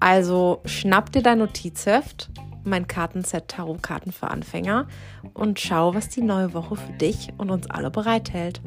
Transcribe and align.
Also 0.00 0.62
schnapp 0.64 1.12
dir 1.12 1.22
dein 1.22 1.38
Notizheft, 1.38 2.30
mein 2.64 2.88
Kartenset 2.88 3.48
Tarotkarten 3.48 4.12
für 4.12 4.28
Anfänger 4.28 4.88
und 5.34 5.60
schau, 5.60 5.94
was 5.94 6.08
die 6.08 6.22
neue 6.22 6.54
Woche 6.54 6.76
für 6.76 6.92
dich 6.94 7.28
und 7.36 7.50
uns 7.50 7.68
alle 7.68 7.90
bereithält. 7.90 8.62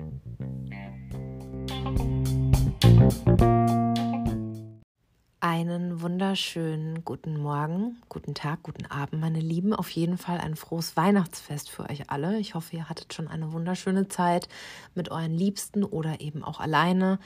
Einen 5.40 6.02
wunderschönen 6.02 7.04
guten 7.04 7.38
Morgen, 7.38 7.98
guten 8.10 8.36
Tag, 8.36 8.62
guten 8.62 8.86
Abend, 8.86 9.20
meine 9.20 9.40
Lieben. 9.40 9.74
Auf 9.74 9.90
jeden 9.90 10.20
Fall 10.20 10.38
ein 10.38 10.56
frohes 10.56 10.96
Weihnachtsfest 10.96 11.70
für 11.70 11.90
euch 11.90 12.12
alle. 12.12 12.38
Ich 12.38 12.54
hoffe, 12.54 12.76
ihr 12.76 12.90
hattet 12.90 13.14
schon 13.14 13.28
eine 13.28 13.52
wunderschöne 13.52 14.08
Zeit 14.08 14.48
mit 14.94 15.10
euren 15.10 15.34
Liebsten 15.34 15.84
oder 15.84 16.22
eben 16.22 16.44
auch 16.44 16.60
alleine. 16.60 17.18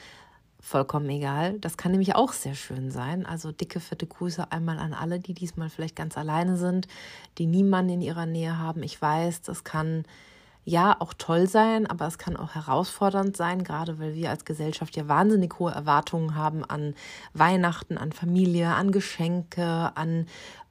Vollkommen 0.60 1.08
egal. 1.08 1.58
Das 1.60 1.76
kann 1.76 1.92
nämlich 1.92 2.16
auch 2.16 2.32
sehr 2.32 2.54
schön 2.54 2.90
sein. 2.90 3.24
Also 3.26 3.52
dicke, 3.52 3.78
fette 3.78 4.06
Grüße 4.06 4.50
einmal 4.50 4.78
an 4.78 4.92
alle, 4.92 5.20
die 5.20 5.32
diesmal 5.32 5.70
vielleicht 5.70 5.94
ganz 5.94 6.18
alleine 6.18 6.56
sind, 6.56 6.88
die 7.38 7.46
niemanden 7.46 7.94
in 7.94 8.00
ihrer 8.00 8.26
Nähe 8.26 8.58
haben. 8.58 8.82
Ich 8.82 9.00
weiß, 9.00 9.42
das 9.42 9.62
kann 9.62 10.04
ja 10.64 10.96
auch 10.98 11.14
toll 11.14 11.46
sein, 11.46 11.86
aber 11.86 12.06
es 12.08 12.18
kann 12.18 12.36
auch 12.36 12.54
herausfordernd 12.54 13.36
sein, 13.36 13.62
gerade 13.62 13.98
weil 14.00 14.14
wir 14.14 14.30
als 14.30 14.44
Gesellschaft 14.44 14.96
ja 14.96 15.08
wahnsinnig 15.08 15.58
hohe 15.58 15.72
Erwartungen 15.72 16.34
haben 16.34 16.64
an 16.64 16.94
Weihnachten, 17.32 17.96
an 17.96 18.12
Familie, 18.12 18.74
an 18.74 18.90
Geschenke, 18.90 19.92
an 19.94 20.26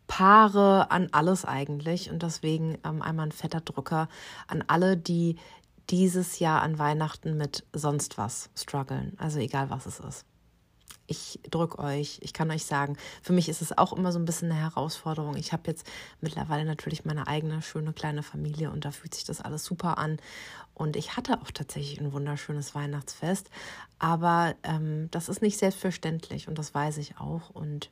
Paare, 0.07 0.91
an 0.91 1.09
alles 1.11 1.45
eigentlich. 1.45 2.11
Und 2.11 2.23
deswegen 2.23 2.77
ähm, 2.83 3.01
einmal 3.01 3.27
ein 3.27 3.31
fetter 3.31 3.61
Drücker 3.61 4.07
an 4.47 4.63
alle, 4.67 4.97
die 4.97 5.37
dieses 5.89 6.39
Jahr 6.39 6.61
an 6.61 6.79
Weihnachten 6.79 7.37
mit 7.37 7.65
sonst 7.73 8.17
was 8.17 8.49
strugglen. 8.55 9.15
Also 9.17 9.39
egal 9.39 9.69
was 9.69 9.85
es 9.85 9.99
ist 9.99 10.25
ich 11.07 11.39
drücke 11.49 11.79
euch, 11.79 12.19
ich 12.21 12.33
kann 12.33 12.51
euch 12.51 12.65
sagen, 12.65 12.97
für 13.23 13.33
mich 13.33 13.49
ist 13.49 13.61
es 13.61 13.77
auch 13.77 13.93
immer 13.93 14.11
so 14.11 14.19
ein 14.19 14.25
bisschen 14.25 14.51
eine 14.51 14.59
Herausforderung. 14.59 15.35
Ich 15.37 15.53
habe 15.53 15.63
jetzt 15.67 15.87
mittlerweile 16.19 16.65
natürlich 16.65 17.05
meine 17.05 17.27
eigene 17.27 17.61
schöne 17.61 17.93
kleine 17.93 18.23
Familie 18.23 18.71
und 18.71 18.85
da 18.85 18.91
fühlt 18.91 19.15
sich 19.15 19.23
das 19.23 19.41
alles 19.41 19.63
super 19.63 19.97
an. 19.97 20.17
Und 20.73 20.95
ich 20.95 21.15
hatte 21.17 21.41
auch 21.41 21.49
tatsächlich 21.51 21.99
ein 21.99 22.13
wunderschönes 22.13 22.75
Weihnachtsfest, 22.75 23.49
aber 23.97 24.55
ähm, 24.63 25.07
das 25.11 25.29
ist 25.29 25.41
nicht 25.41 25.57
selbstverständlich 25.57 26.47
und 26.47 26.59
das 26.59 26.75
weiß 26.75 26.97
ich 26.97 27.17
auch 27.17 27.49
und 27.49 27.89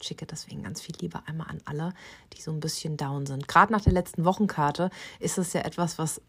schicke 0.00 0.26
deswegen 0.26 0.62
ganz 0.62 0.80
viel 0.80 0.94
Liebe 1.00 1.20
einmal 1.26 1.48
an 1.48 1.60
alle, 1.64 1.92
die 2.32 2.40
so 2.40 2.50
ein 2.50 2.60
bisschen 2.60 2.96
down 2.96 3.26
sind. 3.26 3.46
Gerade 3.46 3.72
nach 3.72 3.82
der 3.82 3.92
letzten 3.92 4.24
Wochenkarte 4.24 4.90
ist 5.20 5.38
es 5.38 5.52
ja 5.52 5.60
etwas, 5.62 5.98
was 5.98 6.20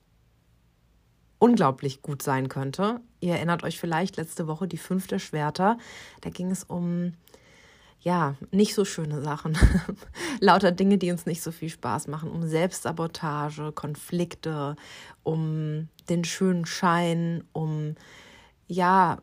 unglaublich 1.44 2.02
gut 2.02 2.22
sein 2.22 2.47
könnte. 2.47 3.02
Ihr 3.19 3.33
erinnert 3.33 3.63
euch 3.63 3.77
vielleicht 3.77 4.16
letzte 4.16 4.47
Woche 4.47 4.66
die 4.66 4.77
fünfte 4.77 5.19
Schwerter. 5.19 5.77
Da 6.22 6.30
ging 6.30 6.49
es 6.49 6.63
um 6.63 7.16
ja, 7.99 8.36
nicht 8.52 8.73
so 8.73 8.86
schöne 8.86 9.22
Sachen. 9.22 9.58
Lauter 10.39 10.71
Dinge, 10.71 10.97
die 10.97 11.11
uns 11.11 11.25
nicht 11.25 11.44
so 11.44 11.52
viel 11.52 11.67
Spaß 11.67 12.08
machen, 12.08 12.31
um 12.31 12.47
Selbstsabotage, 12.47 13.73
Konflikte, 13.73 14.77
um 15.23 15.89
den 16.08 16.23
schönen 16.23 16.65
Schein, 16.65 17.43
um 17.52 17.95
ja, 18.67 19.17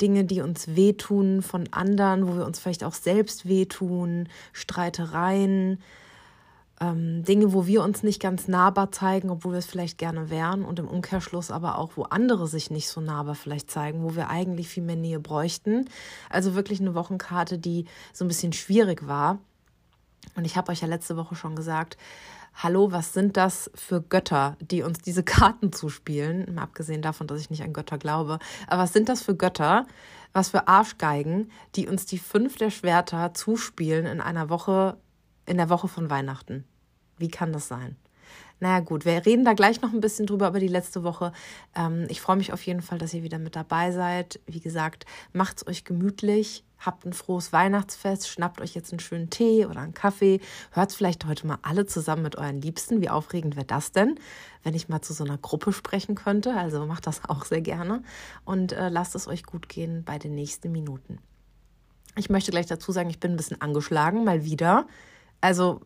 Dinge, 0.00 0.24
die 0.24 0.42
uns 0.42 0.76
wehtun 0.76 1.42
von 1.42 1.68
anderen, 1.72 2.28
wo 2.28 2.36
wir 2.36 2.46
uns 2.46 2.60
vielleicht 2.60 2.84
auch 2.84 2.94
selbst 2.94 3.48
wehtun, 3.48 4.28
Streitereien, 4.52 5.80
ähm, 6.80 7.24
Dinge, 7.24 7.52
wo 7.52 7.66
wir 7.66 7.82
uns 7.82 8.02
nicht 8.02 8.20
ganz 8.20 8.48
nahbar 8.48 8.92
zeigen, 8.92 9.30
obwohl 9.30 9.52
wir 9.52 9.58
es 9.58 9.66
vielleicht 9.66 9.98
gerne 9.98 10.30
wären 10.30 10.64
und 10.64 10.78
im 10.78 10.88
Umkehrschluss 10.88 11.50
aber 11.50 11.78
auch, 11.78 11.92
wo 11.96 12.02
andere 12.02 12.46
sich 12.46 12.70
nicht 12.70 12.88
so 12.88 13.00
nahbar 13.00 13.34
vielleicht 13.34 13.70
zeigen, 13.70 14.02
wo 14.02 14.14
wir 14.14 14.28
eigentlich 14.28 14.68
viel 14.68 14.82
mehr 14.82 14.96
Nähe 14.96 15.20
bräuchten. 15.20 15.88
Also 16.28 16.54
wirklich 16.54 16.80
eine 16.80 16.94
Wochenkarte, 16.94 17.58
die 17.58 17.86
so 18.12 18.24
ein 18.24 18.28
bisschen 18.28 18.52
schwierig 18.52 19.06
war. 19.06 19.38
Und 20.34 20.44
ich 20.44 20.56
habe 20.56 20.72
euch 20.72 20.82
ja 20.82 20.88
letzte 20.88 21.16
Woche 21.16 21.34
schon 21.34 21.56
gesagt, 21.56 21.96
hallo, 22.54 22.90
was 22.92 23.12
sind 23.12 23.36
das 23.36 23.70
für 23.74 24.02
Götter, 24.02 24.56
die 24.60 24.82
uns 24.82 24.98
diese 24.98 25.22
Karten 25.24 25.72
zuspielen? 25.72 26.54
Mal 26.54 26.62
abgesehen 26.62 27.00
davon, 27.00 27.26
dass 27.26 27.40
ich 27.40 27.50
nicht 27.50 27.62
an 27.62 27.72
Götter 27.72 27.96
glaube. 27.96 28.38
Aber 28.66 28.82
was 28.82 28.92
sind 28.92 29.08
das 29.08 29.22
für 29.22 29.34
Götter? 29.36 29.86
Was 30.34 30.50
für 30.50 30.68
Arschgeigen, 30.68 31.50
die 31.74 31.88
uns 31.88 32.04
die 32.04 32.18
fünf 32.18 32.56
der 32.56 32.70
Schwerter 32.70 33.32
zuspielen 33.32 34.04
in 34.04 34.20
einer 34.20 34.50
Woche, 34.50 34.98
in 35.46 35.56
der 35.56 35.70
Woche 35.70 35.88
von 35.88 36.10
Weihnachten. 36.10 36.64
Wie 37.18 37.28
kann 37.28 37.52
das 37.52 37.68
sein? 37.68 37.96
Naja 38.58 38.80
gut, 38.80 39.04
wir 39.04 39.26
reden 39.26 39.44
da 39.44 39.52
gleich 39.52 39.82
noch 39.82 39.92
ein 39.92 40.00
bisschen 40.00 40.26
drüber 40.26 40.48
über 40.48 40.60
die 40.60 40.68
letzte 40.68 41.02
Woche. 41.02 41.32
Ähm, 41.74 42.06
ich 42.08 42.22
freue 42.22 42.36
mich 42.36 42.52
auf 42.52 42.62
jeden 42.62 42.80
Fall, 42.80 42.98
dass 42.98 43.12
ihr 43.12 43.22
wieder 43.22 43.38
mit 43.38 43.54
dabei 43.54 43.92
seid. 43.92 44.40
Wie 44.46 44.60
gesagt, 44.60 45.04
macht's 45.34 45.66
euch 45.66 45.84
gemütlich, 45.84 46.64
habt 46.78 47.04
ein 47.04 47.12
frohes 47.12 47.52
Weihnachtsfest, 47.52 48.28
schnappt 48.28 48.62
euch 48.62 48.74
jetzt 48.74 48.92
einen 48.92 49.00
schönen 49.00 49.28
Tee 49.28 49.66
oder 49.66 49.80
einen 49.80 49.92
Kaffee, 49.92 50.40
hört 50.70 50.92
vielleicht 50.92 51.26
heute 51.26 51.46
mal 51.46 51.58
alle 51.62 51.84
zusammen 51.84 52.22
mit 52.22 52.36
euren 52.36 52.62
Liebsten. 52.62 53.02
Wie 53.02 53.10
aufregend 53.10 53.56
wäre 53.56 53.66
das 53.66 53.92
denn, 53.92 54.18
wenn 54.62 54.74
ich 54.74 54.88
mal 54.88 55.02
zu 55.02 55.12
so 55.12 55.24
einer 55.24 55.38
Gruppe 55.38 55.72
sprechen 55.72 56.14
könnte? 56.14 56.54
Also 56.54 56.86
macht 56.86 57.06
das 57.06 57.28
auch 57.28 57.44
sehr 57.44 57.60
gerne 57.60 58.02
und 58.46 58.72
äh, 58.72 58.88
lasst 58.88 59.14
es 59.14 59.28
euch 59.28 59.44
gut 59.44 59.68
gehen 59.68 60.02
bei 60.02 60.18
den 60.18 60.34
nächsten 60.34 60.72
Minuten. 60.72 61.18
Ich 62.18 62.30
möchte 62.30 62.50
gleich 62.50 62.66
dazu 62.66 62.92
sagen, 62.92 63.10
ich 63.10 63.20
bin 63.20 63.32
ein 63.32 63.36
bisschen 63.36 63.60
angeschlagen, 63.60 64.24
mal 64.24 64.44
wieder. 64.44 64.86
Also 65.40 65.80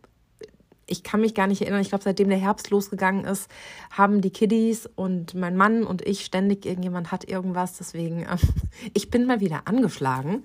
ich 0.91 1.05
kann 1.05 1.21
mich 1.21 1.35
gar 1.35 1.47
nicht 1.47 1.63
erinnern. 1.63 1.81
Ich 1.81 1.89
glaube, 1.89 2.05
seitdem 2.05 2.29
der 2.29 2.39
Herbst 2.39 2.71
losgegangen 2.71 3.25
ist, 3.25 3.49
haben 3.91 4.21
die 4.21 4.31
Kiddies 4.31 4.87
und 4.87 5.35
mein 5.35 5.57
Mann 5.57 5.85
und 5.85 6.07
ich 6.07 6.25
ständig 6.25 6.67
irgendjemand 6.67 7.13
hat 7.13 7.25
irgendwas. 7.25 7.79
Deswegen, 7.79 8.25
äh, 8.25 8.37
ich 8.95 9.11
bin 9.11 9.27
mal 9.27 9.41
wieder 9.41 9.63
angeschlagen. 9.67 10.45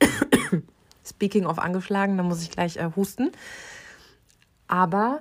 Speaking 1.04 1.46
of 1.46 1.58
angeschlagen, 1.58 2.16
da 2.16 2.22
muss 2.22 2.42
ich 2.42 2.50
gleich 2.50 2.78
äh, 2.78 2.90
husten. 2.96 3.32
Aber 4.66 5.20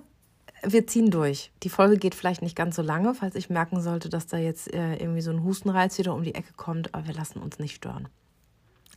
wir 0.63 0.88
ziehen 0.88 1.12
durch. 1.12 1.52
Die 1.63 1.69
Folge 1.69 1.98
geht 1.98 2.16
vielleicht 2.16 2.42
nicht 2.42 2.56
ganz 2.56 2.75
so 2.75 2.81
lange, 2.81 3.13
falls 3.13 3.36
ich 3.36 3.50
merken 3.50 3.81
sollte, 3.81 4.08
dass 4.08 4.28
da 4.28 4.38
jetzt 4.38 4.74
äh, 4.74 4.96
irgendwie 4.96 5.22
so 5.22 5.31
ein 5.31 5.44
Hustenreiz 5.44 5.98
wieder 5.98 6.13
um 6.13 6.24
die 6.24 6.36
Ecke 6.36 6.53
kommt. 6.56 6.94
Aber 6.94 7.08
wir 7.08 7.13
lassen 7.13 7.42
uns 7.42 7.59
nicht 7.59 7.75
stören. 7.75 8.08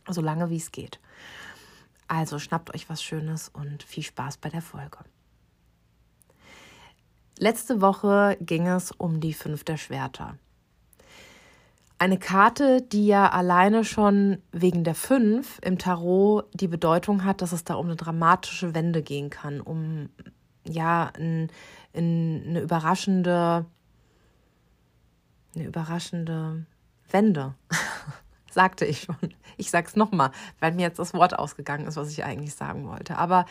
So 0.07 0.21
lange 0.21 0.49
wie 0.49 0.57
es 0.57 0.71
geht. 0.71 0.99
Also 2.07 2.39
schnappt 2.39 2.73
euch 2.73 2.89
was 2.89 3.01
Schönes 3.01 3.49
und 3.49 3.83
viel 3.83 4.03
Spaß 4.03 4.37
bei 4.37 4.49
der 4.49 4.61
Folge. 4.61 4.99
Letzte 7.37 7.81
Woche 7.81 8.37
ging 8.39 8.67
es 8.67 8.91
um 8.91 9.19
die 9.19 9.33
fünf 9.33 9.63
der 9.63 9.77
Schwerter. 9.77 10.37
Eine 11.97 12.19
Karte, 12.19 12.81
die 12.81 13.07
ja 13.07 13.29
alleine 13.29 13.85
schon 13.85 14.41
wegen 14.51 14.83
der 14.83 14.95
fünf 14.95 15.59
im 15.61 15.77
Tarot 15.77 16.45
die 16.53 16.67
Bedeutung 16.67 17.23
hat, 17.23 17.41
dass 17.41 17.51
es 17.51 17.63
da 17.63 17.75
um 17.75 17.87
eine 17.87 17.95
dramatische 17.95 18.75
Wende 18.75 19.01
gehen 19.01 19.29
kann, 19.29 19.61
um 19.61 20.09
ja 20.67 21.11
ein, 21.15 21.49
ein, 21.93 22.43
eine 22.47 22.61
überraschende, 22.61 23.65
eine 25.55 25.63
überraschende 25.63 26.65
Wende. 27.09 27.55
sagte 28.55 28.85
ich 28.85 29.01
schon. 29.01 29.15
Ich 29.57 29.69
sag's 29.69 29.95
nochmal, 29.95 30.31
weil 30.59 30.73
mir 30.73 30.81
jetzt 30.81 30.99
das 30.99 31.13
Wort 31.13 31.37
ausgegangen 31.37 31.87
ist, 31.87 31.95
was 31.95 32.11
ich 32.11 32.25
eigentlich 32.25 32.55
sagen 32.55 32.87
wollte. 32.89 33.17
Aber 33.17 33.45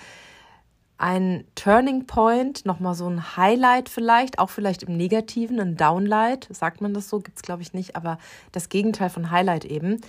ein 0.99 1.45
Turning 1.55 2.07
Point, 2.07 2.67
nochmal 2.67 2.95
so 2.95 3.09
ein 3.09 3.37
Highlight 3.37 3.89
vielleicht, 3.89 4.39
auch 4.39 4.51
vielleicht 4.51 4.83
im 4.83 4.97
Negativen, 4.97 5.61
ein 5.61 5.77
Downlight, 5.77 6.49
sagt 6.51 6.81
man 6.81 6.95
das 6.95 7.09
so, 7.09 7.21
gibt 7.21 7.37
es 7.39 7.43
glaube 7.43 7.63
ich 7.63 7.73
nicht, 7.73 7.97
aber 7.97 8.19
das 8.53 8.69
Gegenteil 8.69 9.11
von 9.11 9.31
Highlight 9.31 9.65
eben. 9.65 10.01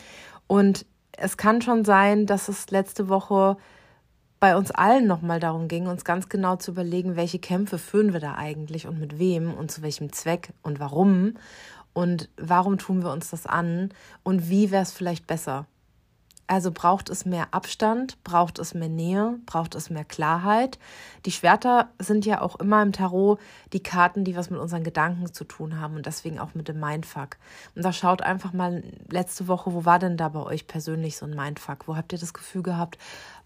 Und 0.47 0.85
es 1.17 1.37
kann 1.37 1.61
schon 1.61 1.85
sein, 1.85 2.25
dass 2.25 2.49
es 2.49 2.69
letzte 2.71 3.09
Woche 3.09 3.57
bei 4.39 4.55
uns 4.55 4.69
allen 4.71 5.07
nochmal 5.07 5.39
darum 5.39 5.67
ging, 5.67 5.87
uns 5.87 6.03
ganz 6.03 6.29
genau 6.29 6.57
zu 6.57 6.71
überlegen, 6.71 7.15
welche 7.15 7.39
Kämpfe 7.39 7.79
führen 7.79 8.13
wir 8.13 8.19
da 8.19 8.35
eigentlich 8.35 8.85
und 8.85 8.99
mit 8.99 9.17
wem 9.17 9.53
und 9.53 9.71
zu 9.71 9.81
welchem 9.81 10.11
Zweck 10.11 10.49
und 10.61 10.79
warum 10.79 11.35
und 11.95 12.29
warum 12.37 12.77
tun 12.77 13.03
wir 13.03 13.11
uns 13.11 13.31
das 13.31 13.47
an 13.47 13.89
und 14.23 14.49
wie 14.49 14.69
wäre 14.69 14.83
es 14.83 14.91
vielleicht 14.91 15.25
besser. 15.25 15.65
Also 16.47 16.71
braucht 16.71 17.09
es 17.09 17.25
mehr 17.25 17.47
Abstand, 17.55 18.23
braucht 18.23 18.59
es 18.59 18.75
mehr 18.75 18.89
Nähe, 18.89 19.39
braucht 19.47 19.73
es 19.73 19.89
mehr 19.89 20.05
Klarheit. 20.05 20.77
Die 21.25 21.31
Schwerter 21.31 21.89
sind 21.97 22.23
ja 22.23 22.41
auch 22.41 22.57
immer 22.57 22.83
im 22.83 22.91
Tarot 22.91 23.39
die 23.73 23.81
Karten, 23.81 24.23
die 24.23 24.35
was 24.35 24.51
mit 24.51 24.59
unseren 24.59 24.83
Gedanken 24.83 25.33
zu 25.33 25.43
tun 25.43 25.79
haben 25.79 25.95
und 25.95 26.05
deswegen 26.05 26.37
auch 26.37 26.53
mit 26.53 26.67
dem 26.67 26.79
Mindfuck. 26.79 27.37
Und 27.75 27.83
da 27.83 27.91
schaut 27.91 28.21
einfach 28.21 28.53
mal 28.53 28.83
letzte 29.09 29.47
Woche, 29.47 29.73
wo 29.73 29.85
war 29.85 29.97
denn 29.97 30.17
da 30.17 30.29
bei 30.29 30.41
euch 30.41 30.67
persönlich 30.67 31.17
so 31.17 31.25
ein 31.25 31.35
Mindfuck? 31.35 31.87
Wo 31.87 31.95
habt 31.95 32.13
ihr 32.13 32.19
das 32.19 32.35
Gefühl 32.35 32.61
gehabt, 32.61 32.99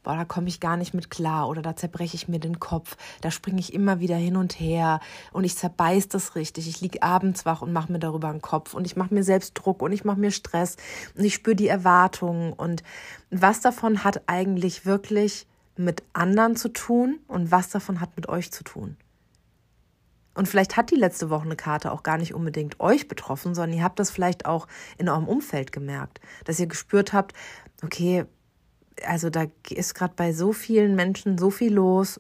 boah, 0.10 0.16
da 0.16 0.26
komme 0.26 0.48
ich 0.48 0.60
gar 0.60 0.76
nicht 0.76 0.96
mit 0.96 1.12
klar 1.12 1.48
oder 1.48 1.62
da 1.62 1.76
zerbreche 1.76 2.16
ich 2.16 2.28
mir 2.28 2.40
den 2.40 2.60
Kopf, 2.60 2.98
da 3.22 3.30
springe 3.30 3.60
ich 3.60 3.76
immer 3.76 4.00
wieder 4.00 4.16
hin 4.16 4.38
und 4.38 4.60
her 4.60 5.02
und 5.32 5.44
ich 5.44 5.56
zerbeiß 5.56 6.08
das 6.08 6.34
richtig. 6.34 6.68
Ich 6.68 6.82
liege 6.82 7.04
abends 7.04 7.46
wach 7.46 7.62
und 7.62 7.72
mache 7.72 7.92
mir 7.92 8.00
darüber 8.00 8.30
einen 8.30 8.42
Kopf 8.42 8.74
und 8.74 8.88
ich 8.88 8.96
mache 8.96 9.14
mir 9.14 9.24
selbst 9.24 9.54
Druck 9.54 9.84
und 9.84 9.92
ich 9.92 10.06
mache 10.06 10.20
mir 10.20 10.32
Stress 10.32 10.78
und 11.16 11.24
ich 11.24 11.36
spüre 11.36 11.56
die 11.56 11.68
Erwartungen 11.68 12.54
und 12.54 12.82
was 13.30 13.62
davon 13.62 14.04
hat 14.04 14.24
eigentlich 14.26 14.88
wirklich 14.88 15.46
mit 15.78 16.02
anderen 16.14 16.56
zu 16.56 16.70
tun 16.70 17.20
und 17.28 17.52
was 17.52 17.70
davon 17.70 18.02
hat 18.02 18.16
mit 18.16 18.28
euch 18.30 18.52
zu 18.52 18.64
tun? 18.64 18.98
Und 20.34 20.48
vielleicht 20.48 20.76
hat 20.76 20.90
die 20.90 20.96
letzte 20.96 21.30
Woche 21.30 21.44
eine 21.44 21.56
Karte 21.56 21.92
auch 21.92 22.02
gar 22.02 22.18
nicht 22.18 22.34
unbedingt 22.34 22.80
euch 22.80 23.08
betroffen, 23.08 23.54
sondern 23.54 23.78
ihr 23.78 23.84
habt 23.84 24.00
das 24.00 24.10
vielleicht 24.10 24.48
auch 24.48 24.68
in 24.98 25.08
eurem 25.08 25.28
Umfeld 25.28 25.72
gemerkt, 25.72 26.20
dass 26.46 26.60
ihr 26.60 26.68
gespürt 26.68 27.14
habt, 27.14 27.34
okay, 27.84 28.26
also 29.06 29.30
da 29.30 29.46
ist 29.70 29.96
gerade 29.96 30.14
bei 30.16 30.34
so 30.34 30.54
vielen 30.54 30.96
Menschen 30.96 31.38
so 31.38 31.50
viel 31.50 31.74
los. 31.74 32.20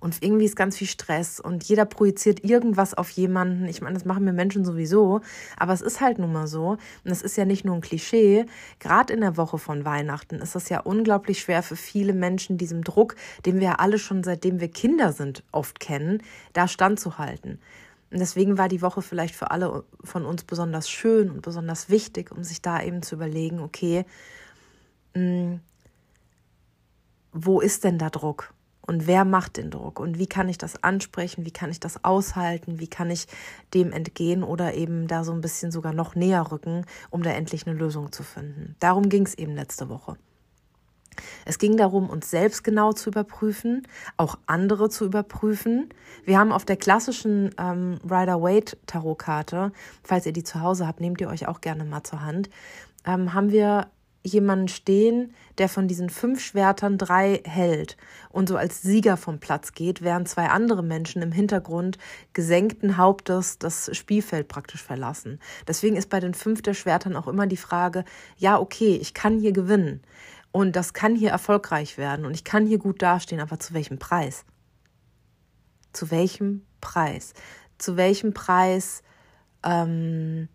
Und 0.00 0.22
irgendwie 0.22 0.44
ist 0.44 0.56
ganz 0.56 0.76
viel 0.76 0.86
Stress 0.86 1.40
und 1.40 1.64
jeder 1.64 1.86
projiziert 1.86 2.44
irgendwas 2.44 2.92
auf 2.92 3.08
jemanden. 3.10 3.66
Ich 3.66 3.80
meine, 3.80 3.94
das 3.94 4.04
machen 4.04 4.26
wir 4.26 4.34
Menschen 4.34 4.62
sowieso, 4.62 5.22
aber 5.56 5.72
es 5.72 5.80
ist 5.80 6.02
halt 6.02 6.18
nun 6.18 6.30
mal 6.30 6.46
so. 6.46 6.76
Und 7.04 7.10
es 7.10 7.22
ist 7.22 7.38
ja 7.38 7.46
nicht 7.46 7.64
nur 7.64 7.74
ein 7.74 7.80
Klischee. 7.80 8.44
Gerade 8.80 9.14
in 9.14 9.22
der 9.22 9.38
Woche 9.38 9.56
von 9.56 9.86
Weihnachten 9.86 10.36
ist 10.36 10.56
es 10.56 10.68
ja 10.68 10.80
unglaublich 10.80 11.40
schwer 11.40 11.62
für 11.62 11.76
viele 11.76 12.12
Menschen, 12.12 12.58
diesem 12.58 12.84
Druck, 12.84 13.16
den 13.46 13.60
wir 13.60 13.68
ja 13.68 13.74
alle 13.76 13.98
schon 13.98 14.22
seitdem 14.22 14.60
wir 14.60 14.68
Kinder 14.68 15.12
sind, 15.12 15.42
oft 15.52 15.80
kennen, 15.80 16.22
da 16.52 16.68
standzuhalten. 16.68 17.58
Und 18.10 18.20
deswegen 18.20 18.58
war 18.58 18.68
die 18.68 18.82
Woche 18.82 19.02
vielleicht 19.02 19.34
für 19.34 19.50
alle 19.50 19.84
von 20.04 20.26
uns 20.26 20.44
besonders 20.44 20.88
schön 20.88 21.30
und 21.30 21.42
besonders 21.42 21.88
wichtig, 21.88 22.30
um 22.30 22.44
sich 22.44 22.60
da 22.60 22.82
eben 22.82 23.02
zu 23.02 23.14
überlegen, 23.14 23.60
okay, 23.60 24.04
hm, 25.14 25.60
wo 27.32 27.60
ist 27.60 27.84
denn 27.84 27.98
da 27.98 28.10
Druck? 28.10 28.54
Und 28.86 29.06
wer 29.06 29.24
macht 29.24 29.56
den 29.56 29.70
Druck? 29.70 29.98
Und 29.98 30.18
wie 30.18 30.26
kann 30.26 30.48
ich 30.48 30.58
das 30.58 30.82
ansprechen? 30.82 31.46
Wie 31.46 31.50
kann 31.50 31.70
ich 31.70 31.80
das 31.80 32.04
aushalten? 32.04 32.80
Wie 32.80 32.86
kann 32.86 33.10
ich 33.10 33.26
dem 33.72 33.92
entgehen 33.92 34.42
oder 34.42 34.74
eben 34.74 35.08
da 35.08 35.24
so 35.24 35.32
ein 35.32 35.40
bisschen 35.40 35.72
sogar 35.72 35.94
noch 35.94 36.14
näher 36.14 36.52
rücken, 36.52 36.84
um 37.08 37.22
da 37.22 37.30
endlich 37.30 37.66
eine 37.66 37.76
Lösung 37.76 38.12
zu 38.12 38.22
finden? 38.22 38.76
Darum 38.80 39.08
ging 39.08 39.24
es 39.24 39.34
eben 39.34 39.54
letzte 39.54 39.88
Woche. 39.88 40.16
Es 41.46 41.58
ging 41.58 41.76
darum, 41.76 42.10
uns 42.10 42.30
selbst 42.30 42.62
genau 42.64 42.92
zu 42.92 43.10
überprüfen, 43.10 43.86
auch 44.16 44.36
andere 44.46 44.90
zu 44.90 45.04
überprüfen. 45.04 45.88
Wir 46.24 46.38
haben 46.38 46.52
auf 46.52 46.64
der 46.64 46.76
klassischen 46.76 47.54
ähm, 47.58 47.98
Rider-Waite-Tarotkarte, 48.04 49.72
falls 50.02 50.26
ihr 50.26 50.32
die 50.32 50.44
zu 50.44 50.60
Hause 50.60 50.86
habt, 50.86 51.00
nehmt 51.00 51.20
ihr 51.20 51.28
euch 51.28 51.46
auch 51.46 51.60
gerne 51.60 51.84
mal 51.84 52.02
zur 52.02 52.22
Hand, 52.22 52.50
ähm, 53.06 53.32
haben 53.32 53.50
wir 53.50 53.86
jemanden 54.24 54.68
stehen, 54.68 55.34
der 55.58 55.68
von 55.68 55.86
diesen 55.86 56.08
fünf 56.08 56.40
Schwertern 56.42 56.96
drei 56.96 57.42
hält 57.44 57.96
und 58.30 58.48
so 58.48 58.56
als 58.56 58.80
Sieger 58.80 59.16
vom 59.16 59.38
Platz 59.38 59.72
geht, 59.72 60.02
während 60.02 60.28
zwei 60.28 60.48
andere 60.48 60.82
Menschen 60.82 61.20
im 61.20 61.30
Hintergrund 61.30 61.98
gesenkten 62.32 62.96
Hauptes 62.96 63.58
das 63.58 63.94
Spielfeld 63.94 64.48
praktisch 64.48 64.82
verlassen. 64.82 65.40
Deswegen 65.68 65.96
ist 65.96 66.08
bei 66.08 66.20
den 66.20 66.34
fünf 66.34 66.62
der 66.62 66.74
Schwertern 66.74 67.16
auch 67.16 67.28
immer 67.28 67.46
die 67.46 67.58
Frage, 67.58 68.04
ja, 68.38 68.58
okay, 68.58 68.96
ich 68.96 69.12
kann 69.12 69.38
hier 69.38 69.52
gewinnen 69.52 70.00
und 70.52 70.74
das 70.74 70.94
kann 70.94 71.14
hier 71.14 71.30
erfolgreich 71.30 71.98
werden 71.98 72.24
und 72.24 72.32
ich 72.34 72.44
kann 72.44 72.66
hier 72.66 72.78
gut 72.78 73.02
dastehen, 73.02 73.40
aber 73.40 73.60
zu 73.60 73.74
welchem 73.74 73.98
Preis? 73.98 74.46
Zu 75.92 76.10
welchem 76.10 76.66
Preis? 76.80 77.34
Zu 77.76 77.96
welchem 77.98 78.32
Preis 78.32 79.02
ähm, 79.62 80.48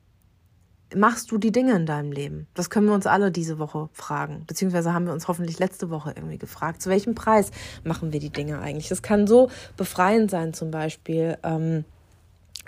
machst 0.96 1.32
du 1.32 1.38
die 1.38 1.52
Dinge 1.52 1.76
in 1.76 1.86
deinem 1.86 2.12
Leben? 2.12 2.48
Das 2.54 2.70
können 2.70 2.88
wir 2.88 2.94
uns 2.94 3.08
alle 3.08 3.32
diese 3.32 3.60
Woche 3.60 3.90
fragen. 3.94 4.44
Beziehungsweise 4.48 4.94
haben 4.94 5.06
wir 5.06 5.14
uns 5.14 5.28
hoffentlich 5.28 5.60
letzte 5.60 5.90
Woche 5.90 6.14
irgendwie 6.16 6.38
gefragt. 6.38 6.82
Zu 6.82 6.90
welchem 6.90 7.16
Preis 7.16 7.52
machen 7.84 8.14
wir 8.14 8.20
die 8.20 8.32
Dinge 8.32 8.60
eigentlich? 8.60 8.90
Das 8.90 9.02
kann 9.02 9.28
so 9.28 9.50
befreiend 9.78 10.32
sein, 10.32 10.54
zum 10.54 10.72
Beispiel, 10.72 11.38
ähm, 11.44 11.86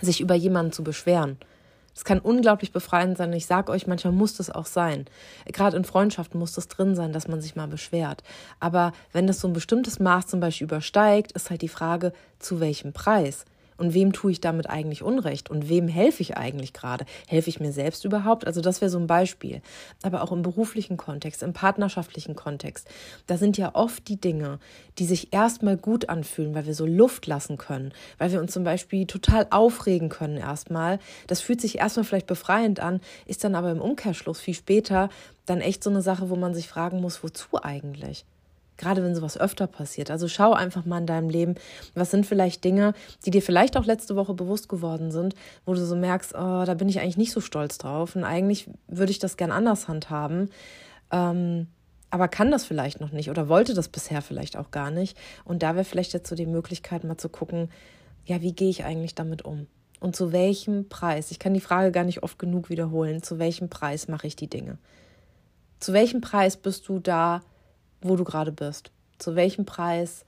sich 0.01 0.21
über 0.21 0.35
jemanden 0.35 0.71
zu 0.71 0.83
beschweren. 0.83 1.38
Es 1.94 2.06
kann 2.06 2.19
unglaublich 2.19 2.71
befreiend 2.71 3.18
sein. 3.18 3.33
Ich 3.33 3.45
sage 3.45 3.71
euch, 3.71 3.85
manchmal 3.85 4.13
muss 4.13 4.35
das 4.35 4.50
auch 4.50 4.65
sein. 4.65 5.06
Gerade 5.45 5.75
in 5.75 5.83
Freundschaften 5.83 6.39
muss 6.39 6.53
das 6.53 6.68
drin 6.68 6.95
sein, 6.95 7.12
dass 7.12 7.27
man 7.27 7.41
sich 7.41 7.56
mal 7.56 7.68
beschwert. 7.68 8.23
Aber 8.59 8.94
wenn 9.12 9.27
das 9.27 9.39
so 9.39 9.47
ein 9.47 9.53
bestimmtes 9.53 10.00
Maß 10.00 10.27
zum 10.27 10.39
Beispiel 10.39 10.65
übersteigt, 10.65 11.33
ist 11.33 11.50
halt 11.50 11.62
die 11.62 11.68
Frage, 11.68 12.13
zu 12.39 12.59
welchem 12.59 12.94
Preis? 12.94 13.45
Und 13.81 13.95
wem 13.95 14.13
tue 14.13 14.31
ich 14.31 14.39
damit 14.39 14.69
eigentlich 14.69 15.01
Unrecht? 15.01 15.50
Und 15.50 15.68
wem 15.68 15.88
helfe 15.88 16.22
ich 16.22 16.38
eigentlich 16.38 16.72
gerade? 16.72 17.04
Helfe 17.28 17.50
ich 17.50 17.60
mir 17.60 17.72
selbst 17.72 18.06
überhaupt? 18.06 18.45
Also 18.45 18.62
das 18.62 18.80
wäre 18.80 18.92
so 18.92 19.00
ein 19.00 19.07
Beispiel. 19.07 19.63
Aber 20.04 20.22
auch 20.22 20.31
im 20.31 20.44
beruflichen 20.44 20.98
Kontext, 20.98 21.42
im 21.42 21.54
partnerschaftlichen 21.54 22.36
Kontext. 22.36 22.88
Da 23.25 23.38
sind 23.38 23.57
ja 23.57 23.72
oft 23.74 24.07
die 24.07 24.22
Dinge, 24.22 24.60
die 25.00 25.06
sich 25.06 25.33
erstmal 25.33 25.78
gut 25.78 26.10
anfühlen, 26.10 26.54
weil 26.54 26.68
wir 26.68 26.75
so 26.75 26.86
Luft 26.86 27.25
lassen 27.25 27.57
können, 27.57 27.92
weil 28.19 28.31
wir 28.31 28.39
uns 28.39 28.51
zum 28.51 28.63
Beispiel 28.63 29.07
total 29.07 29.48
aufregen 29.50 30.10
können 30.10 30.38
erstmal. 30.38 31.00
Das 31.25 31.42
fühlt 31.42 31.60
sich 31.60 31.80
erstmal 31.80 32.04
vielleicht 32.04 32.28
befreiend 32.28 32.81
an, 32.81 33.01
ist 33.25 33.44
dann 33.44 33.56
aber 33.56 33.72
im 33.72 33.81
Umkehrschluss 33.81 34.39
viel 34.39 34.54
später 34.54 35.10
dann 35.48 35.60
echt 35.60 35.83
so 35.83 35.89
eine 35.89 36.04
Sache, 36.04 36.30
wo 36.30 36.36
man 36.36 36.54
sich 36.54 36.68
fragen 36.68 37.01
muss, 37.01 37.24
wozu 37.24 37.63
eigentlich? 37.63 38.25
Gerade 38.81 39.04
wenn 39.04 39.13
sowas 39.13 39.38
öfter 39.38 39.68
passiert. 39.68 40.10
Also 40.10 40.28
schau 40.28 40.54
einfach 40.54 40.86
mal 40.86 40.98
in 40.98 41.06
deinem 41.06 41.30
Leben, 41.30 41.54
was 41.94 42.10
sind 42.10 42.25
vielleicht 42.25 42.63
Dinge, 42.63 42.95
die 43.28 43.30
dir 43.30 43.44
vielleicht 43.44 43.78
auch 43.78 43.86
letzte 43.86 44.16
Woche 44.16 44.33
bewusst 44.33 44.69
geworden 44.69 45.12
sind, 45.12 45.36
wo 45.68 45.75
du 45.75 45.86
so 45.86 45.95
merkst, 45.95 46.33
oh, 46.33 46.63
da 46.66 46.74
bin 46.74 46.89
ich 46.89 47.00
eigentlich 47.00 47.18
nicht 47.18 47.31
so 47.31 47.42
stolz 47.42 47.78
drauf 47.78 48.16
und 48.16 48.24
eigentlich 48.24 48.68
würde 48.88 49.12
ich 49.12 49.19
das 49.19 49.38
gern 49.38 49.51
anders 49.51 49.88
handhaben. 49.88 50.50
Ähm, 51.12 51.68
aber 52.10 52.28
kann 52.28 52.50
das 52.50 52.66
vielleicht 52.66 53.00
noch 53.00 53.12
nicht 53.12 53.30
oder 53.30 53.48
wollte 53.48 53.75
das 53.75 53.88
bisher 53.88 54.24
vielleicht 54.24 54.57
auch 54.57 54.72
gar 54.72 54.89
nicht. 54.89 55.16
Und 55.45 55.62
da 55.62 55.75
wäre 55.75 55.86
vielleicht 55.86 56.13
jetzt 56.13 56.28
so 56.28 56.36
die 56.36 56.48
Möglichkeit, 56.48 57.04
mal 57.04 57.18
zu 57.18 57.30
gucken, 57.30 57.69
ja, 58.25 58.42
wie 58.42 58.54
gehe 58.54 58.69
ich 58.69 58.83
eigentlich 58.83 59.13
damit 59.13 59.45
um? 59.45 59.68
Und 60.00 60.16
zu 60.16 60.31
welchem 60.31 60.89
Preis? 60.89 61.30
Ich 61.30 61.38
kann 61.38 61.54
die 61.54 61.62
Frage 61.62 61.92
gar 61.92 62.04
nicht 62.04 62.24
oft 62.24 62.39
genug 62.39 62.72
wiederholen. 62.72 63.22
Zu 63.22 63.38
welchem 63.38 63.69
Preis 63.69 64.07
mache 64.07 64.25
ich 64.25 64.36
die 64.36 64.50
Dinge? 64.50 64.80
Zu 65.80 65.94
welchem 65.94 66.19
Preis 66.19 66.57
bist 66.57 66.89
du 66.89 66.98
da 66.98 67.42
wo 68.01 68.15
du 68.15 68.24
gerade 68.24 68.51
bist. 68.51 68.92
Zu 69.18 69.36
welchem 69.36 69.65
Preis 69.65 70.25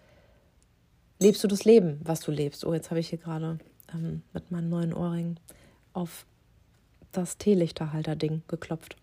lebst 1.19 1.43
du 1.43 1.47
das 1.47 1.65
Leben, 1.65 1.99
was 2.03 2.19
du 2.19 2.31
lebst? 2.31 2.65
Oh, 2.65 2.73
jetzt 2.73 2.89
habe 2.89 2.99
ich 2.99 3.09
hier 3.09 3.19
gerade 3.19 3.59
ähm, 3.93 4.21
mit 4.33 4.51
meinem 4.51 4.69
neuen 4.69 4.93
Ohrring 4.93 5.37
auf 5.93 6.25
das 7.11 7.37
Teelichterhalter-Ding 7.37 8.43
geklopft. 8.47 8.95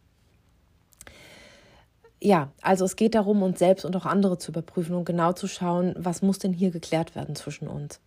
Ja, 2.23 2.53
also 2.61 2.85
es 2.85 2.97
geht 2.97 3.15
darum, 3.15 3.43
uns 3.43 3.59
selbst 3.59 3.85
und 3.85 3.97
auch 3.97 4.05
andere 4.05 4.37
zu 4.37 4.51
überprüfen 4.51 4.95
und 4.95 5.07
genau 5.07 5.33
zu 5.33 5.49
schauen, 5.49 5.95
was 5.97 6.21
muss 6.21 6.39
denn 6.39 6.53
hier 6.53 6.71
geklärt 6.71 7.15
werden 7.15 7.35
zwischen 7.35 7.67
uns. 7.67 7.99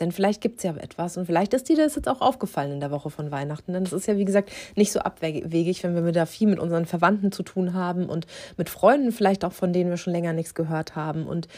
Denn 0.00 0.12
vielleicht 0.12 0.40
gibt 0.40 0.58
es 0.58 0.64
ja 0.64 0.76
etwas 0.76 1.16
und 1.16 1.26
vielleicht 1.26 1.54
ist 1.54 1.68
dir 1.68 1.76
das 1.76 1.94
jetzt 1.94 2.08
auch 2.08 2.20
aufgefallen 2.20 2.72
in 2.72 2.80
der 2.80 2.90
Woche 2.90 3.10
von 3.10 3.30
Weihnachten. 3.30 3.72
Denn 3.72 3.82
es 3.82 3.92
ist 3.92 4.06
ja, 4.06 4.16
wie 4.16 4.24
gesagt, 4.24 4.50
nicht 4.74 4.92
so 4.92 5.00
abwegig, 5.00 5.82
wenn 5.82 6.04
wir 6.04 6.12
da 6.12 6.26
viel 6.26 6.48
mit 6.48 6.58
unseren 6.58 6.86
Verwandten 6.86 7.32
zu 7.32 7.42
tun 7.42 7.72
haben 7.72 8.06
und 8.06 8.26
mit 8.56 8.68
Freunden 8.68 9.12
vielleicht 9.12 9.44
auch, 9.44 9.52
von 9.52 9.72
denen 9.72 9.90
wir 9.90 9.96
schon 9.96 10.12
länger 10.12 10.32
nichts 10.32 10.54
gehört 10.54 10.96
haben 10.96 11.26
und 11.26 11.48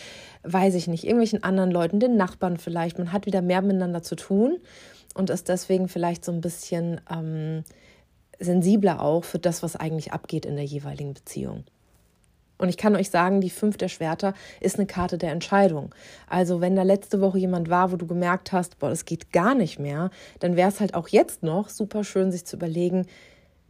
weiß 0.45 0.75
ich 0.75 0.87
nicht, 0.87 1.05
irgendwelchen 1.05 1.43
anderen 1.43 1.71
Leuten, 1.71 2.01
den 2.01 2.17
Nachbarn 2.17 2.59
vielleicht. 2.59 2.99
Man 2.99 3.13
hat 3.13 3.27
wieder 3.27 3.43
mehr 3.43 3.63
miteinander 3.63 4.03
zu 4.03 4.15
tun 4.15 4.59
und 5.15 5.31
ist 5.31 5.49
deswegen 5.49 5.89
vielleicht 5.89 6.25
so 6.25 6.33
ein 6.33 6.41
bisschen 6.41 7.01
ähm, 7.11 7.65
sensibler 8.39 9.03
auch 9.03 9.25
für 9.25 9.39
das, 9.39 9.63
was 9.63 9.75
eigentlich 9.75 10.13
abgeht 10.13 10.47
in 10.47 10.57
der 10.57 10.65
jeweiligen 10.65 11.15
Beziehung. 11.15 11.65
Und 12.59 12.69
ich 12.69 12.77
kann 12.77 12.97
euch 12.97 13.11
sagen, 13.11 13.41
die 13.41 13.51
fünf 13.51 13.77
der 13.77 13.89
Schwerter 13.89 14.35
ist 14.61 14.77
eine 14.77 14.87
Karte 14.87 15.17
der 15.17 15.31
Entscheidung. 15.31 15.95
Also 16.29 16.61
wenn 16.61 16.77
da 16.77 16.83
letzte 16.83 17.21
Woche 17.21 17.39
jemand 17.39 17.71
war, 17.71 17.93
wo 17.93 17.97
du 17.97 18.07
gemerkt 18.07 18.53
hast, 18.53 18.79
boah, 18.79 18.91
das 18.91 19.05
geht 19.05 19.33
gar 19.33 19.55
nicht 19.55 19.79
mehr, 19.79 20.11
dann 20.41 20.57
wäre 20.57 20.69
es 20.69 20.81
halt 20.81 20.95
auch 20.95 21.09
jetzt 21.09 21.43
noch 21.43 21.69
super 21.69 22.05
schön, 22.05 22.33
sich 22.33 22.45
zu 22.45 22.57
überlegen, 22.57 23.07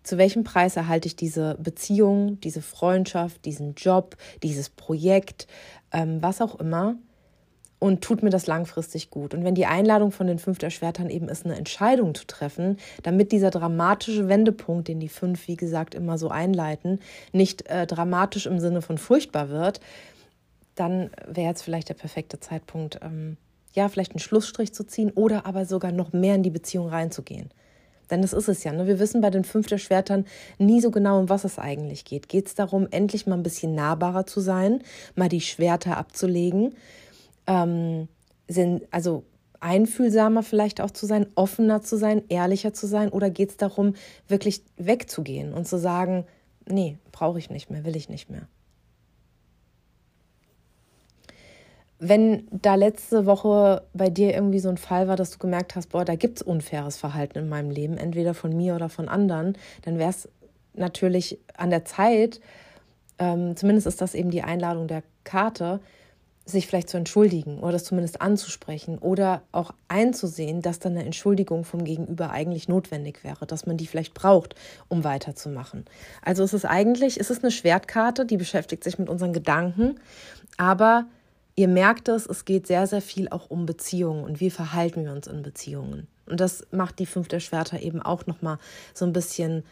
zu 0.02 0.16
welchem 0.16 0.42
Preis 0.42 0.76
erhalte 0.76 1.06
ich 1.06 1.16
diese 1.16 1.56
Beziehung, 1.60 2.40
diese 2.40 2.62
Freundschaft, 2.62 3.44
diesen 3.44 3.74
Job, 3.74 4.16
dieses 4.42 4.70
Projekt, 4.70 5.46
ähm, 5.92 6.22
was 6.22 6.40
auch 6.40 6.58
immer 6.58 6.96
und 7.78 8.02
tut 8.02 8.22
mir 8.22 8.30
das 8.30 8.46
langfristig 8.46 9.10
gut. 9.10 9.34
Und 9.34 9.44
wenn 9.44 9.54
die 9.54 9.66
Einladung 9.66 10.10
von 10.10 10.26
den 10.26 10.38
fünf 10.38 10.58
der 10.58 10.70
Schwertern 10.70 11.10
eben 11.10 11.28
ist, 11.28 11.44
eine 11.44 11.56
Entscheidung 11.56 12.14
zu 12.14 12.26
treffen, 12.26 12.78
damit 13.02 13.30
dieser 13.32 13.50
dramatische 13.50 14.28
Wendepunkt, 14.28 14.88
den 14.88 15.00
die 15.00 15.08
fünf, 15.08 15.46
wie 15.46 15.56
gesagt, 15.56 15.94
immer 15.94 16.18
so 16.18 16.28
einleiten, 16.28 17.00
nicht 17.32 17.66
äh, 17.68 17.86
dramatisch 17.86 18.46
im 18.46 18.58
Sinne 18.58 18.82
von 18.82 18.98
furchtbar 18.98 19.48
wird, 19.48 19.80
dann 20.74 21.10
wäre 21.26 21.48
jetzt 21.48 21.62
vielleicht 21.62 21.88
der 21.88 21.94
perfekte 21.94 22.40
Zeitpunkt, 22.40 23.00
ähm, 23.02 23.36
ja, 23.74 23.88
vielleicht 23.88 24.12
einen 24.12 24.20
Schlussstrich 24.20 24.72
zu 24.72 24.84
ziehen 24.84 25.10
oder 25.14 25.46
aber 25.46 25.64
sogar 25.64 25.92
noch 25.92 26.12
mehr 26.12 26.34
in 26.34 26.42
die 26.42 26.50
Beziehung 26.50 26.88
reinzugehen. 26.88 27.50
Denn 28.10 28.22
das 28.22 28.32
ist 28.32 28.48
es 28.48 28.64
ja. 28.64 28.72
Ne? 28.72 28.86
Wir 28.86 28.98
wissen 28.98 29.20
bei 29.20 29.30
den 29.30 29.44
fünf 29.44 29.68
Schwertern 29.78 30.24
nie 30.58 30.80
so 30.80 30.90
genau, 30.90 31.20
um 31.20 31.28
was 31.28 31.44
es 31.44 31.58
eigentlich 31.58 32.04
geht. 32.04 32.28
Geht 32.28 32.46
es 32.46 32.54
darum, 32.54 32.88
endlich 32.90 33.26
mal 33.26 33.36
ein 33.36 33.42
bisschen 33.42 33.74
nahbarer 33.74 34.26
zu 34.26 34.40
sein, 34.40 34.82
mal 35.14 35.28
die 35.28 35.42
Schwerter 35.42 35.96
abzulegen, 35.96 36.74
ähm, 37.48 38.06
sind, 38.46 38.82
also 38.92 39.24
einfühlsamer 39.60 40.44
vielleicht 40.44 40.80
auch 40.80 40.92
zu 40.92 41.06
sein, 41.06 41.26
offener 41.34 41.82
zu 41.82 41.96
sein, 41.96 42.22
ehrlicher 42.28 42.72
zu 42.72 42.86
sein? 42.86 43.08
Oder 43.08 43.30
geht 43.30 43.50
es 43.50 43.56
darum, 43.56 43.94
wirklich 44.28 44.62
wegzugehen 44.76 45.52
und 45.52 45.66
zu 45.66 45.78
sagen, 45.78 46.24
nee, 46.68 46.98
brauche 47.10 47.38
ich 47.38 47.50
nicht 47.50 47.70
mehr, 47.70 47.84
will 47.84 47.96
ich 47.96 48.08
nicht 48.08 48.30
mehr? 48.30 48.46
Wenn 52.00 52.46
da 52.52 52.76
letzte 52.76 53.26
Woche 53.26 53.82
bei 53.92 54.08
dir 54.08 54.32
irgendwie 54.32 54.60
so 54.60 54.68
ein 54.68 54.76
Fall 54.76 55.08
war, 55.08 55.16
dass 55.16 55.32
du 55.32 55.38
gemerkt 55.38 55.74
hast, 55.74 55.88
boah, 55.88 56.04
da 56.04 56.14
gibt 56.14 56.38
es 56.38 56.42
unfaires 56.42 56.96
Verhalten 56.96 57.38
in 57.38 57.48
meinem 57.48 57.72
Leben, 57.72 57.96
entweder 57.96 58.34
von 58.34 58.56
mir 58.56 58.76
oder 58.76 58.88
von 58.88 59.08
anderen, 59.08 59.58
dann 59.82 59.98
wäre 59.98 60.10
es 60.10 60.28
natürlich 60.74 61.40
an 61.56 61.70
der 61.70 61.84
Zeit, 61.84 62.40
ähm, 63.18 63.56
zumindest 63.56 63.88
ist 63.88 64.00
das 64.00 64.14
eben 64.14 64.30
die 64.30 64.42
Einladung 64.42 64.86
der 64.86 65.02
Karte, 65.24 65.80
sich 66.50 66.66
vielleicht 66.66 66.88
zu 66.88 66.96
entschuldigen 66.96 67.58
oder 67.58 67.72
das 67.72 67.84
zumindest 67.84 68.20
anzusprechen 68.20 68.98
oder 68.98 69.42
auch 69.52 69.72
einzusehen, 69.88 70.62
dass 70.62 70.78
dann 70.78 70.92
eine 70.92 71.04
Entschuldigung 71.04 71.64
vom 71.64 71.84
Gegenüber 71.84 72.30
eigentlich 72.30 72.68
notwendig 72.68 73.22
wäre, 73.22 73.46
dass 73.46 73.66
man 73.66 73.76
die 73.76 73.86
vielleicht 73.86 74.14
braucht, 74.14 74.54
um 74.88 75.04
weiterzumachen. 75.04 75.84
Also 76.22 76.42
es 76.42 76.54
ist 76.54 76.64
eigentlich, 76.64 77.20
es 77.20 77.30
ist 77.30 77.42
eine 77.44 77.50
Schwertkarte, 77.50 78.24
die 78.24 78.36
beschäftigt 78.36 78.84
sich 78.84 78.98
mit 78.98 79.08
unseren 79.08 79.32
Gedanken, 79.32 80.00
aber 80.56 81.06
ihr 81.54 81.68
merkt 81.68 82.08
es, 82.08 82.26
es 82.26 82.44
geht 82.44 82.66
sehr, 82.66 82.86
sehr 82.86 83.02
viel 83.02 83.28
auch 83.28 83.50
um 83.50 83.66
Beziehungen 83.66 84.24
und 84.24 84.40
wie 84.40 84.50
verhalten 84.50 85.04
wir 85.04 85.12
uns 85.12 85.26
in 85.26 85.42
Beziehungen. 85.42 86.06
Und 86.26 86.40
das 86.40 86.66
macht 86.70 86.98
die 86.98 87.06
fünfte 87.06 87.40
Schwerter 87.40 87.80
eben 87.80 88.02
auch 88.02 88.26
nochmal 88.26 88.58
so 88.94 89.04
ein 89.04 89.12
bisschen 89.12 89.64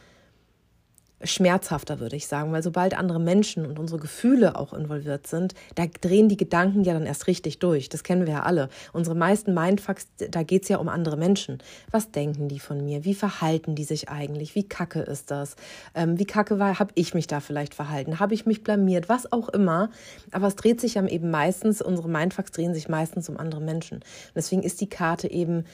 schmerzhafter, 1.23 1.99
würde 1.99 2.17
ich 2.17 2.27
sagen, 2.27 2.53
weil 2.53 2.63
sobald 2.63 2.97
andere 2.97 3.19
Menschen 3.19 3.65
und 3.65 3.79
unsere 3.79 3.99
Gefühle 3.99 4.57
auch 4.57 4.75
involviert 4.75 5.27
sind, 5.27 5.55
da 5.75 5.87
drehen 5.87 6.29
die 6.29 6.37
Gedanken 6.37 6.85
ja 6.85 6.93
dann 6.93 7.07
erst 7.07 7.27
richtig 7.27 7.59
durch. 7.59 7.89
Das 7.89 8.03
kennen 8.03 8.27
wir 8.27 8.35
ja 8.35 8.43
alle. 8.43 8.69
Unsere 8.93 9.17
meisten 9.17 9.55
Mindfucks, 9.55 10.09
da 10.31 10.43
geht 10.43 10.65
es 10.65 10.69
ja 10.69 10.77
um 10.77 10.89
andere 10.89 11.17
Menschen. 11.17 11.59
Was 11.91 12.11
denken 12.11 12.49
die 12.49 12.61
von 12.61 12.85
mir? 12.85 13.05
Wie 13.05 13.15
verhalten 13.15 13.75
die 13.75 13.85
sich 13.85 14.11
eigentlich? 14.11 14.55
Wie 14.55 14.69
kacke 14.69 15.01
ist 15.01 15.31
das? 15.31 15.57
Ähm, 15.95 16.19
wie 16.19 16.27
kacke 16.27 16.59
war, 16.59 16.79
habe 16.79 16.93
ich 16.95 17.15
mich 17.15 17.27
da 17.27 17.41
vielleicht 17.41 17.75
verhalten? 17.75 18.21
Habe 18.21 18.35
ich 18.35 18.45
mich 18.45 18.63
blamiert? 18.63 19.09
Was 19.09 19.33
auch 19.33 19.49
immer. 19.49 19.91
Aber 20.33 20.49
es 20.49 20.57
dreht 20.57 20.81
sich 20.81 20.95
ja 20.95 21.07
eben 21.07 21.31
meistens, 21.31 21.81
unsere 21.81 22.09
Mindfucks 22.09 22.53
drehen 22.53 22.75
sich 22.75 22.89
meistens 22.89 23.29
um 23.29 23.39
andere 23.39 23.63
Menschen. 23.63 23.99
Und 23.99 24.37
deswegen 24.37 24.63
ist 24.63 24.81
die 24.81 24.89
Karte 24.89 25.31
eben 25.31 25.65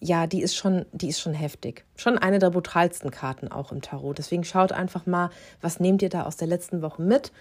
ja, 0.00 0.26
die 0.26 0.42
ist 0.42 0.54
schon, 0.56 0.86
die 0.92 1.08
ist 1.08 1.20
schon 1.20 1.34
heftig. 1.34 1.84
Schon 1.96 2.18
eine 2.18 2.38
der 2.38 2.50
brutalsten 2.50 3.10
Karten 3.10 3.48
auch 3.48 3.72
im 3.72 3.82
Tarot. 3.82 4.18
Deswegen 4.18 4.44
schaut 4.44 4.72
einfach 4.72 5.06
mal, 5.06 5.30
was 5.60 5.80
nehmt 5.80 6.02
ihr 6.02 6.08
da 6.08 6.24
aus 6.24 6.36
der 6.36 6.48
letzten 6.48 6.82
Woche 6.82 7.02
mit? 7.02 7.32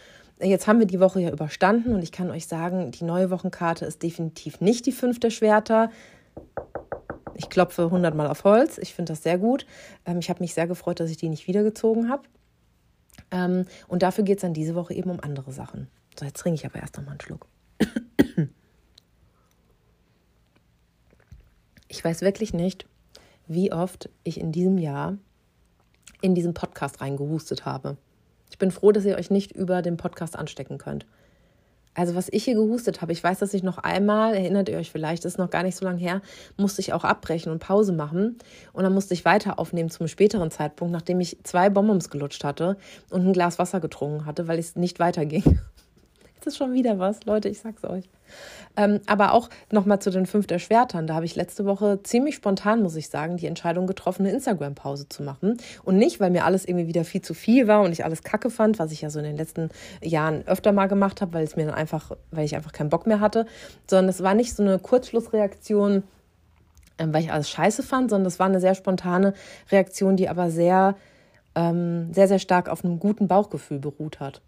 Jetzt 0.41 0.67
haben 0.67 0.79
wir 0.79 0.87
die 0.87 0.99
Woche 0.99 1.19
ja 1.19 1.31
überstanden 1.31 1.95
und 1.95 2.03
ich 2.03 2.11
kann 2.11 2.29
euch 2.29 2.47
sagen, 2.47 2.91
die 2.91 3.03
neue 3.03 3.31
Wochenkarte 3.31 3.85
ist 3.85 4.03
definitiv 4.03 4.61
nicht 4.61 4.85
die 4.85 4.91
fünfte 4.91 5.31
Schwerter. 5.31 5.91
Ich 7.33 7.49
klopfe 7.49 7.89
hundertmal 7.89 8.27
auf 8.27 8.43
Holz. 8.43 8.77
Ich 8.77 8.93
finde 8.93 9.13
das 9.13 9.23
sehr 9.23 9.37
gut. 9.37 9.65
Ähm, 10.05 10.19
ich 10.19 10.29
habe 10.29 10.41
mich 10.41 10.53
sehr 10.53 10.67
gefreut, 10.67 10.99
dass 10.99 11.09
ich 11.09 11.17
die 11.17 11.29
nicht 11.29 11.47
wiedergezogen 11.47 12.09
habe. 12.09 12.23
Ähm, 13.31 13.65
und 13.87 14.03
dafür 14.03 14.23
geht 14.23 14.37
es 14.37 14.41
dann 14.41 14.53
diese 14.53 14.75
Woche 14.75 14.93
eben 14.93 15.09
um 15.09 15.19
andere 15.19 15.51
Sachen. 15.51 15.87
So, 16.19 16.25
jetzt 16.25 16.39
trinke 16.39 16.55
ich 16.55 16.65
aber 16.65 16.79
erst 16.79 16.97
noch 16.97 17.03
mal 17.03 17.11
einen 17.11 17.21
Schluck. 17.21 17.47
Ich 21.88 22.03
weiß 22.03 22.22
wirklich 22.22 22.53
nicht, 22.53 22.86
wie 23.48 23.72
oft 23.72 24.10
ich 24.24 24.39
in 24.39 24.51
diesem 24.51 24.77
Jahr 24.77 25.17
in 26.22 26.36
diesen 26.36 26.53
Podcast 26.53 27.01
reingehustet 27.01 27.65
habe. 27.65 27.98
Ich 28.50 28.58
bin 28.58 28.72
froh, 28.72 28.91
dass 28.91 29.06
ihr 29.06 29.17
euch 29.17 29.29
nicht 29.29 29.51
über 29.51 29.82
den 29.82 29.98
Podcast 29.98 30.36
anstecken 30.36 30.77
könnt. 30.77 31.06
Also 31.94 32.13
was 32.13 32.29
ich 32.29 32.44
hier 32.44 32.53
gehustet 32.53 33.01
habe, 33.01 33.12
ich 33.12 33.24
weiß, 33.24 33.39
dass 33.39 33.56
ich 33.56 33.63
noch 33.63 33.79
einmal, 33.79 34.36
erinnert 34.36 34.70
ihr 34.70 34.77
euch 34.77 34.91
vielleicht, 34.91 35.25
ist 35.25 35.39
noch 35.39 35.50
gar 35.50 35.63
nicht 35.63 35.75
so 35.75 35.84
lange 35.84 36.00
her, 36.00 36.22
musste 36.56 36.79
ich 36.79 36.94
auch 36.94 37.03
abbrechen 37.03 37.51
und 37.51 37.58
Pause 37.58 37.91
machen. 37.91 38.38
Und 38.72 38.84
dann 38.84 38.94
musste 38.94 39.15
ich 39.15 39.25
weiter 39.25 39.58
aufnehmen 39.58 39.89
zum 39.89 40.08
späteren 40.08 40.51
Zeitpunkt, 40.51 40.91
nachdem 40.91 41.20
ich 41.20 41.38
zwei 41.44 41.70
Bonbons 41.70 42.12
gelutscht 42.12 42.44
hatte 42.44 42.77
und 43.10 43.25
ein 43.25 43.34
Glas 43.34 43.58
Wasser 43.58 43.79
getrunken 43.79 44.25
hatte, 44.25 44.48
weil 44.48 44.60
es 44.60 44.75
nicht 44.75 45.00
weiterging. 45.00 45.60
Jetzt 46.38 46.48
ist 46.48 46.58
schon 46.58 46.74
wieder 46.74 47.00
was, 47.00 47.25
Leute, 47.25 47.50
ich 47.50 47.60
sag's 47.60 47.84
euch. 47.84 48.08
Ähm, 48.75 49.01
aber 49.08 49.34
auch 49.34 49.50
nochmal 49.72 50.00
zu 50.00 50.12
den 50.12 50.27
fünf 50.27 50.46
der 50.46 50.60
Schwertern. 50.60 51.08
Da 51.08 51.15
habe 51.15 51.25
ich 51.25 51.36
letzte 51.36 51.65
Woche 51.65 52.00
ziemlich 52.03 52.36
spontan, 52.36 52.84
muss 52.84 52.96
ich 52.96 53.10
sagen, 53.10 53.38
die 53.38 53.48
Entscheidung 53.48 53.88
getroffen, 53.88 54.24
eine 54.24 54.36
Instagram-Pause 54.36 55.10
zu 55.10 55.24
machen. 55.24 55.58
Und 55.84 55.98
nicht, 55.98 56.20
weil 56.20 56.29
mir 56.29 56.46
alles 56.46 56.63
irgendwie 56.63 56.86
wieder 56.88 57.03
viel 57.03 57.24
zu 57.24 57.34
viel 57.34 57.67
war 57.67 57.82
und 57.82 57.91
ich 57.91 58.06
alles 58.06 58.22
kacke 58.22 58.51
fand, 58.51 58.77
was 58.77 58.91
ich 58.91 59.01
ja 59.01 59.10
so 59.10 59.17
in 59.17 59.25
den 59.25 59.36
letzten 59.36 59.70
Jahren 60.03 60.48
öfter 60.48 60.74
mal 60.74 60.86
gemacht 60.86 61.22
habe, 61.22 61.34
weil 61.34 61.44
es 61.44 61.56
mir 61.56 61.65
dann 61.65 61.74
einfach, 61.74 62.12
weil 62.29 62.46
ich 62.46 62.56
einfach 62.56 62.72
keinen 62.72 62.91
Bock 62.91 63.08
mehr 63.08 63.20
hatte, 63.20 63.48
sondern 63.89 64.10
es 64.10 64.22
war 64.22 64.36
nicht 64.36 64.56
so 64.56 64.62
eine 64.62 64.77
Kurzschlussreaktion, 64.77 66.03
ähm, 67.00 67.13
weil 67.15 67.24
ich 67.24 67.32
alles 67.32 67.50
scheiße 67.50 67.82
fand, 67.82 68.12
sondern 68.12 68.27
es 68.27 68.38
war 68.38 68.46
eine 68.46 68.60
sehr 68.60 68.75
spontane 68.75 69.34
Reaktion, 69.72 70.17
die 70.17 70.29
aber 70.29 70.51
sehr, 70.51 70.96
ähm, 71.56 72.13
sehr, 72.13 72.27
sehr 72.27 72.39
stark 72.39 72.70
auf 72.70 72.86
einem 72.86 73.00
guten 73.00 73.27
Bauchgefühl 73.27 73.79
beruht 73.79 74.20
hat 74.20 74.44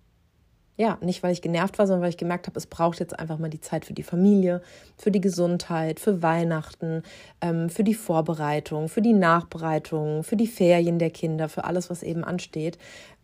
ja, 0.79 0.97
nicht 1.01 1.23
weil 1.23 1.33
ich 1.33 1.41
genervt 1.41 1.77
war, 1.77 1.87
sondern 1.87 2.03
weil 2.03 2.09
ich 2.09 2.17
gemerkt 2.17 2.47
habe, 2.47 2.57
es 2.57 2.65
braucht 2.65 3.01
jetzt 3.01 3.19
einfach 3.19 3.37
mal 3.37 3.49
die 3.49 3.59
Zeit 3.59 3.83
für 3.83 3.91
die 3.91 4.01
Familie, 4.01 4.61
für 4.95 5.11
die 5.11 5.19
Gesundheit, 5.19 5.99
für 5.99 6.21
Weihnachten, 6.21 7.03
ähm, 7.41 7.69
für 7.69 7.83
die 7.83 7.93
Vorbereitung, 7.93 8.87
für 8.87 9.01
die 9.01 9.11
Nachbereitung, 9.11 10.23
für 10.23 10.37
die 10.37 10.47
Ferien 10.47 10.97
der 10.97 11.09
Kinder, 11.09 11.49
für 11.49 11.65
alles, 11.65 11.89
was 11.89 12.01
eben 12.01 12.23
ansteht. 12.23 12.77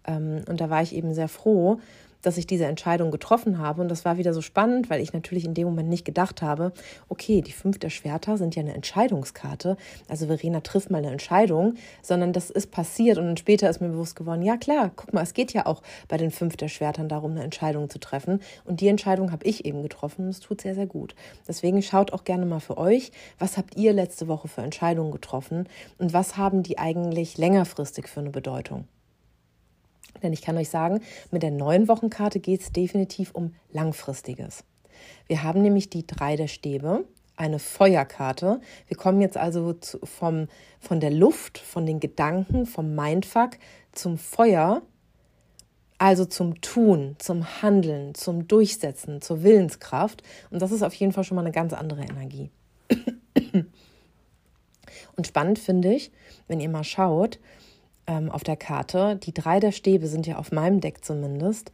Ähm, 0.06 0.42
und 0.50 0.60
da 0.60 0.70
war 0.70 0.82
ich 0.82 0.94
eben 0.94 1.14
sehr 1.14 1.30
froh, 1.30 1.80
dass 2.26 2.38
ich 2.38 2.48
diese 2.48 2.66
Entscheidung 2.66 3.12
getroffen 3.12 3.60
habe. 3.60 3.82
Und 3.82 3.90
das 3.90 4.06
war 4.06 4.18
wieder 4.18 4.34
so 4.34 4.42
spannend, 4.42 4.90
weil 4.90 5.02
ich 5.02 5.14
natürlich 5.14 5.46
in 5.46 5.54
dem 5.54 5.68
Moment 5.68 5.90
nicht 5.90 6.06
gedacht 6.06 6.42
habe, 6.42 6.74
okay, 7.08 7.42
die 7.42 7.52
fünf 7.52 7.78
der 7.80 7.90
Schwerter 7.90 8.38
sind 8.38 8.56
ja 8.56 8.62
eine 8.62 8.74
Entscheidungskarte. 8.74 9.78
Also 10.08 10.28
Verena 10.28 10.62
trifft 10.62 10.90
mal 10.90 10.98
eine 10.98 11.12
Entscheidung, 11.12 11.76
sondern 12.02 12.34
das 12.34 12.50
ist 12.50 12.72
passiert 12.72 13.18
und 13.18 13.26
dann 13.26 13.38
später 13.38 13.70
ist 13.70 13.82
mir 13.82 13.90
bewusst 13.90 14.16
geworden, 14.16 14.42
ja 14.42 14.58
klar, 14.58 14.92
guck 14.96 15.14
mal, 15.14 15.22
es 15.22 15.34
geht 15.34 15.54
ja 15.54 15.66
auch 15.66 15.82
bei 16.08 16.18
den 16.18 16.32
fünf 16.32 16.58
der 16.58 16.68
Schwertern 16.68 17.10
darum, 17.10 17.32
eine 17.32 17.44
Entscheidung 17.44 17.90
zu 17.90 18.00
treffen. 18.00 18.42
Und 18.64 18.82
die 18.82 18.88
Entscheidung 18.88 19.32
habe 19.32 19.46
ich 19.46 19.66
eben 19.66 19.84
getroffen 19.84 20.26
und 20.26 20.30
es 20.30 20.40
tut 20.40 20.62
sehr, 20.62 20.76
sehr 20.76 20.88
gut. 20.88 21.16
Deswegen 21.48 21.82
schaut 21.82 22.14
auch 22.14 22.24
gerne 22.24 22.46
mal 22.46 22.60
für 22.60 22.78
euch, 22.78 23.12
was 23.38 23.58
habt 23.58 23.78
ihr 23.78 23.94
letzte 23.94 24.28
Woche 24.28 24.48
für 24.48 24.62
Entscheidungen 24.62 25.12
getroffen 25.12 25.68
und 25.98 26.14
was 26.14 26.38
haben 26.38 26.64
die 26.64 26.78
eigentlich 26.78 27.38
längerfristig 27.38 28.08
für 28.08 28.22
eine 28.22 28.32
Bedeutung? 28.32 28.88
Denn 30.24 30.34
ich 30.34 30.42
kann 30.42 30.58
euch 30.58 30.70
sagen, 30.70 31.02
mit 31.32 31.44
der 31.44 31.52
neuen 31.52 31.88
Wochenkarte 31.88 32.40
geht 32.40 32.62
es 32.62 32.72
definitiv 32.72 33.32
um 33.32 33.54
Langfristiges. 33.72 34.64
Wir 35.28 35.44
haben 35.44 35.62
nämlich 35.62 35.90
die 35.90 36.08
drei 36.08 36.36
der 36.36 36.48
Stäbe, 36.48 37.06
eine 37.36 37.60
Feuerkarte. 37.60 38.62
Wir 38.88 38.98
kommen 38.98 39.22
jetzt 39.22 39.38
also 39.38 39.74
zu, 39.74 40.00
vom, 40.06 40.48
von 40.80 41.00
der 41.00 41.12
Luft, 41.12 41.58
von 41.58 41.86
den 41.86 42.00
Gedanken, 42.00 42.66
vom 42.66 42.96
Mindfuck 42.96 43.58
zum 43.92 44.18
Feuer, 44.18 44.82
also 45.98 46.26
zum 46.26 46.62
Tun, 46.62 47.16
zum 47.20 47.62
Handeln, 47.62 48.16
zum 48.16 48.48
Durchsetzen, 48.48 49.22
zur 49.22 49.44
Willenskraft. 49.44 50.24
Und 50.50 50.62
das 50.62 50.72
ist 50.72 50.84
auf 50.84 50.94
jeden 50.94 51.12
Fall 51.12 51.24
schon 51.24 51.36
mal 51.36 51.42
eine 51.42 51.52
ganz 51.52 51.74
andere 51.74 52.02
Energie. 52.02 52.52
Und 55.16 55.28
spannend 55.28 55.60
finde 55.60 55.94
ich, 55.94 56.12
wenn 56.48 56.60
ihr 56.60 56.70
mal 56.70 56.84
schaut, 56.84 57.40
ähm, 58.08 58.32
auf 58.32 58.44
der 58.44 58.56
Karte, 58.56 59.18
die 59.18 59.34
drei 59.34 59.60
der 59.60 59.72
Stäbe 59.72 60.08
sind 60.08 60.28
ja 60.28 60.38
auf 60.38 60.52
meinem 60.52 60.82
Deck 60.82 61.04
zumindest, 61.04 61.72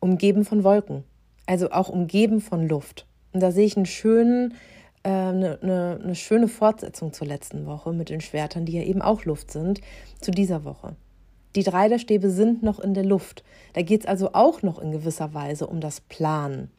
umgeben 0.00 0.44
von 0.44 0.64
Wolken. 0.64 1.04
Also 1.46 1.70
auch 1.70 1.88
umgeben 1.88 2.40
von 2.40 2.68
Luft. 2.68 3.06
Und 3.32 3.42
da 3.42 3.52
sehe 3.52 3.66
ich 3.66 3.76
einen 3.76 3.86
schönen, 3.86 4.54
äh, 5.02 5.10
eine, 5.10 5.58
eine, 5.62 6.00
eine 6.02 6.14
schöne 6.14 6.48
Fortsetzung 6.48 7.12
zur 7.12 7.26
letzten 7.26 7.66
Woche 7.66 7.92
mit 7.92 8.08
den 8.08 8.20
Schwertern, 8.20 8.64
die 8.64 8.72
ja 8.72 8.82
eben 8.82 9.02
auch 9.02 9.24
Luft 9.24 9.50
sind, 9.50 9.80
zu 10.20 10.30
dieser 10.30 10.64
Woche. 10.64 10.96
Die 11.56 11.62
drei 11.62 11.88
der 11.88 11.98
Stäbe 11.98 12.30
sind 12.30 12.62
noch 12.62 12.80
in 12.80 12.94
der 12.94 13.04
Luft. 13.04 13.44
Da 13.74 13.82
geht 13.82 14.02
es 14.02 14.06
also 14.06 14.32
auch 14.32 14.62
noch 14.62 14.78
in 14.78 14.90
gewisser 14.90 15.34
Weise 15.34 15.66
um 15.66 15.80
das 15.80 16.00
Planen 16.00 16.70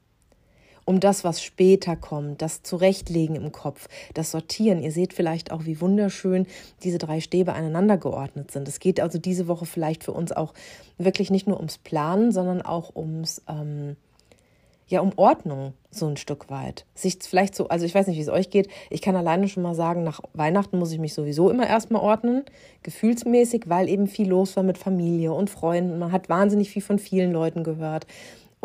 um 0.85 0.99
das, 0.99 1.23
was 1.23 1.41
später 1.41 1.95
kommt, 1.95 2.41
das 2.41 2.61
Zurechtlegen 2.61 3.35
im 3.35 3.51
Kopf, 3.51 3.87
das 4.13 4.31
Sortieren. 4.31 4.81
Ihr 4.81 4.91
seht 4.91 5.13
vielleicht 5.13 5.51
auch, 5.51 5.65
wie 5.65 5.81
wunderschön 5.81 6.45
diese 6.83 6.99
drei 6.99 7.19
Stäbe 7.19 7.53
aneinander 7.53 7.97
geordnet 7.97 8.51
sind. 8.51 8.67
Es 8.67 8.79
geht 8.79 8.99
also 8.99 9.17
diese 9.17 9.47
Woche 9.47 9.65
vielleicht 9.65 10.03
für 10.03 10.13
uns 10.13 10.31
auch 10.31 10.53
wirklich 10.97 11.31
nicht 11.31 11.47
nur 11.47 11.57
ums 11.57 11.79
Planen, 11.79 12.31
sondern 12.31 12.61
auch 12.61 12.95
ums 12.95 13.41
ähm, 13.49 13.95
ja 14.87 14.99
um 14.99 15.13
Ordnung 15.15 15.73
so 15.89 16.07
ein 16.07 16.17
Stück 16.17 16.49
weit. 16.51 16.85
Sich 16.93 17.17
vielleicht 17.21 17.55
so, 17.55 17.69
also 17.69 17.85
ich 17.85 17.95
weiß 17.95 18.05
nicht, 18.05 18.17
wie 18.17 18.21
es 18.21 18.29
euch 18.29 18.51
geht. 18.51 18.67
Ich 18.91 19.01
kann 19.01 19.15
alleine 19.15 19.47
schon 19.47 19.63
mal 19.63 19.73
sagen, 19.73 20.03
nach 20.03 20.19
Weihnachten 20.33 20.77
muss 20.77 20.91
ich 20.91 20.99
mich 20.99 21.15
sowieso 21.15 21.49
immer 21.49 21.67
erstmal 21.67 22.03
ordnen, 22.03 22.43
gefühlsmäßig, 22.83 23.63
weil 23.67 23.89
eben 23.89 24.05
viel 24.07 24.29
los 24.29 24.55
war 24.55 24.63
mit 24.63 24.77
Familie 24.77 25.33
und 25.33 25.49
Freunden. 25.49 25.97
Man 25.97 26.11
hat 26.11 26.29
wahnsinnig 26.29 26.69
viel 26.69 26.83
von 26.83 26.99
vielen 26.99 27.31
Leuten 27.31 27.63
gehört 27.63 28.05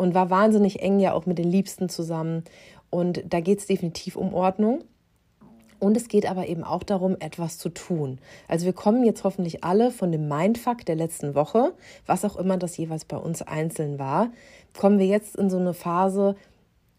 und 0.01 0.15
war 0.15 0.31
wahnsinnig 0.31 0.81
eng 0.81 0.99
ja 0.99 1.13
auch 1.13 1.27
mit 1.27 1.37
den 1.37 1.51
Liebsten 1.51 1.87
zusammen. 1.87 2.43
Und 2.89 3.23
da 3.31 3.39
geht 3.39 3.59
es 3.59 3.67
definitiv 3.67 4.15
um 4.15 4.33
Ordnung. 4.33 4.83
Und 5.77 5.95
es 5.95 6.07
geht 6.07 6.27
aber 6.27 6.47
eben 6.47 6.63
auch 6.63 6.81
darum, 6.81 7.17
etwas 7.19 7.59
zu 7.59 7.69
tun. 7.69 8.17
Also 8.47 8.65
wir 8.65 8.73
kommen 8.73 9.03
jetzt 9.03 9.23
hoffentlich 9.23 9.63
alle 9.63 9.91
von 9.91 10.11
dem 10.11 10.27
Mindfuck 10.27 10.87
der 10.87 10.95
letzten 10.95 11.35
Woche, 11.35 11.73
was 12.07 12.25
auch 12.25 12.35
immer 12.35 12.57
das 12.57 12.77
jeweils 12.77 13.05
bei 13.05 13.17
uns 13.17 13.43
einzeln 13.43 13.99
war, 13.99 14.31
kommen 14.75 14.97
wir 14.97 15.05
jetzt 15.05 15.35
in 15.35 15.51
so 15.51 15.57
eine 15.59 15.75
Phase, 15.75 16.35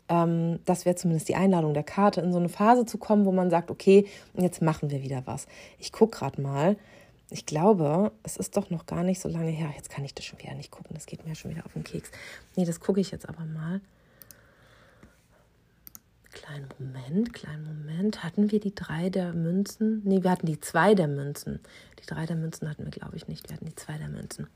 ähm, 0.08 0.60
das 0.64 0.84
wäre 0.84 0.94
zumindest 0.94 1.28
die 1.28 1.34
Einladung 1.34 1.74
der 1.74 1.82
Karte, 1.82 2.20
in 2.20 2.30
so 2.30 2.38
eine 2.38 2.48
Phase 2.48 2.86
zu 2.86 2.98
kommen, 2.98 3.24
wo 3.24 3.32
man 3.32 3.50
sagt, 3.50 3.72
okay, 3.72 4.06
jetzt 4.38 4.62
machen 4.62 4.92
wir 4.92 5.02
wieder 5.02 5.22
was. 5.24 5.48
Ich 5.80 5.90
gucke 5.90 6.18
gerade 6.18 6.40
mal. 6.40 6.76
Ich 7.32 7.46
glaube, 7.46 8.12
es 8.22 8.36
ist 8.36 8.58
doch 8.58 8.68
noch 8.68 8.84
gar 8.84 9.02
nicht 9.02 9.18
so 9.18 9.28
lange 9.28 9.50
her. 9.50 9.72
Jetzt 9.74 9.88
kann 9.88 10.04
ich 10.04 10.14
das 10.14 10.26
schon 10.26 10.38
wieder 10.38 10.52
nicht 10.54 10.70
gucken. 10.70 10.90
Das 10.92 11.06
geht 11.06 11.26
mir 11.26 11.34
schon 11.34 11.50
wieder 11.50 11.64
auf 11.64 11.72
den 11.72 11.82
Keks. 11.82 12.10
Nee, 12.56 12.66
das 12.66 12.78
gucke 12.78 13.00
ich 13.00 13.10
jetzt 13.10 13.26
aber 13.26 13.46
mal. 13.46 13.80
Kleinen 16.30 16.68
Moment, 16.78 17.32
kleinen 17.32 17.64
Moment. 17.64 18.22
Hatten 18.22 18.50
wir 18.50 18.60
die 18.60 18.74
drei 18.74 19.08
der 19.08 19.32
Münzen? 19.32 20.02
Nee, 20.04 20.22
wir 20.22 20.30
hatten 20.30 20.46
die 20.46 20.60
zwei 20.60 20.94
der 20.94 21.08
Münzen. 21.08 21.60
Die 22.00 22.06
drei 22.06 22.26
der 22.26 22.36
Münzen 22.36 22.68
hatten 22.68 22.84
wir, 22.84 22.90
glaube 22.90 23.16
ich, 23.16 23.28
nicht. 23.28 23.48
Wir 23.48 23.56
hatten 23.56 23.66
die 23.66 23.76
zwei 23.76 23.96
der 23.96 24.08
Münzen. 24.08 24.48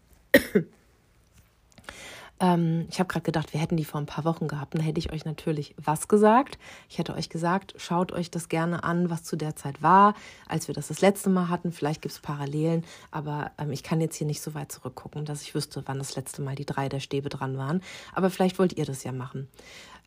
Ähm, 2.38 2.87
ich 2.90 2.99
habe 2.99 3.09
gerade 3.09 3.25
gedacht, 3.25 3.52
wir 3.52 3.61
hätten 3.61 3.76
die 3.76 3.85
vor 3.85 4.00
ein 4.00 4.07
paar 4.07 4.25
Wochen 4.25 4.47
gehabt. 4.47 4.75
Dann 4.75 4.83
hätte 4.83 4.99
ich 4.99 5.12
euch 5.12 5.25
natürlich 5.25 5.75
was 5.83 6.09
gesagt. 6.09 6.59
Ich 6.88 6.99
hätte 6.99 7.14
euch 7.14 7.31
gesagt, 7.31 7.75
schaut 7.78 8.12
euch 8.12 8.31
das 8.31 8.49
gerne 8.49 8.85
an, 8.85 9.09
was 9.09 9.25
zu 9.25 9.37
der 9.37 9.57
Zeit 9.57 9.83
war, 9.83 10.14
als 10.47 10.69
wir 10.69 10.75
das 10.75 10.88
das 10.88 11.00
letzte 11.00 11.31
Mal 11.31 11.49
hatten. 11.49 11.73
Vielleicht 11.73 12.02
gibt 12.02 12.12
es 12.12 12.21
Parallelen, 12.21 12.85
aber 13.11 13.52
ähm, 13.59 13.71
ich 13.73 13.83
kann 13.83 14.00
jetzt 14.00 14.16
hier 14.16 14.26
nicht 14.26 14.43
so 14.43 14.55
weit 14.55 14.71
zurückgucken, 14.71 15.25
dass 15.25 15.43
ich 15.43 15.55
wüsste, 15.55 15.83
wann 15.87 15.99
das 15.99 16.14
letzte 16.16 16.43
Mal 16.43 16.55
die 16.55 16.66
drei 16.66 16.88
der 16.88 17.00
Stäbe 17.00 17.28
dran 17.28 17.57
waren. 17.57 17.83
Aber 18.12 18.28
vielleicht 18.31 18.59
wollt 18.59 18.76
ihr 18.76 18.85
das 18.85 19.05
ja 19.05 19.12
machen. 19.12 19.49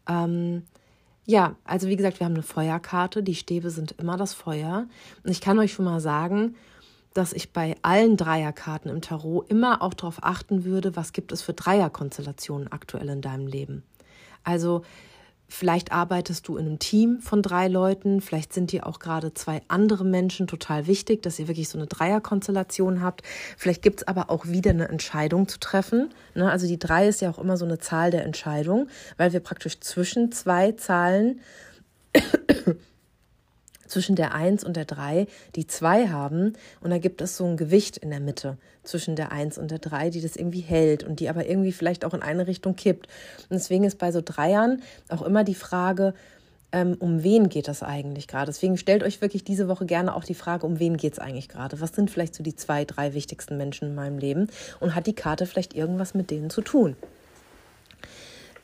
Ähm, 0.07 0.63
ja, 1.25 1.55
also 1.63 1.87
wie 1.87 1.95
gesagt, 1.95 2.19
wir 2.19 2.25
haben 2.25 2.33
eine 2.33 2.43
Feuerkarte. 2.43 3.23
Die 3.23 3.35
Stäbe 3.35 3.69
sind 3.69 3.91
immer 3.93 4.17
das 4.17 4.33
Feuer. 4.33 4.87
Und 5.23 5.31
ich 5.31 5.41
kann 5.41 5.59
euch 5.59 5.73
schon 5.73 5.85
mal 5.85 5.99
sagen, 5.99 6.55
dass 7.13 7.33
ich 7.33 7.53
bei 7.53 7.75
allen 7.81 8.17
Dreierkarten 8.17 8.89
im 8.89 9.01
Tarot 9.01 9.49
immer 9.49 9.81
auch 9.81 9.93
darauf 9.93 10.23
achten 10.23 10.63
würde, 10.63 10.95
was 10.95 11.13
gibt 11.13 11.31
es 11.31 11.41
für 11.41 11.53
Dreierkonstellationen 11.53 12.71
aktuell 12.71 13.09
in 13.09 13.21
deinem 13.21 13.47
Leben. 13.47 13.83
Also 14.43 14.83
Vielleicht 15.51 15.91
arbeitest 15.91 16.47
du 16.47 16.57
in 16.57 16.67
einem 16.67 16.77
Team 16.77 17.21
von 17.21 17.41
drei 17.41 17.67
Leuten, 17.67 18.21
vielleicht 18.21 18.53
sind 18.53 18.71
dir 18.71 18.85
auch 18.85 18.99
gerade 18.99 19.33
zwei 19.33 19.63
andere 19.67 20.05
Menschen 20.05 20.45
total 20.45 20.85
wichtig, 20.85 21.23
dass 21.23 21.39
ihr 21.39 21.47
wirklich 21.47 21.69
so 21.69 21.79
eine 21.79 21.87
Dreierkonstellation 21.87 23.01
habt. 23.01 23.23
Vielleicht 23.57 23.81
gibt 23.81 24.01
es 24.01 24.07
aber 24.07 24.29
auch 24.29 24.45
wieder 24.45 24.69
eine 24.69 24.89
Entscheidung 24.89 25.47
zu 25.47 25.59
treffen. 25.59 26.13
Ne? 26.35 26.49
Also 26.49 26.67
die 26.67 26.77
drei 26.77 27.07
ist 27.07 27.21
ja 27.21 27.31
auch 27.31 27.39
immer 27.39 27.57
so 27.57 27.65
eine 27.65 27.79
Zahl 27.79 28.11
der 28.11 28.25
Entscheidung, 28.25 28.89
weil 29.17 29.33
wir 29.33 29.39
praktisch 29.39 29.79
zwischen 29.79 30.31
zwei 30.31 30.73
Zahlen 30.73 31.41
zwischen 33.89 34.15
der 34.15 34.33
1 34.33 34.63
und 34.63 34.75
der 34.77 34.85
3 34.85 35.27
die 35.55 35.67
2 35.67 36.07
haben 36.07 36.53
und 36.81 36.91
da 36.91 36.97
gibt 36.97 37.21
es 37.21 37.35
so 37.35 37.45
ein 37.45 37.57
Gewicht 37.57 37.97
in 37.97 38.09
der 38.09 38.19
Mitte 38.19 38.57
zwischen 38.83 39.15
der 39.15 39.31
1 39.31 39.57
und 39.57 39.71
der 39.71 39.79
3, 39.79 40.09
die 40.09 40.21
das 40.21 40.35
irgendwie 40.35 40.61
hält 40.61 41.03
und 41.03 41.19
die 41.19 41.29
aber 41.29 41.45
irgendwie 41.45 41.71
vielleicht 41.71 42.05
auch 42.05 42.13
in 42.13 42.21
eine 42.21 42.47
Richtung 42.47 42.75
kippt. 42.75 43.07
Und 43.49 43.55
deswegen 43.55 43.83
ist 43.83 43.97
bei 43.97 44.11
so 44.11 44.21
Dreiern 44.23 44.81
auch 45.09 45.21
immer 45.21 45.43
die 45.43 45.55
Frage, 45.55 46.13
ähm, 46.71 46.95
um 46.99 47.23
wen 47.23 47.49
geht 47.49 47.67
das 47.67 47.83
eigentlich 47.83 48.27
gerade? 48.27 48.47
Deswegen 48.47 48.77
stellt 48.77 49.03
euch 49.03 49.21
wirklich 49.21 49.43
diese 49.43 49.67
Woche 49.67 49.85
gerne 49.85 50.15
auch 50.15 50.23
die 50.23 50.35
Frage, 50.35 50.65
um 50.65 50.79
wen 50.79 50.97
geht 50.97 51.13
es 51.13 51.19
eigentlich 51.19 51.49
gerade? 51.49 51.81
Was 51.81 51.93
sind 51.93 52.11
vielleicht 52.11 52.35
so 52.35 52.43
die 52.43 52.55
zwei, 52.55 52.85
drei 52.85 53.13
wichtigsten 53.13 53.57
Menschen 53.57 53.89
in 53.89 53.95
meinem 53.95 54.19
Leben? 54.19 54.49
Und 54.79 54.95
hat 54.95 55.07
die 55.07 55.15
Karte 55.15 55.45
vielleicht 55.45 55.73
irgendwas 55.73 56.13
mit 56.13 56.29
denen 56.29 56.49
zu 56.49 56.61
tun? 56.61 56.95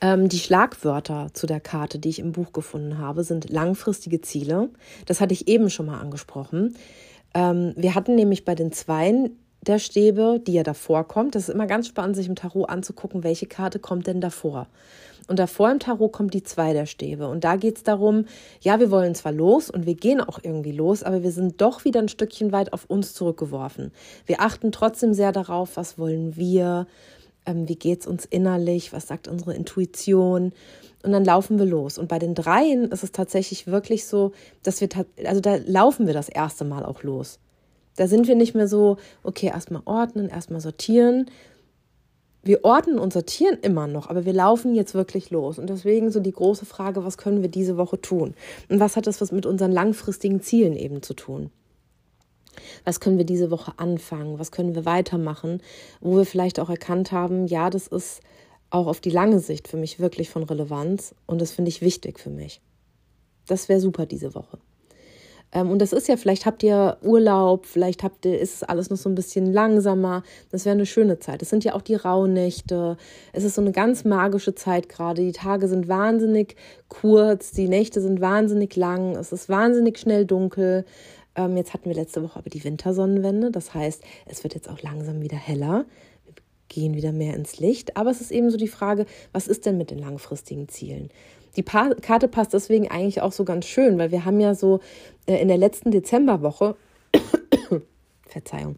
Ähm, 0.02 0.30
die 0.30 0.40
Schlagwörter 0.40 1.30
zu 1.34 1.48
der 1.48 1.60
Karte, 1.60 2.00
die 2.00 2.10
ich 2.10 2.20
im 2.20 2.32
Buch 2.32 2.54
gefunden 2.54 2.98
habe, 2.98 3.24
sind 3.24 3.50
langfristige 3.50 4.22
Ziele. 4.22 4.70
Das 5.06 5.22
hatte 5.22 5.34
ich 5.34 5.48
eben 5.48 5.70
schon 5.70 5.86
mal 5.86 6.00
angesprochen. 6.00 6.76
Ähm, 7.34 7.74
wir 7.76 7.96
hatten 7.96 8.16
nämlich 8.16 8.46
bei 8.46 8.56
den 8.56 8.72
Zweien 8.72 9.38
der 9.62 9.80
Stäbe, 9.80 10.40
die 10.46 10.54
ja 10.54 10.64
davor 10.64 11.08
kommt. 11.08 11.36
Das 11.36 11.50
ist 11.50 11.54
immer 11.54 11.68
ganz 11.68 11.88
spannend, 11.88 12.16
sich 12.16 12.28
im 12.28 12.36
Tarot 12.36 12.70
anzugucken, 12.70 13.24
welche 13.24 13.48
Karte 13.48 13.80
kommt 13.80 14.08
denn 14.08 14.22
davor. 14.22 14.68
Und 15.28 15.40
davor 15.40 15.72
im 15.72 15.80
Tarot 15.80 16.12
kommt 16.12 16.34
die 16.34 16.44
zwei 16.44 16.74
der 16.74 16.86
Stäbe. 16.86 17.28
Und 17.28 17.44
da 17.44 17.56
geht 17.56 17.78
es 17.78 17.84
darum, 17.84 18.26
ja, 18.62 18.80
wir 18.80 18.92
wollen 18.92 19.16
zwar 19.16 19.32
los 19.32 19.72
und 19.72 19.86
wir 19.88 19.96
gehen 19.96 20.22
auch 20.22 20.40
irgendwie 20.44 20.72
los, 20.72 21.02
aber 21.02 21.24
wir 21.24 21.32
sind 21.32 21.62
doch 21.62 21.84
wieder 21.84 22.00
ein 22.00 22.10
Stückchen 22.10 22.52
weit 22.52 22.74
auf 22.74 22.86
uns 22.86 23.14
zurückgeworfen. 23.14 23.92
Wir 24.28 24.42
achten 24.42 24.72
trotzdem 24.72 25.14
sehr 25.14 25.32
darauf, 25.32 25.78
was 25.78 25.98
wollen 25.98 26.36
wir, 26.36 26.86
ähm, 27.46 27.68
wie 27.68 27.76
geht 27.76 28.02
es 28.02 28.08
uns 28.08 28.26
innerlich, 28.26 28.94
was 28.94 29.08
sagt 29.08 29.28
unsere 29.28 29.54
Intuition. 29.54 30.54
Und 31.04 31.12
dann 31.12 31.26
laufen 31.26 31.60
wir 31.60 31.66
los. 31.66 31.98
Und 31.98 32.08
bei 32.08 32.20
den 32.20 32.34
dreien 32.34 32.92
ist 32.92 33.04
es 33.04 33.12
tatsächlich 33.12 33.68
wirklich 33.68 34.08
so, 34.08 34.32
dass 34.64 34.82
wir, 34.82 34.90
also 35.26 35.42
da 35.42 35.58
laufen 35.66 36.08
wir 36.08 36.14
das 36.14 36.30
erste 36.30 36.66
Mal 36.66 36.84
auch 36.84 37.04
los. 37.04 37.40
Da 37.96 38.08
sind 38.08 38.28
wir 38.28 38.36
nicht 38.36 38.56
mehr 38.56 38.68
so, 38.68 38.98
okay, 39.24 39.48
erstmal 39.48 39.84
ordnen, 39.86 40.30
erstmal 40.30 40.62
sortieren. 40.62 41.30
Wir 42.44 42.64
ordnen 42.64 43.00
und 43.00 43.14
sortieren 43.14 43.58
immer 43.62 43.88
noch, 43.88 44.10
aber 44.10 44.26
wir 44.26 44.34
laufen 44.34 44.76
jetzt 44.76 44.94
wirklich 44.94 45.32
los. 45.32 45.58
Und 45.58 45.70
deswegen 45.70 46.12
so 46.12 46.20
die 46.20 46.32
große 46.32 46.66
Frage, 46.66 47.06
was 47.06 47.18
können 47.18 47.42
wir 47.42 47.50
diese 47.50 47.78
Woche 47.78 48.00
tun? 48.00 48.34
Und 48.70 48.80
was 48.80 48.96
hat 48.96 49.08
das 49.08 49.22
was 49.22 49.32
mit 49.32 49.46
unseren 49.46 49.72
langfristigen 49.72 50.42
Zielen 50.42 50.76
eben 50.76 51.02
zu 51.02 51.14
tun? 51.14 51.50
Was 52.84 53.00
können 53.00 53.18
wir 53.18 53.26
diese 53.26 53.52
Woche 53.52 53.74
anfangen? 53.78 54.40
Was 54.40 54.52
können 54.52 54.76
wir 54.76 54.86
weitermachen? 54.86 55.62
Wo 56.02 56.18
wir 56.18 56.26
vielleicht 56.26 56.60
auch 56.60 56.70
erkannt 56.70 57.12
haben, 57.12 57.48
ja, 57.48 57.70
das 57.70 57.88
ist 57.88 58.22
auch 58.70 58.88
auf 58.88 59.00
die 59.00 59.10
lange 59.10 59.40
Sicht 59.40 59.68
für 59.68 59.78
mich 59.78 60.00
wirklich 60.00 60.30
von 60.30 60.44
Relevanz 60.44 61.16
und 61.26 61.40
das 61.42 61.52
finde 61.52 61.70
ich 61.70 61.82
wichtig 61.82 62.20
für 62.20 62.30
mich. 62.30 62.62
Das 63.48 63.70
wäre 63.70 63.80
super 63.80 64.06
diese 64.06 64.36
Woche. 64.36 64.58
Ähm, 65.56 65.72
und 65.72 65.80
das 65.80 65.94
ist 65.94 66.08
ja, 66.08 66.18
vielleicht 66.18 66.46
habt 66.46 66.62
ihr 66.64 66.98
Urlaub, 67.02 67.66
vielleicht 67.66 68.04
habt 68.04 68.26
ihr, 68.26 68.40
ist 68.40 68.68
alles 68.68 68.90
noch 68.90 68.98
so 68.98 69.10
ein 69.10 69.16
bisschen 69.16 69.52
langsamer. 69.52 70.24
Das 70.52 70.66
wäre 70.66 70.74
eine 70.74 70.86
schöne 70.86 71.20
Zeit. 71.20 71.42
Es 71.42 71.50
sind 71.50 71.64
ja 71.64 71.74
auch 71.74 71.82
die 71.82 71.96
Rauhnächte. 71.96 72.98
Es 73.32 73.44
ist 73.44 73.56
so 73.56 73.62
eine 73.62 73.72
ganz 73.72 74.04
magische 74.04 74.54
Zeit 74.54 74.90
gerade. 74.90 75.22
Die 75.22 75.32
Tage 75.32 75.68
sind 75.68 75.88
wahnsinnig 75.88 76.56
kurz, 76.90 77.52
die 77.52 77.70
Nächte 77.70 78.02
sind 78.02 78.22
wahnsinnig 78.22 78.76
lang, 78.76 79.16
es 79.16 79.32
ist 79.32 79.48
wahnsinnig 79.50 79.98
schnell 79.98 80.26
dunkel. 80.26 80.86
Ähm, 81.36 81.58
jetzt 81.58 81.74
hatten 81.74 81.90
wir 81.90 81.96
letzte 81.96 82.24
Woche 82.24 82.40
aber 82.40 82.50
die 82.50 82.64
Wintersonnenwende. 82.64 83.52
Das 83.52 83.74
heißt, 83.74 84.04
es 84.26 84.44
wird 84.44 84.56
jetzt 84.56 84.70
auch 84.70 84.82
langsam 84.82 85.22
wieder 85.22 85.38
heller. 85.38 85.86
Wir 86.26 86.34
gehen 86.70 86.96
wieder 86.96 87.12
mehr 87.12 87.36
ins 87.36 87.60
Licht. 87.60 87.98
Aber 87.98 88.10
es 88.10 88.22
ist 88.22 88.32
eben 88.32 88.50
so 88.50 88.58
die 88.58 88.68
Frage, 88.68 89.06
was 89.32 89.48
ist 89.48 89.66
denn 89.66 89.78
mit 89.78 89.92
den 89.92 90.00
langfristigen 90.00 90.68
Zielen? 90.70 91.10
Die 91.56 91.64
pa 91.64 91.94
Karte 92.02 92.28
passt 92.28 92.54
deswegen 92.54 92.90
eigentlich 92.90 93.22
auch 93.22 93.32
so 93.32 93.46
ganz 93.46 93.66
schön, 93.66 93.98
weil 93.98 94.12
wir 94.12 94.26
haben 94.26 94.40
ja 94.40 94.56
so 94.56 94.80
äh, 95.26 95.42
in 95.42 95.48
der 95.48 95.58
letzten 95.58 95.92
Dezemberwoche, 95.92 96.76
Verzeihung, 98.28 98.78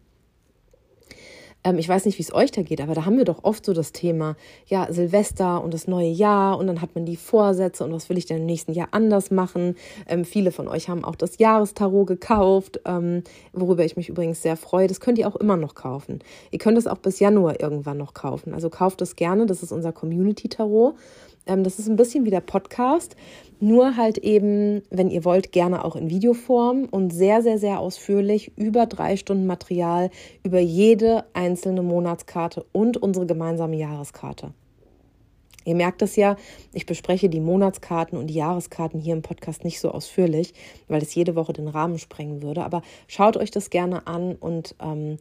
ähm, 1.64 1.78
ich 1.78 1.88
weiß 1.88 2.04
nicht, 2.04 2.18
wie 2.18 2.22
es 2.22 2.32
euch 2.32 2.50
da 2.50 2.62
geht, 2.62 2.80
aber 2.80 2.94
da 2.94 3.04
haben 3.04 3.16
wir 3.16 3.24
doch 3.24 3.44
oft 3.44 3.64
so 3.64 3.72
das 3.72 3.92
Thema, 3.92 4.36
ja, 4.66 4.86
Silvester 4.90 5.62
und 5.62 5.74
das 5.74 5.88
neue 5.88 6.08
Jahr 6.08 6.58
und 6.58 6.66
dann 6.66 6.80
hat 6.80 6.94
man 6.94 7.04
die 7.04 7.16
Vorsätze 7.16 7.84
und 7.84 7.92
was 7.92 8.08
will 8.08 8.18
ich 8.18 8.26
denn 8.26 8.38
im 8.38 8.46
nächsten 8.46 8.72
Jahr 8.72 8.88
anders 8.92 9.30
machen. 9.30 9.76
Ähm, 10.06 10.24
viele 10.24 10.52
von 10.52 10.68
euch 10.68 10.88
haben 10.88 11.04
auch 11.04 11.16
das 11.16 11.38
Jahrestarot 11.38 12.06
gekauft, 12.06 12.80
ähm, 12.84 13.22
worüber 13.52 13.84
ich 13.84 13.96
mich 13.96 14.08
übrigens 14.08 14.42
sehr 14.42 14.56
freue. 14.56 14.86
Das 14.86 15.00
könnt 15.00 15.18
ihr 15.18 15.28
auch 15.28 15.36
immer 15.36 15.56
noch 15.56 15.74
kaufen. 15.74 16.20
Ihr 16.50 16.58
könnt 16.58 16.78
es 16.78 16.86
auch 16.86 16.98
bis 16.98 17.18
Januar 17.18 17.60
irgendwann 17.60 17.98
noch 17.98 18.14
kaufen. 18.14 18.54
Also 18.54 18.70
kauft 18.70 19.02
es 19.02 19.16
gerne. 19.16 19.46
Das 19.46 19.62
ist 19.62 19.72
unser 19.72 19.92
Community-Tarot. 19.92 20.94
Ähm, 21.48 21.64
das 21.64 21.78
ist 21.78 21.88
ein 21.88 21.96
bisschen 21.96 22.24
wie 22.24 22.30
der 22.30 22.40
Podcast, 22.40 23.16
nur 23.58 23.96
halt 23.96 24.18
eben, 24.18 24.82
wenn 24.90 25.10
ihr 25.10 25.24
wollt, 25.24 25.50
gerne 25.50 25.84
auch 25.84 25.96
in 25.96 26.10
Videoform 26.10 26.84
und 26.84 27.10
sehr, 27.10 27.42
sehr, 27.42 27.58
sehr 27.58 27.80
ausführlich 27.80 28.52
über 28.56 28.86
drei 28.86 29.16
Stunden 29.16 29.46
Material 29.46 30.10
über 30.44 30.60
jede 30.60 31.24
einzelne 31.32 31.82
Monatskarte 31.82 32.64
und 32.70 32.96
unsere 32.96 33.26
gemeinsame 33.26 33.76
Jahreskarte. 33.76 34.52
Ihr 35.64 35.74
merkt 35.74 36.00
es 36.00 36.16
ja, 36.16 36.36
ich 36.72 36.86
bespreche 36.86 37.28
die 37.28 37.40
Monatskarten 37.40 38.16
und 38.16 38.28
die 38.28 38.34
Jahreskarten 38.34 39.00
hier 39.00 39.12
im 39.12 39.22
Podcast 39.22 39.64
nicht 39.64 39.80
so 39.80 39.90
ausführlich, 39.90 40.54
weil 40.86 41.02
es 41.02 41.14
jede 41.14 41.34
Woche 41.34 41.52
den 41.52 41.68
Rahmen 41.68 41.98
sprengen 41.98 42.42
würde. 42.42 42.64
Aber 42.64 42.80
schaut 43.06 43.36
euch 43.36 43.50
das 43.50 43.68
gerne 43.68 44.06
an 44.06 44.36
und 44.36 44.74
ähm, 44.80 45.18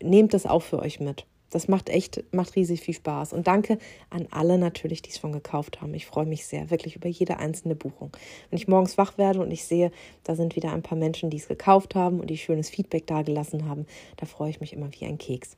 nehmt 0.00 0.34
das 0.34 0.46
auch 0.46 0.62
für 0.62 0.78
euch 0.78 1.00
mit. 1.00 1.26
Das 1.50 1.68
macht 1.68 1.88
echt, 1.88 2.24
macht 2.32 2.56
riesig 2.56 2.80
viel 2.80 2.94
Spaß. 2.94 3.32
Und 3.32 3.46
danke 3.46 3.78
an 4.10 4.26
alle 4.30 4.58
natürlich, 4.58 5.02
die 5.02 5.10
es 5.10 5.18
schon 5.18 5.32
gekauft 5.32 5.80
haben. 5.80 5.94
Ich 5.94 6.06
freue 6.06 6.26
mich 6.26 6.46
sehr, 6.46 6.70
wirklich 6.70 6.96
über 6.96 7.08
jede 7.08 7.38
einzelne 7.38 7.74
Buchung. 7.74 8.10
Wenn 8.50 8.58
ich 8.58 8.68
morgens 8.68 8.98
wach 8.98 9.16
werde 9.16 9.40
und 9.40 9.50
ich 9.50 9.64
sehe, 9.64 9.90
da 10.24 10.34
sind 10.34 10.56
wieder 10.56 10.72
ein 10.72 10.82
paar 10.82 10.98
Menschen, 10.98 11.30
die 11.30 11.36
es 11.36 11.48
gekauft 11.48 11.94
haben 11.94 12.20
und 12.20 12.28
die 12.28 12.38
schönes 12.38 12.68
Feedback 12.68 13.06
dagelassen 13.06 13.68
haben, 13.68 13.86
da 14.16 14.26
freue 14.26 14.50
ich 14.50 14.60
mich 14.60 14.72
immer 14.72 14.88
wie 14.92 15.06
ein 15.06 15.18
Keks. 15.18 15.56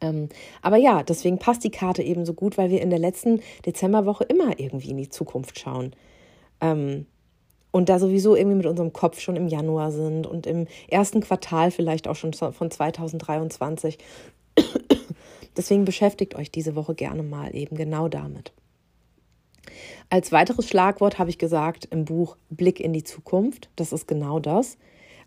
Ähm, 0.00 0.28
aber 0.62 0.76
ja, 0.76 1.02
deswegen 1.02 1.38
passt 1.38 1.64
die 1.64 1.70
Karte 1.70 2.02
eben 2.02 2.26
so 2.26 2.34
gut, 2.34 2.58
weil 2.58 2.70
wir 2.70 2.82
in 2.82 2.90
der 2.90 2.98
letzten 2.98 3.40
Dezemberwoche 3.64 4.24
immer 4.24 4.58
irgendwie 4.58 4.90
in 4.90 4.98
die 4.98 5.08
Zukunft 5.08 5.58
schauen. 5.58 5.94
Ähm, 6.60 7.06
und 7.70 7.90
da 7.90 7.98
sowieso 7.98 8.34
irgendwie 8.36 8.56
mit 8.56 8.66
unserem 8.66 8.94
Kopf 8.94 9.20
schon 9.20 9.36
im 9.36 9.48
Januar 9.48 9.92
sind 9.92 10.26
und 10.26 10.46
im 10.46 10.66
ersten 10.88 11.20
Quartal 11.20 11.70
vielleicht 11.70 12.08
auch 12.08 12.16
schon 12.16 12.32
von 12.32 12.70
2023 12.70 13.98
Deswegen 15.56 15.84
beschäftigt 15.84 16.34
euch 16.34 16.50
diese 16.50 16.76
Woche 16.76 16.94
gerne 16.94 17.22
mal 17.22 17.54
eben 17.54 17.76
genau 17.76 18.08
damit. 18.08 18.52
Als 20.10 20.32
weiteres 20.32 20.68
Schlagwort 20.68 21.18
habe 21.18 21.30
ich 21.30 21.38
gesagt 21.38 21.86
im 21.86 22.04
Buch 22.04 22.36
Blick 22.50 22.80
in 22.80 22.92
die 22.92 23.04
Zukunft. 23.04 23.70
Das 23.76 23.92
ist 23.92 24.06
genau 24.06 24.38
das. 24.38 24.78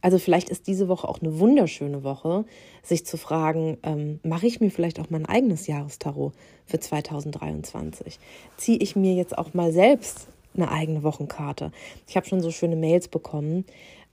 Also 0.01 0.17
vielleicht 0.17 0.49
ist 0.49 0.67
diese 0.67 0.87
Woche 0.87 1.07
auch 1.07 1.21
eine 1.21 1.39
wunderschöne 1.39 2.03
Woche, 2.03 2.45
sich 2.83 3.05
zu 3.05 3.17
fragen, 3.17 3.77
ähm, 3.83 4.19
mache 4.23 4.47
ich 4.47 4.61
mir 4.61 4.71
vielleicht 4.71 4.99
auch 4.99 5.09
mein 5.09 5.25
eigenes 5.25 5.67
Jahrestarot 5.67 6.33
für 6.65 6.79
2023? 6.79 8.17
Ziehe 8.55 8.77
ich 8.77 8.95
mir 8.95 9.13
jetzt 9.15 9.37
auch 9.37 9.53
mal 9.53 9.73
selbst 9.73 10.27
eine 10.55 10.71
eigene 10.71 11.03
Wochenkarte? 11.03 11.71
Ich 12.07 12.15
habe 12.15 12.27
schon 12.27 12.41
so 12.41 12.49
schöne 12.49 12.77
Mails 12.77 13.09
bekommen, 13.09 13.65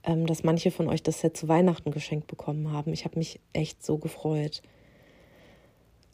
ähm, 0.03 0.25
dass 0.25 0.43
manche 0.43 0.71
von 0.71 0.89
euch 0.89 1.03
das 1.03 1.21
Set 1.21 1.37
zu 1.37 1.47
Weihnachten 1.47 1.91
geschenkt 1.91 2.27
bekommen 2.27 2.73
haben. 2.73 2.91
Ich 2.91 3.05
habe 3.05 3.17
mich 3.17 3.39
echt 3.53 3.85
so 3.85 3.97
gefreut. 3.97 4.61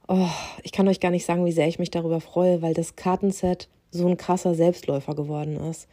Oh, 0.07 0.27
ich 0.63 0.71
kann 0.71 0.87
euch 0.87 0.99
gar 0.99 1.11
nicht 1.11 1.25
sagen, 1.25 1.45
wie 1.45 1.51
sehr 1.51 1.67
ich 1.67 1.79
mich 1.79 1.91
darüber 1.91 2.19
freue, 2.19 2.61
weil 2.61 2.73
das 2.73 2.95
Kartenset 2.95 3.69
so 3.91 4.07
ein 4.07 4.17
krasser 4.17 4.53
Selbstläufer 4.53 5.15
geworden 5.15 5.55
ist. 5.55 5.87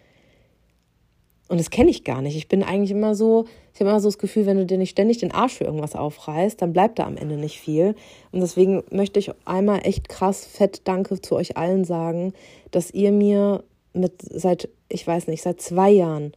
Und 1.49 1.59
das 1.59 1.71
kenne 1.71 1.91
ich 1.91 2.05
gar 2.05 2.23
nicht. 2.23 2.37
Ich 2.37 2.49
bin 2.49 2.63
eigentlich 2.63 2.93
immer 2.93 3.15
so, 3.17 3.45
ich 3.75 3.81
habe 3.81 3.91
immer 3.91 4.01
so 4.01 4.09
das 4.09 4.19
Gefühl, 4.19 4.47
wenn 4.47 4.57
du 4.57 4.67
dir 4.67 4.79
nicht 4.79 4.91
ständig 4.91 5.19
den 5.19 5.33
Arsch 5.33 5.55
für 5.55 5.65
irgendwas 5.65 5.97
aufreißt, 5.97 6.63
dann 6.63 6.73
bleibt 6.73 6.99
da 7.01 7.07
am 7.07 7.17
Ende 7.17 7.37
nicht 7.37 7.59
viel. 7.59 7.97
Und 8.31 8.41
deswegen 8.41 8.85
möchte 8.91 9.19
ich 9.19 9.33
einmal 9.45 9.81
echt 9.85 10.09
krass 10.09 10.45
fett 10.45 10.83
Danke 10.85 11.21
zu 11.21 11.35
euch 11.35 11.57
allen 11.57 11.85
sagen, 11.85 12.35
dass 12.71 12.93
ihr 12.93 13.11
mir 13.11 13.65
mit 13.93 14.23
seit, 14.23 14.69
ich 14.89 15.05
weiß 15.05 15.27
nicht, 15.27 15.43
seit 15.43 15.61
zwei 15.61 15.91
Jahren 15.91 16.33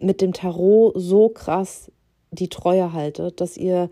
mit 0.00 0.20
dem 0.20 0.32
Tarot 0.32 0.94
so 0.96 1.28
krass 1.28 1.90
die 2.32 2.48
Treue 2.48 2.92
haltet, 2.92 3.40
dass 3.40 3.56
ihr 3.56 3.90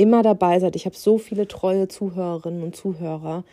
immer 0.00 0.22
dabei 0.22 0.58
seid. 0.60 0.76
Ich 0.76 0.86
habe 0.86 0.96
so 0.96 1.18
viele 1.18 1.46
treue 1.46 1.86
Zuhörerinnen 1.86 2.62
und 2.62 2.74
Zuhörer 2.74 3.44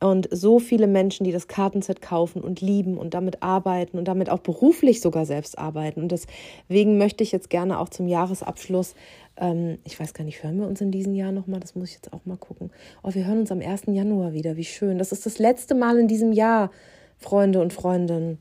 und 0.00 0.28
so 0.30 0.58
viele 0.58 0.86
Menschen, 0.86 1.24
die 1.24 1.32
das 1.32 1.48
Kartenset 1.48 2.00
kaufen 2.00 2.40
und 2.42 2.60
lieben 2.60 2.96
und 2.96 3.14
damit 3.14 3.42
arbeiten 3.42 3.98
und 3.98 4.06
damit 4.08 4.30
auch 4.30 4.40
beruflich 4.40 5.00
sogar 5.00 5.26
selbst 5.26 5.58
arbeiten. 5.58 6.00
Und 6.00 6.12
deswegen 6.12 6.98
möchte 6.98 7.22
ich 7.22 7.32
jetzt 7.32 7.50
gerne 7.50 7.78
auch 7.78 7.90
zum 7.90 8.08
Jahresabschluss, 8.08 8.94
ähm, 9.38 9.78
ich 9.84 9.98
weiß 9.98 10.14
gar 10.14 10.24
nicht, 10.24 10.42
hören 10.42 10.58
wir 10.58 10.66
uns 10.66 10.80
in 10.80 10.90
diesem 10.90 11.14
Jahr 11.14 11.32
nochmal? 11.32 11.60
Das 11.60 11.74
muss 11.74 11.90
ich 11.90 11.94
jetzt 11.96 12.12
auch 12.12 12.24
mal 12.24 12.36
gucken. 12.38 12.70
Oh, 13.02 13.10
wir 13.12 13.26
hören 13.26 13.40
uns 13.40 13.52
am 13.52 13.60
1. 13.60 13.84
Januar 13.88 14.32
wieder. 14.32 14.56
Wie 14.56 14.64
schön. 14.64 14.98
Das 14.98 15.12
ist 15.12 15.26
das 15.26 15.38
letzte 15.38 15.74
Mal 15.74 15.98
in 15.98 16.08
diesem 16.08 16.32
Jahr, 16.32 16.70
Freunde 17.18 17.60
und 17.60 17.72
Freundinnen. 17.72 18.38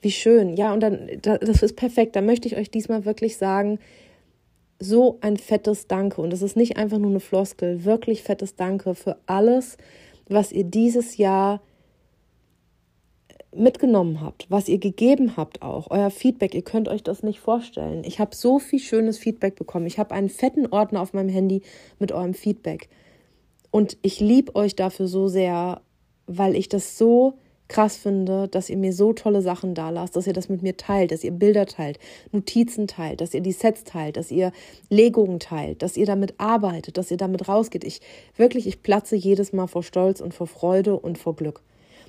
Wie 0.00 0.10
schön. 0.10 0.56
Ja, 0.56 0.72
und 0.72 0.80
dann, 0.80 1.08
das 1.20 1.62
ist 1.62 1.76
perfekt. 1.76 2.16
Da 2.16 2.22
möchte 2.22 2.48
ich 2.48 2.56
euch 2.56 2.70
diesmal 2.70 3.04
wirklich 3.04 3.36
sagen, 3.36 3.78
so 4.82 5.18
ein 5.20 5.36
fettes 5.36 5.86
Danke. 5.86 6.20
Und 6.20 6.32
das 6.32 6.42
ist 6.42 6.56
nicht 6.56 6.76
einfach 6.76 6.98
nur 6.98 7.10
eine 7.10 7.20
Floskel, 7.20 7.84
wirklich 7.84 8.22
fettes 8.22 8.56
Danke 8.56 8.94
für 8.94 9.16
alles, 9.26 9.76
was 10.28 10.52
ihr 10.52 10.64
dieses 10.64 11.16
Jahr 11.16 11.60
mitgenommen 13.54 14.20
habt, 14.20 14.50
was 14.50 14.68
ihr 14.68 14.78
gegeben 14.78 15.36
habt 15.36 15.60
auch, 15.60 15.90
euer 15.90 16.10
Feedback, 16.10 16.54
ihr 16.54 16.62
könnt 16.62 16.88
euch 16.88 17.02
das 17.02 17.22
nicht 17.22 17.38
vorstellen. 17.38 18.02
Ich 18.04 18.18
habe 18.18 18.34
so 18.34 18.58
viel 18.58 18.78
schönes 18.78 19.18
Feedback 19.18 19.56
bekommen. 19.56 19.86
Ich 19.86 19.98
habe 19.98 20.14
einen 20.14 20.30
fetten 20.30 20.66
Ordner 20.66 21.02
auf 21.02 21.12
meinem 21.12 21.28
Handy 21.28 21.62
mit 21.98 22.12
eurem 22.12 22.34
Feedback. 22.34 22.88
Und 23.70 23.98
ich 24.02 24.20
liebe 24.20 24.54
euch 24.54 24.74
dafür 24.74 25.06
so 25.06 25.28
sehr, 25.28 25.82
weil 26.26 26.56
ich 26.56 26.68
das 26.68 26.96
so 26.96 27.34
krass 27.72 27.96
finde, 27.96 28.48
dass 28.48 28.68
ihr 28.68 28.76
mir 28.76 28.92
so 28.92 29.14
tolle 29.14 29.40
Sachen 29.40 29.74
da 29.74 29.88
lasst, 29.88 30.14
dass 30.14 30.26
ihr 30.26 30.34
das 30.34 30.50
mit 30.50 30.62
mir 30.62 30.76
teilt, 30.76 31.10
dass 31.10 31.24
ihr 31.24 31.30
Bilder 31.30 31.64
teilt, 31.64 31.98
Notizen 32.30 32.86
teilt, 32.86 33.22
dass 33.22 33.32
ihr 33.32 33.40
die 33.40 33.52
Sets 33.52 33.84
teilt, 33.84 34.18
dass 34.18 34.30
ihr 34.30 34.52
Legungen 34.90 35.40
teilt, 35.40 35.82
dass 35.82 35.96
ihr 35.96 36.04
damit 36.04 36.34
arbeitet, 36.38 36.98
dass 36.98 37.10
ihr 37.10 37.16
damit 37.16 37.48
rausgeht. 37.48 37.82
Ich 37.84 38.00
wirklich, 38.36 38.66
ich 38.66 38.82
platze 38.82 39.16
jedes 39.16 39.54
Mal 39.54 39.68
vor 39.68 39.82
Stolz 39.82 40.20
und 40.20 40.34
vor 40.34 40.46
Freude 40.46 40.98
und 40.98 41.16
vor 41.16 41.34
Glück. 41.34 41.62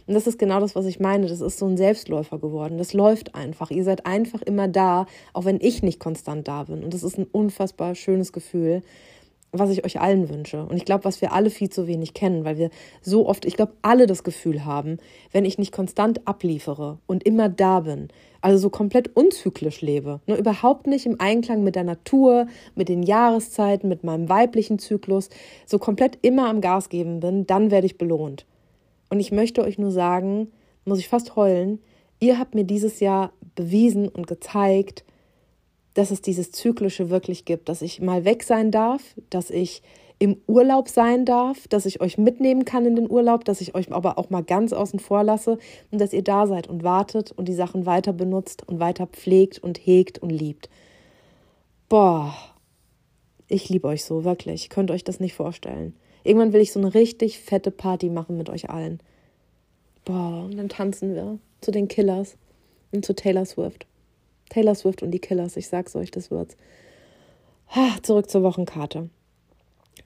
Und 0.05 0.15
das 0.15 0.27
ist 0.27 0.37
genau 0.37 0.59
das, 0.59 0.75
was 0.75 0.85
ich 0.85 0.99
meine. 0.99 1.27
Das 1.27 1.39
ist 1.39 1.57
so 1.57 1.65
ein 1.65 1.77
Selbstläufer 1.77 2.39
geworden. 2.39 2.77
Das 2.77 2.91
läuft 2.91 3.35
einfach. 3.35 3.71
Ihr 3.71 3.85
seid 3.85 4.05
einfach 4.05 4.41
immer 4.41 4.67
da, 4.67 5.05
auch 5.31 5.45
wenn 5.45 5.61
ich 5.61 5.81
nicht 5.81 5.99
konstant 5.99 6.45
da 6.49 6.63
bin. 6.63 6.83
Und 6.83 6.93
das 6.93 7.03
ist 7.03 7.17
ein 7.17 7.27
unfassbar 7.31 7.95
schönes 7.95 8.33
Gefühl 8.33 8.81
was 9.53 9.69
ich 9.69 9.85
euch 9.85 10.01
allen 10.01 10.29
wünsche. 10.29 10.65
Und 10.65 10.75
ich 10.75 10.85
glaube, 10.85 11.05
was 11.05 11.21
wir 11.21 11.31
alle 11.31 11.49
viel 11.49 11.69
zu 11.69 11.87
wenig 11.87 12.13
kennen, 12.13 12.43
weil 12.43 12.57
wir 12.57 12.69
so 13.01 13.27
oft, 13.27 13.45
ich 13.45 13.55
glaube, 13.55 13.73
alle 13.81 14.07
das 14.07 14.23
Gefühl 14.23 14.65
haben, 14.65 14.97
wenn 15.31 15.45
ich 15.45 15.57
nicht 15.57 15.71
konstant 15.71 16.27
abliefere 16.27 16.97
und 17.05 17.23
immer 17.23 17.49
da 17.49 17.81
bin, 17.81 18.09
also 18.41 18.57
so 18.57 18.69
komplett 18.69 19.15
unzyklisch 19.15 19.81
lebe, 19.81 20.19
nur 20.27 20.37
überhaupt 20.37 20.87
nicht 20.87 21.05
im 21.05 21.21
Einklang 21.21 21.63
mit 21.63 21.75
der 21.75 21.83
Natur, 21.85 22.47
mit 22.75 22.89
den 22.89 23.03
Jahreszeiten, 23.03 23.87
mit 23.87 24.03
meinem 24.03 24.27
weiblichen 24.27 24.79
Zyklus, 24.79 25.29
so 25.65 25.77
komplett 25.79 26.17
immer 26.23 26.49
am 26.49 26.59
Gas 26.59 26.89
geben 26.89 27.19
bin, 27.19 27.47
dann 27.47 27.71
werde 27.71 27.85
ich 27.85 27.97
belohnt. 27.97 28.45
Und 29.09 29.19
ich 29.19 29.31
möchte 29.31 29.63
euch 29.63 29.77
nur 29.77 29.91
sagen, 29.91 30.51
muss 30.83 30.99
ich 30.99 31.07
fast 31.07 31.35
heulen, 31.35 31.79
ihr 32.19 32.39
habt 32.39 32.55
mir 32.55 32.63
dieses 32.63 32.99
Jahr 32.99 33.31
bewiesen 33.55 34.09
und 34.09 34.27
gezeigt, 34.27 35.05
dass 35.93 36.11
es 36.11 36.21
dieses 36.21 36.51
Zyklische 36.51 37.09
wirklich 37.09 37.45
gibt, 37.45 37.69
dass 37.69 37.81
ich 37.81 38.01
mal 38.01 38.25
weg 38.25 38.43
sein 38.43 38.71
darf, 38.71 39.01
dass 39.29 39.49
ich 39.49 39.81
im 40.19 40.37
Urlaub 40.47 40.87
sein 40.87 41.25
darf, 41.25 41.67
dass 41.67 41.85
ich 41.85 41.99
euch 41.99 42.17
mitnehmen 42.17 42.65
kann 42.65 42.85
in 42.85 42.95
den 42.95 43.09
Urlaub, 43.09 43.43
dass 43.45 43.61
ich 43.61 43.75
euch 43.75 43.91
aber 43.91 44.17
auch 44.17 44.29
mal 44.29 44.43
ganz 44.43 44.71
außen 44.71 44.99
vor 44.99 45.23
lasse 45.23 45.57
und 45.91 45.99
dass 45.99 46.13
ihr 46.13 46.23
da 46.23 46.47
seid 46.47 46.67
und 46.67 46.83
wartet 46.83 47.31
und 47.31 47.47
die 47.47 47.53
Sachen 47.53 47.85
weiter 47.85 48.13
benutzt 48.13 48.67
und 48.67 48.79
weiter 48.79 49.07
pflegt 49.07 49.59
und 49.59 49.77
hegt 49.77 50.19
und 50.19 50.29
liebt. 50.29 50.69
Boah, 51.89 52.33
ich 53.47 53.69
liebe 53.69 53.87
euch 53.87 54.05
so, 54.05 54.23
wirklich. 54.23 54.69
Könnt 54.69 54.91
euch 54.91 55.03
das 55.03 55.19
nicht 55.19 55.33
vorstellen. 55.33 55.93
Irgendwann 56.23 56.53
will 56.53 56.61
ich 56.61 56.71
so 56.71 56.79
eine 56.79 56.93
richtig 56.93 57.39
fette 57.39 57.71
Party 57.71 58.09
machen 58.09 58.37
mit 58.37 58.49
euch 58.49 58.69
allen. 58.69 58.99
Boah, 60.05 60.45
und 60.45 60.57
dann 60.57 60.69
tanzen 60.69 61.15
wir 61.15 61.37
zu 61.61 61.71
den 61.71 61.87
Killers 61.87 62.37
und 62.91 63.05
zu 63.05 63.13
Taylor 63.13 63.45
Swift. 63.45 63.85
Taylor 64.49 64.75
Swift 64.75 65.03
und 65.03 65.11
die 65.11 65.19
Killers, 65.19 65.57
ich 65.57 65.67
sag's 65.67 65.95
euch, 65.95 66.11
das 66.11 66.31
wird's. 66.31 66.57
Zurück 68.03 68.29
zur 68.29 68.43
Wochenkarte. 68.43 69.09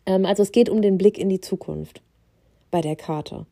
Ähm, 0.06 0.26
also 0.26 0.44
es 0.44 0.52
geht 0.52 0.70
um 0.70 0.82
den 0.82 0.98
Blick 0.98 1.18
in 1.18 1.30
die 1.30 1.42
Zukunft 1.42 2.02
bei 2.72 2.82
der 2.82 2.96
Karte. 2.96 3.46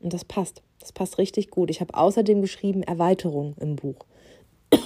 Und 0.00 0.12
das 0.12 0.24
passt. 0.24 0.62
Das 0.78 0.92
passt 0.92 1.18
richtig 1.18 1.50
gut. 1.50 1.70
Ich 1.70 1.80
habe 1.80 1.94
außerdem 1.94 2.40
geschrieben 2.40 2.82
Erweiterung 2.82 3.54
im 3.60 3.76
Buch. 3.76 4.04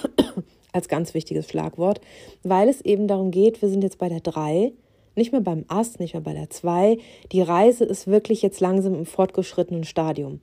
Als 0.73 0.89
ganz 0.89 1.15
wichtiges 1.15 1.49
Schlagwort, 1.49 2.03
weil 2.43 2.69
es 2.69 2.83
eben 2.83 3.09
darum 3.09 3.31
geht, 3.31 3.63
wir 3.63 3.71
sind 3.71 3.83
jetzt 3.83 3.97
bei 3.97 4.11
der 4.11 4.21
3, 4.21 4.73
nicht 5.15 5.33
mehr 5.33 5.41
beim 5.41 5.65
Ass, 5.69 5.99
nicht 5.99 6.13
mehr 6.13 6.21
bei 6.21 6.35
der 6.35 6.51
2. 6.51 6.99
Die 7.33 7.41
Reise 7.41 7.85
ist 7.85 8.07
wirklich 8.07 8.43
jetzt 8.43 8.61
langsam 8.61 8.95
im 8.95 9.07
fortgeschrittenen 9.07 9.85
Stadium. 9.85 10.41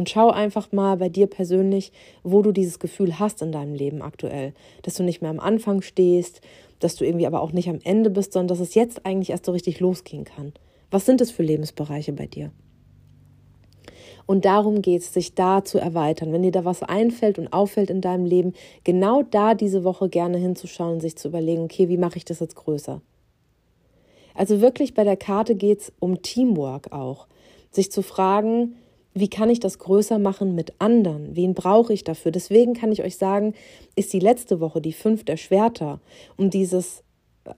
Und 0.00 0.08
schau 0.08 0.30
einfach 0.30 0.72
mal 0.72 0.96
bei 0.96 1.10
dir 1.10 1.26
persönlich, 1.26 1.92
wo 2.22 2.40
du 2.40 2.52
dieses 2.52 2.78
Gefühl 2.78 3.18
hast 3.18 3.42
in 3.42 3.52
deinem 3.52 3.74
Leben 3.74 4.00
aktuell. 4.00 4.54
Dass 4.80 4.94
du 4.94 5.02
nicht 5.02 5.20
mehr 5.20 5.30
am 5.30 5.40
Anfang 5.40 5.82
stehst, 5.82 6.40
dass 6.78 6.96
du 6.96 7.04
irgendwie 7.04 7.26
aber 7.26 7.42
auch 7.42 7.52
nicht 7.52 7.68
am 7.68 7.80
Ende 7.84 8.08
bist, 8.08 8.32
sondern 8.32 8.48
dass 8.48 8.66
es 8.66 8.74
jetzt 8.74 9.04
eigentlich 9.04 9.28
erst 9.28 9.44
so 9.44 9.52
richtig 9.52 9.78
losgehen 9.78 10.24
kann. 10.24 10.54
Was 10.90 11.04
sind 11.04 11.20
es 11.20 11.30
für 11.30 11.42
Lebensbereiche 11.42 12.14
bei 12.14 12.26
dir? 12.26 12.50
Und 14.24 14.46
darum 14.46 14.80
geht 14.80 15.02
es, 15.02 15.12
sich 15.12 15.34
da 15.34 15.66
zu 15.66 15.78
erweitern. 15.78 16.32
Wenn 16.32 16.44
dir 16.44 16.50
da 16.50 16.64
was 16.64 16.82
einfällt 16.82 17.38
und 17.38 17.52
auffällt 17.52 17.90
in 17.90 18.00
deinem 18.00 18.24
Leben, 18.24 18.54
genau 18.84 19.22
da 19.22 19.52
diese 19.52 19.84
Woche 19.84 20.08
gerne 20.08 20.38
hinzuschauen 20.38 20.94
und 20.94 21.00
sich 21.00 21.16
zu 21.16 21.28
überlegen, 21.28 21.64
okay, 21.64 21.90
wie 21.90 21.98
mache 21.98 22.16
ich 22.16 22.24
das 22.24 22.40
jetzt 22.40 22.56
größer? 22.56 23.02
Also 24.34 24.62
wirklich 24.62 24.94
bei 24.94 25.04
der 25.04 25.18
Karte 25.18 25.56
geht 25.56 25.80
es 25.80 25.92
um 26.00 26.22
Teamwork 26.22 26.90
auch. 26.90 27.26
Sich 27.70 27.92
zu 27.92 28.00
fragen, 28.02 28.76
wie 29.20 29.28
kann 29.28 29.50
ich 29.50 29.60
das 29.60 29.78
größer 29.78 30.18
machen 30.18 30.54
mit 30.54 30.74
anderen? 30.78 31.36
Wen 31.36 31.54
brauche 31.54 31.92
ich 31.92 32.02
dafür? 32.04 32.32
Deswegen 32.32 32.74
kann 32.74 32.90
ich 32.90 33.02
euch 33.02 33.16
sagen, 33.16 33.54
ist 33.94 34.12
die 34.12 34.18
letzte 34.18 34.60
Woche, 34.60 34.80
die 34.80 34.92
fünf 34.92 35.24
der 35.24 35.36
Schwerter, 35.36 36.00
um 36.36 36.50
dieses 36.50 37.04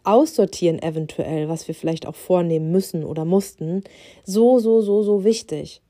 Aussortieren 0.04 0.80
eventuell, 0.80 1.48
was 1.48 1.66
wir 1.68 1.74
vielleicht 1.74 2.06
auch 2.06 2.14
vornehmen 2.14 2.70
müssen 2.70 3.04
oder 3.04 3.24
mussten, 3.24 3.82
so, 4.24 4.58
so, 4.58 4.80
so, 4.80 5.02
so 5.02 5.24
wichtig. 5.24 5.82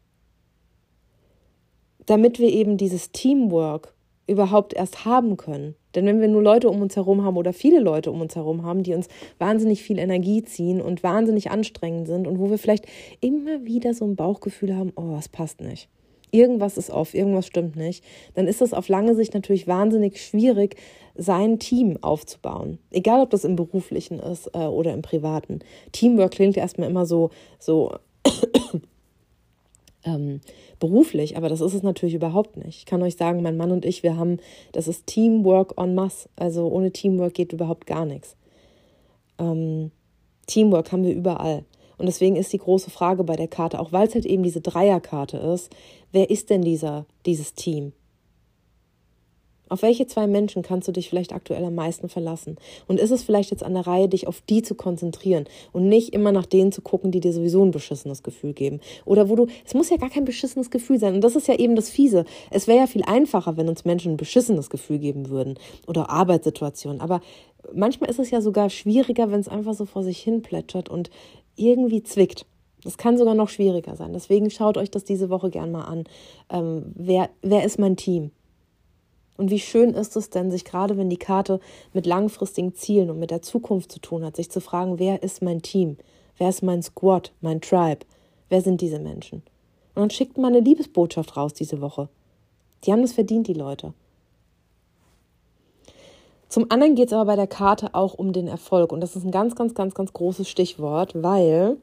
Damit 2.06 2.38
wir 2.38 2.48
eben 2.48 2.76
dieses 2.76 3.12
Teamwork 3.12 3.94
überhaupt 4.26 4.74
erst 4.74 5.04
haben 5.04 5.36
können. 5.36 5.74
Denn 5.94 6.06
wenn 6.06 6.20
wir 6.20 6.28
nur 6.28 6.42
Leute 6.42 6.68
um 6.68 6.80
uns 6.82 6.96
herum 6.96 7.24
haben 7.24 7.36
oder 7.36 7.52
viele 7.52 7.80
Leute 7.80 8.10
um 8.10 8.20
uns 8.20 8.36
herum 8.36 8.64
haben, 8.64 8.82
die 8.82 8.94
uns 8.94 9.08
wahnsinnig 9.38 9.82
viel 9.82 9.98
Energie 9.98 10.42
ziehen 10.42 10.80
und 10.80 11.02
wahnsinnig 11.02 11.50
anstrengend 11.50 12.06
sind 12.06 12.26
und 12.26 12.38
wo 12.38 12.50
wir 12.50 12.58
vielleicht 12.58 12.86
immer 13.20 13.64
wieder 13.64 13.94
so 13.94 14.04
ein 14.04 14.16
Bauchgefühl 14.16 14.76
haben, 14.76 14.92
oh, 14.96 15.16
es 15.18 15.28
passt 15.28 15.60
nicht. 15.60 15.88
Irgendwas 16.34 16.78
ist 16.78 16.90
off, 16.90 17.12
irgendwas 17.12 17.46
stimmt 17.46 17.76
nicht, 17.76 18.02
dann 18.34 18.48
ist 18.48 18.62
es 18.62 18.72
auf 18.72 18.88
lange 18.88 19.14
Sicht 19.14 19.34
natürlich 19.34 19.68
wahnsinnig 19.68 20.24
schwierig, 20.24 20.76
sein 21.14 21.58
Team 21.58 21.98
aufzubauen. 22.00 22.78
Egal, 22.90 23.20
ob 23.20 23.28
das 23.28 23.44
im 23.44 23.54
beruflichen 23.54 24.18
ist 24.18 24.46
äh, 24.54 24.60
oder 24.60 24.94
im 24.94 25.02
privaten. 25.02 25.60
Teamwork 25.92 26.30
klingt 26.30 26.56
erstmal 26.56 26.88
immer 26.88 27.04
so, 27.04 27.28
so 27.58 27.96
ähm, 30.04 30.40
beruflich, 30.78 31.36
aber 31.36 31.48
das 31.48 31.60
ist 31.60 31.74
es 31.74 31.82
natürlich 31.82 32.14
überhaupt 32.14 32.56
nicht. 32.56 32.78
Ich 32.78 32.86
kann 32.86 33.02
euch 33.02 33.16
sagen, 33.16 33.42
mein 33.42 33.56
Mann 33.56 33.70
und 33.70 33.84
ich, 33.84 34.02
wir 34.02 34.16
haben, 34.16 34.38
das 34.72 34.88
ist 34.88 35.06
Teamwork 35.06 35.74
en 35.78 35.94
masse. 35.94 36.28
Also 36.36 36.68
ohne 36.68 36.92
Teamwork 36.92 37.34
geht 37.34 37.52
überhaupt 37.52 37.86
gar 37.86 38.04
nichts. 38.04 38.36
Ähm, 39.38 39.90
Teamwork 40.46 40.92
haben 40.92 41.04
wir 41.04 41.14
überall. 41.14 41.64
Und 41.98 42.06
deswegen 42.06 42.36
ist 42.36 42.52
die 42.52 42.58
große 42.58 42.90
Frage 42.90 43.22
bei 43.22 43.36
der 43.36 43.48
Karte, 43.48 43.78
auch 43.78 43.92
weil 43.92 44.08
es 44.08 44.14
halt 44.14 44.26
eben 44.26 44.42
diese 44.42 44.60
Dreierkarte 44.60 45.36
ist, 45.36 45.70
wer 46.10 46.30
ist 46.30 46.50
denn 46.50 46.62
dieser, 46.62 47.06
dieses 47.26 47.54
Team? 47.54 47.92
Auf 49.72 49.80
welche 49.80 50.06
zwei 50.06 50.26
Menschen 50.26 50.60
kannst 50.60 50.86
du 50.86 50.92
dich 50.92 51.08
vielleicht 51.08 51.32
aktuell 51.32 51.64
am 51.64 51.74
meisten 51.74 52.10
verlassen? 52.10 52.56
Und 52.88 53.00
ist 53.00 53.10
es 53.10 53.22
vielleicht 53.22 53.50
jetzt 53.50 53.64
an 53.64 53.72
der 53.72 53.86
Reihe, 53.86 54.06
dich 54.06 54.26
auf 54.26 54.42
die 54.42 54.60
zu 54.60 54.74
konzentrieren 54.74 55.46
und 55.72 55.88
nicht 55.88 56.12
immer 56.12 56.30
nach 56.30 56.44
denen 56.44 56.72
zu 56.72 56.82
gucken, 56.82 57.10
die 57.10 57.20
dir 57.20 57.32
sowieso 57.32 57.64
ein 57.64 57.70
beschissenes 57.70 58.22
Gefühl 58.22 58.52
geben? 58.52 58.80
Oder 59.06 59.30
wo 59.30 59.34
du, 59.34 59.46
es 59.64 59.72
muss 59.72 59.88
ja 59.88 59.96
gar 59.96 60.10
kein 60.10 60.26
beschissenes 60.26 60.70
Gefühl 60.70 60.98
sein. 60.98 61.14
Und 61.14 61.24
das 61.24 61.36
ist 61.36 61.48
ja 61.48 61.54
eben 61.54 61.74
das 61.74 61.88
Fiese. 61.88 62.26
Es 62.50 62.66
wäre 62.66 62.80
ja 62.80 62.86
viel 62.86 63.02
einfacher, 63.06 63.56
wenn 63.56 63.70
uns 63.70 63.86
Menschen 63.86 64.12
ein 64.12 64.16
beschissenes 64.18 64.68
Gefühl 64.68 64.98
geben 64.98 65.30
würden 65.30 65.58
oder 65.86 66.10
Arbeitssituationen. 66.10 67.00
Aber 67.00 67.22
manchmal 67.72 68.10
ist 68.10 68.18
es 68.18 68.30
ja 68.30 68.42
sogar 68.42 68.68
schwieriger, 68.68 69.30
wenn 69.30 69.40
es 69.40 69.48
einfach 69.48 69.72
so 69.72 69.86
vor 69.86 70.02
sich 70.02 70.18
hin 70.18 70.42
plätschert 70.42 70.90
und 70.90 71.08
irgendwie 71.56 72.02
zwickt. 72.02 72.44
Das 72.84 72.98
kann 72.98 73.16
sogar 73.16 73.34
noch 73.34 73.48
schwieriger 73.48 73.96
sein. 73.96 74.12
Deswegen 74.12 74.50
schaut 74.50 74.76
euch 74.76 74.90
das 74.90 75.04
diese 75.04 75.30
Woche 75.30 75.48
gern 75.48 75.72
mal 75.72 75.84
an. 75.84 76.04
Ähm, 76.50 76.92
wer, 76.94 77.30
wer 77.40 77.64
ist 77.64 77.78
mein 77.78 77.96
Team? 77.96 78.32
Und 79.36 79.50
wie 79.50 79.58
schön 79.58 79.94
ist 79.94 80.16
es 80.16 80.30
denn, 80.30 80.50
sich 80.50 80.64
gerade 80.64 80.96
wenn 80.96 81.10
die 81.10 81.16
Karte 81.16 81.60
mit 81.92 82.06
langfristigen 82.06 82.74
Zielen 82.74 83.10
und 83.10 83.18
mit 83.18 83.30
der 83.30 83.42
Zukunft 83.42 83.90
zu 83.90 83.98
tun 83.98 84.24
hat, 84.24 84.36
sich 84.36 84.50
zu 84.50 84.60
fragen, 84.60 84.98
wer 84.98 85.22
ist 85.22 85.42
mein 85.42 85.62
Team? 85.62 85.96
Wer 86.38 86.48
ist 86.48 86.62
mein 86.62 86.82
Squad, 86.82 87.32
mein 87.40 87.60
Tribe? 87.60 88.04
Wer 88.48 88.60
sind 88.60 88.80
diese 88.80 88.98
Menschen? 88.98 89.42
Und 89.94 90.02
dann 90.02 90.10
schickt 90.10 90.38
man 90.38 90.54
eine 90.54 90.64
Liebesbotschaft 90.64 91.36
raus 91.36 91.54
diese 91.54 91.80
Woche. 91.80 92.08
Die 92.84 92.92
haben 92.92 93.02
das 93.02 93.12
verdient, 93.12 93.46
die 93.46 93.54
Leute. 93.54 93.94
Zum 96.48 96.70
anderen 96.70 96.94
geht 96.94 97.06
es 97.06 97.12
aber 97.14 97.24
bei 97.26 97.36
der 97.36 97.46
Karte 97.46 97.94
auch 97.94 98.12
um 98.12 98.34
den 98.34 98.46
Erfolg. 98.46 98.92
Und 98.92 99.00
das 99.00 99.16
ist 99.16 99.24
ein 99.24 99.30
ganz, 99.30 99.54
ganz, 99.54 99.74
ganz, 99.74 99.94
ganz 99.94 100.12
großes 100.12 100.48
Stichwort, 100.48 101.12
weil, 101.14 101.78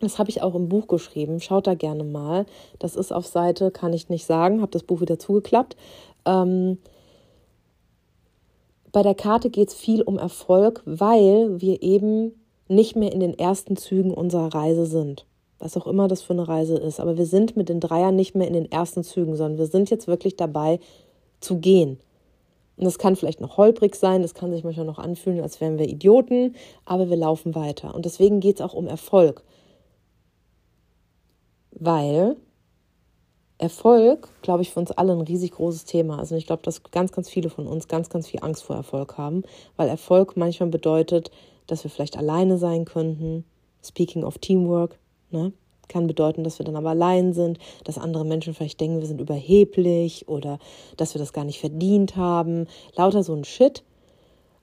das 0.00 0.18
habe 0.18 0.30
ich 0.30 0.42
auch 0.42 0.56
im 0.56 0.68
Buch 0.68 0.88
geschrieben, 0.88 1.40
schaut 1.40 1.68
da 1.68 1.74
gerne 1.74 2.02
mal. 2.02 2.46
Das 2.80 2.96
ist 2.96 3.12
auf 3.12 3.26
Seite, 3.26 3.70
kann 3.70 3.92
ich 3.92 4.08
nicht 4.08 4.26
sagen, 4.26 4.60
habe 4.60 4.72
das 4.72 4.82
Buch 4.82 5.00
wieder 5.00 5.20
zugeklappt. 5.20 5.76
Ähm, 6.24 6.78
bei 8.92 9.02
der 9.02 9.14
Karte 9.14 9.50
geht 9.50 9.68
es 9.68 9.74
viel 9.74 10.02
um 10.02 10.18
Erfolg, 10.18 10.82
weil 10.84 11.60
wir 11.60 11.82
eben 11.82 12.32
nicht 12.68 12.96
mehr 12.96 13.12
in 13.12 13.20
den 13.20 13.38
ersten 13.38 13.76
Zügen 13.76 14.12
unserer 14.12 14.54
Reise 14.54 14.86
sind. 14.86 15.26
Was 15.58 15.76
auch 15.76 15.86
immer 15.86 16.08
das 16.08 16.22
für 16.22 16.32
eine 16.32 16.48
Reise 16.48 16.76
ist. 16.76 17.00
Aber 17.00 17.18
wir 17.18 17.26
sind 17.26 17.56
mit 17.56 17.68
den 17.68 17.80
Dreiern 17.80 18.16
nicht 18.16 18.34
mehr 18.34 18.46
in 18.46 18.54
den 18.54 18.70
ersten 18.70 19.04
Zügen, 19.04 19.36
sondern 19.36 19.58
wir 19.58 19.66
sind 19.66 19.90
jetzt 19.90 20.06
wirklich 20.06 20.36
dabei 20.36 20.80
zu 21.40 21.58
gehen. 21.58 21.98
Und 22.76 22.84
das 22.86 22.98
kann 22.98 23.14
vielleicht 23.14 23.42
noch 23.42 23.58
holprig 23.58 23.94
sein, 23.94 24.22
das 24.22 24.32
kann 24.32 24.50
sich 24.50 24.64
manchmal 24.64 24.86
noch 24.86 24.98
anfühlen, 24.98 25.42
als 25.42 25.60
wären 25.60 25.78
wir 25.78 25.86
Idioten, 25.86 26.54
aber 26.86 27.10
wir 27.10 27.16
laufen 27.16 27.54
weiter. 27.54 27.94
Und 27.94 28.06
deswegen 28.06 28.40
geht 28.40 28.56
es 28.56 28.62
auch 28.62 28.72
um 28.72 28.86
Erfolg. 28.86 29.42
Weil 31.72 32.36
Erfolg, 33.60 34.28
glaube 34.42 34.62
ich, 34.62 34.70
für 34.70 34.80
uns 34.80 34.90
alle 34.90 35.12
ein 35.12 35.20
riesig 35.20 35.52
großes 35.52 35.84
Thema. 35.84 36.18
Also 36.18 36.34
ich 36.34 36.46
glaube, 36.46 36.62
dass 36.62 36.82
ganz, 36.84 37.12
ganz 37.12 37.28
viele 37.28 37.50
von 37.50 37.66
uns 37.66 37.88
ganz, 37.88 38.08
ganz 38.08 38.26
viel 38.26 38.40
Angst 38.42 38.62
vor 38.62 38.76
Erfolg 38.76 39.18
haben, 39.18 39.42
weil 39.76 39.88
Erfolg 39.88 40.36
manchmal 40.36 40.70
bedeutet, 40.70 41.30
dass 41.66 41.84
wir 41.84 41.90
vielleicht 41.90 42.16
alleine 42.16 42.56
sein 42.56 42.84
könnten. 42.86 43.44
Speaking 43.82 44.24
of 44.24 44.38
Teamwork, 44.38 44.98
ne? 45.30 45.52
kann 45.88 46.06
bedeuten, 46.06 46.44
dass 46.44 46.58
wir 46.58 46.64
dann 46.64 46.76
aber 46.76 46.90
allein 46.90 47.34
sind, 47.34 47.58
dass 47.84 47.98
andere 47.98 48.24
Menschen 48.24 48.54
vielleicht 48.54 48.80
denken, 48.80 49.00
wir 49.00 49.06
sind 49.06 49.20
überheblich 49.20 50.28
oder 50.28 50.58
dass 50.96 51.14
wir 51.14 51.18
das 51.18 51.32
gar 51.34 51.44
nicht 51.44 51.60
verdient 51.60 52.16
haben. 52.16 52.66
Lauter 52.94 53.22
so 53.22 53.34
ein 53.34 53.44
Shit. 53.44 53.82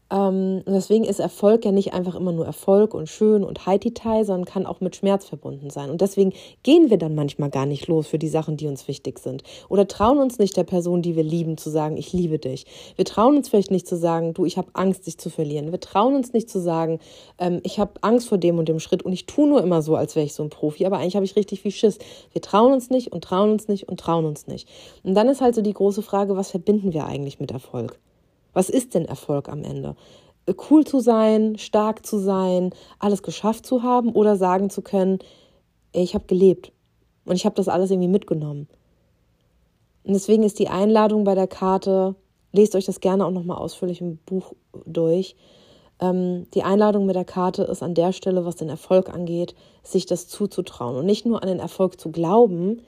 Ähm, 0.09 0.63
deswegen 0.65 1.03
ist 1.03 1.19
Erfolg 1.19 1.65
ja 1.65 1.71
nicht 1.71 1.93
einfach 1.93 2.15
immer 2.15 2.31
nur 2.31 2.45
Erfolg 2.45 2.93
und 2.93 3.09
schön 3.09 3.43
und 3.43 3.65
heititai, 3.65 4.23
sondern 4.23 4.45
kann 4.45 4.65
auch 4.65 4.79
mit 4.79 4.95
Schmerz 4.95 5.25
verbunden 5.25 5.69
sein. 5.69 5.89
Und 5.89 6.01
deswegen 6.01 6.33
gehen 6.63 6.89
wir 6.89 6.97
dann 6.97 7.15
manchmal 7.15 7.49
gar 7.49 7.65
nicht 7.65 7.87
los 7.87 8.07
für 8.07 8.19
die 8.19 8.29
Sachen, 8.29 8.55
die 8.55 8.67
uns 8.67 8.87
wichtig 8.87 9.19
sind. 9.19 9.43
Oder 9.67 9.87
trauen 9.87 10.19
uns 10.19 10.39
nicht 10.39 10.55
der 10.55 10.63
Person, 10.63 11.01
die 11.01 11.15
wir 11.15 11.23
lieben, 11.23 11.57
zu 11.57 11.69
sagen, 11.69 11.97
ich 11.97 12.13
liebe 12.13 12.39
dich. 12.39 12.65
Wir 12.95 13.05
trauen 13.05 13.35
uns 13.35 13.49
vielleicht 13.49 13.71
nicht 13.71 13.87
zu 13.87 13.97
sagen, 13.97 14.33
du, 14.33 14.45
ich 14.45 14.57
habe 14.57 14.69
Angst, 14.73 15.07
dich 15.07 15.17
zu 15.17 15.29
verlieren. 15.29 15.71
Wir 15.71 15.79
trauen 15.81 16.15
uns 16.15 16.31
nicht 16.31 16.49
zu 16.49 16.59
sagen, 16.59 16.99
ähm, 17.37 17.59
ich 17.63 17.79
habe 17.79 17.91
Angst 18.01 18.29
vor 18.29 18.37
dem 18.37 18.59
und 18.59 18.69
dem 18.69 18.79
Schritt 18.79 19.03
und 19.03 19.11
ich 19.11 19.25
tue 19.25 19.47
nur 19.47 19.61
immer 19.61 19.81
so, 19.81 19.95
als 19.95 20.15
wäre 20.15 20.25
ich 20.25 20.33
so 20.33 20.43
ein 20.43 20.49
Profi, 20.49 20.85
aber 20.85 20.97
eigentlich 20.97 21.15
habe 21.15 21.25
ich 21.25 21.35
richtig 21.35 21.61
viel 21.61 21.71
Schiss. 21.71 21.97
Wir 22.31 22.41
trauen 22.41 22.71
uns 22.71 22.89
nicht 22.89 23.11
und 23.11 23.23
trauen 23.23 23.51
uns 23.51 23.67
nicht 23.67 23.89
und 23.89 23.99
trauen 23.99 24.25
uns 24.25 24.47
nicht. 24.47 24.69
Und 25.03 25.15
dann 25.15 25.27
ist 25.27 25.41
halt 25.41 25.55
so 25.55 25.61
die 25.61 25.73
große 25.73 26.01
Frage, 26.01 26.37
was 26.37 26.51
verbinden 26.51 26.93
wir 26.93 27.05
eigentlich 27.05 27.39
mit 27.39 27.51
Erfolg? 27.51 27.99
Was 28.57 28.71
ist 28.71 28.95
denn 28.95 29.05
Erfolg 29.05 29.49
am 29.49 29.63
Ende? 29.63 29.95
Cool 30.71 30.83
zu 30.83 30.99
sein, 30.99 31.59
stark 31.59 32.03
zu 32.03 32.17
sein, 32.17 32.71
alles 32.97 33.21
geschafft 33.21 33.67
zu 33.67 33.83
haben 33.83 34.11
oder 34.13 34.35
sagen 34.35 34.71
zu 34.71 34.81
können, 34.81 35.19
ich 35.93 36.15
habe 36.15 36.25
gelebt 36.25 36.71
und 37.25 37.35
ich 37.35 37.45
habe 37.45 37.53
das 37.53 37.67
alles 37.67 37.91
irgendwie 37.91 38.07
mitgenommen. 38.07 38.67
Und 40.03 40.13
deswegen 40.13 40.41
ist 40.41 40.57
die 40.57 40.69
Einladung 40.69 41.23
bei 41.23 41.35
der 41.35 41.45
Karte, 41.45 42.15
lest 42.51 42.73
euch 42.75 42.85
das 42.85 42.99
gerne 42.99 43.27
auch 43.27 43.31
nochmal 43.31 43.59
ausführlich 43.59 44.01
im 44.01 44.17
Buch 44.25 44.53
durch. 44.87 45.35
Ähm, 45.99 46.47
die 46.55 46.63
Einladung 46.63 47.05
mit 47.05 47.15
der 47.15 47.25
Karte 47.25 47.61
ist 47.61 47.83
an 47.83 47.93
der 47.93 48.11
Stelle, 48.11 48.43
was 48.43 48.55
den 48.55 48.69
Erfolg 48.69 49.13
angeht, 49.13 49.53
sich 49.83 50.07
das 50.07 50.27
zuzutrauen 50.27 50.95
und 50.95 51.05
nicht 51.05 51.27
nur 51.27 51.43
an 51.43 51.47
den 51.47 51.59
Erfolg 51.59 52.01
zu 52.01 52.11
glauben, 52.11 52.81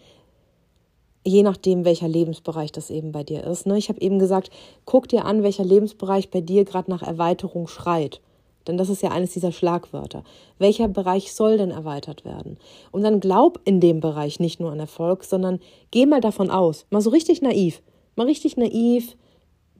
je 1.26 1.44
nachdem, 1.44 1.86
welcher 1.86 2.08
Lebensbereich 2.08 2.72
das 2.72 2.90
eben 2.90 3.12
bei 3.12 3.24
dir 3.24 3.44
ist. 3.44 3.66
Ne? 3.66 3.78
Ich 3.78 3.90
habe 3.90 4.02
eben 4.02 4.20
gesagt, 4.20 4.50
guck 4.86 5.08
dir 5.08 5.26
an, 5.26 5.44
welcher 5.44 5.66
Lebensbereich 5.66 6.30
bei 6.30 6.42
dir 6.42 6.66
gerade 6.66 6.90
nach 6.90 7.04
Erweiterung 7.04 7.68
schreit. 7.68 8.22
Denn 8.68 8.78
das 8.78 8.90
ist 8.90 9.02
ja 9.02 9.10
eines 9.10 9.32
dieser 9.32 9.52
Schlagwörter. 9.52 10.24
Welcher 10.60 10.88
Bereich 10.88 11.34
soll 11.34 11.58
denn 11.58 11.72
erweitert 11.72 12.26
werden? 12.26 12.58
Und 12.92 13.04
dann 13.04 13.20
glaub 13.20 13.60
in 13.66 13.80
dem 13.80 14.00
Bereich 14.00 14.40
nicht 14.40 14.60
nur 14.60 14.72
an 14.72 14.80
Erfolg, 14.80 15.24
sondern 15.24 15.60
geh 15.92 16.06
mal 16.06 16.22
davon 16.22 16.50
aus. 16.52 16.86
Mal 16.90 17.02
so 17.02 17.10
richtig 17.10 17.42
naiv. 17.42 17.82
Mal 18.16 18.28
richtig 18.28 18.58
naiv, 18.58 19.16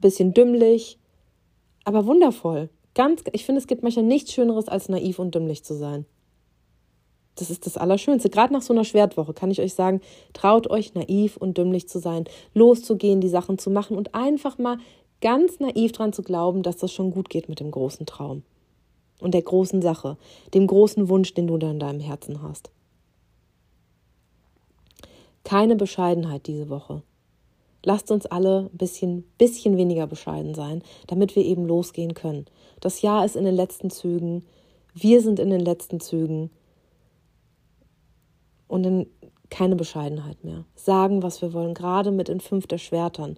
bisschen 0.00 0.32
dümmlich, 0.34 0.98
aber 1.84 2.06
wundervoll. 2.06 2.70
Ganz, 2.94 3.22
ich 3.32 3.44
finde, 3.44 3.60
es 3.60 3.66
gibt 3.66 3.82
manchmal 3.82 4.06
nichts 4.06 4.32
Schöneres, 4.32 4.66
als 4.66 4.88
naiv 4.88 5.18
und 5.18 5.34
dümmlich 5.34 5.62
zu 5.62 5.74
sein. 5.74 6.06
Das 7.40 7.48
ist 7.48 7.64
das 7.64 7.78
Allerschönste. 7.78 8.28
Gerade 8.28 8.52
nach 8.52 8.60
so 8.60 8.74
einer 8.74 8.84
Schwertwoche 8.84 9.32
kann 9.32 9.50
ich 9.50 9.62
euch 9.62 9.72
sagen, 9.72 10.02
traut 10.34 10.68
euch 10.68 10.92
naiv 10.92 11.38
und 11.38 11.56
dümmlich 11.56 11.88
zu 11.88 11.98
sein, 11.98 12.24
loszugehen, 12.52 13.22
die 13.22 13.30
Sachen 13.30 13.58
zu 13.58 13.70
machen 13.70 13.96
und 13.96 14.14
einfach 14.14 14.58
mal 14.58 14.76
ganz 15.22 15.58
naiv 15.58 15.92
dran 15.92 16.12
zu 16.12 16.22
glauben, 16.22 16.62
dass 16.62 16.76
das 16.76 16.92
schon 16.92 17.12
gut 17.12 17.30
geht 17.30 17.48
mit 17.48 17.58
dem 17.58 17.70
großen 17.70 18.04
Traum 18.04 18.42
und 19.20 19.32
der 19.32 19.40
großen 19.40 19.80
Sache, 19.80 20.18
dem 20.52 20.66
großen 20.66 21.08
Wunsch, 21.08 21.32
den 21.32 21.46
du 21.46 21.56
da 21.56 21.70
in 21.70 21.80
deinem 21.80 22.00
Herzen 22.00 22.42
hast. 22.42 22.70
Keine 25.42 25.76
Bescheidenheit 25.76 26.46
diese 26.46 26.68
Woche. 26.68 27.02
Lasst 27.82 28.10
uns 28.10 28.26
alle 28.26 28.68
ein 28.70 28.76
bisschen, 28.76 29.24
bisschen 29.38 29.78
weniger 29.78 30.06
bescheiden 30.06 30.54
sein, 30.54 30.82
damit 31.06 31.34
wir 31.36 31.44
eben 31.44 31.66
losgehen 31.66 32.12
können. 32.12 32.44
Das 32.80 33.00
Jahr 33.00 33.24
ist 33.24 33.36
in 33.36 33.46
den 33.46 33.54
letzten 33.56 33.88
Zügen. 33.88 34.44
Wir 34.92 35.22
sind 35.22 35.38
in 35.38 35.48
den 35.48 35.60
letzten 35.60 36.00
Zügen 36.00 36.50
und 38.70 38.84
in 38.84 39.06
keine 39.50 39.74
Bescheidenheit 39.74 40.44
mehr. 40.44 40.64
Sagen, 40.76 41.22
was 41.24 41.42
wir 41.42 41.52
wollen, 41.52 41.74
gerade 41.74 42.12
mit 42.12 42.28
in 42.28 42.40
fünf 42.40 42.68
der 42.68 42.78
Schwertern. 42.78 43.36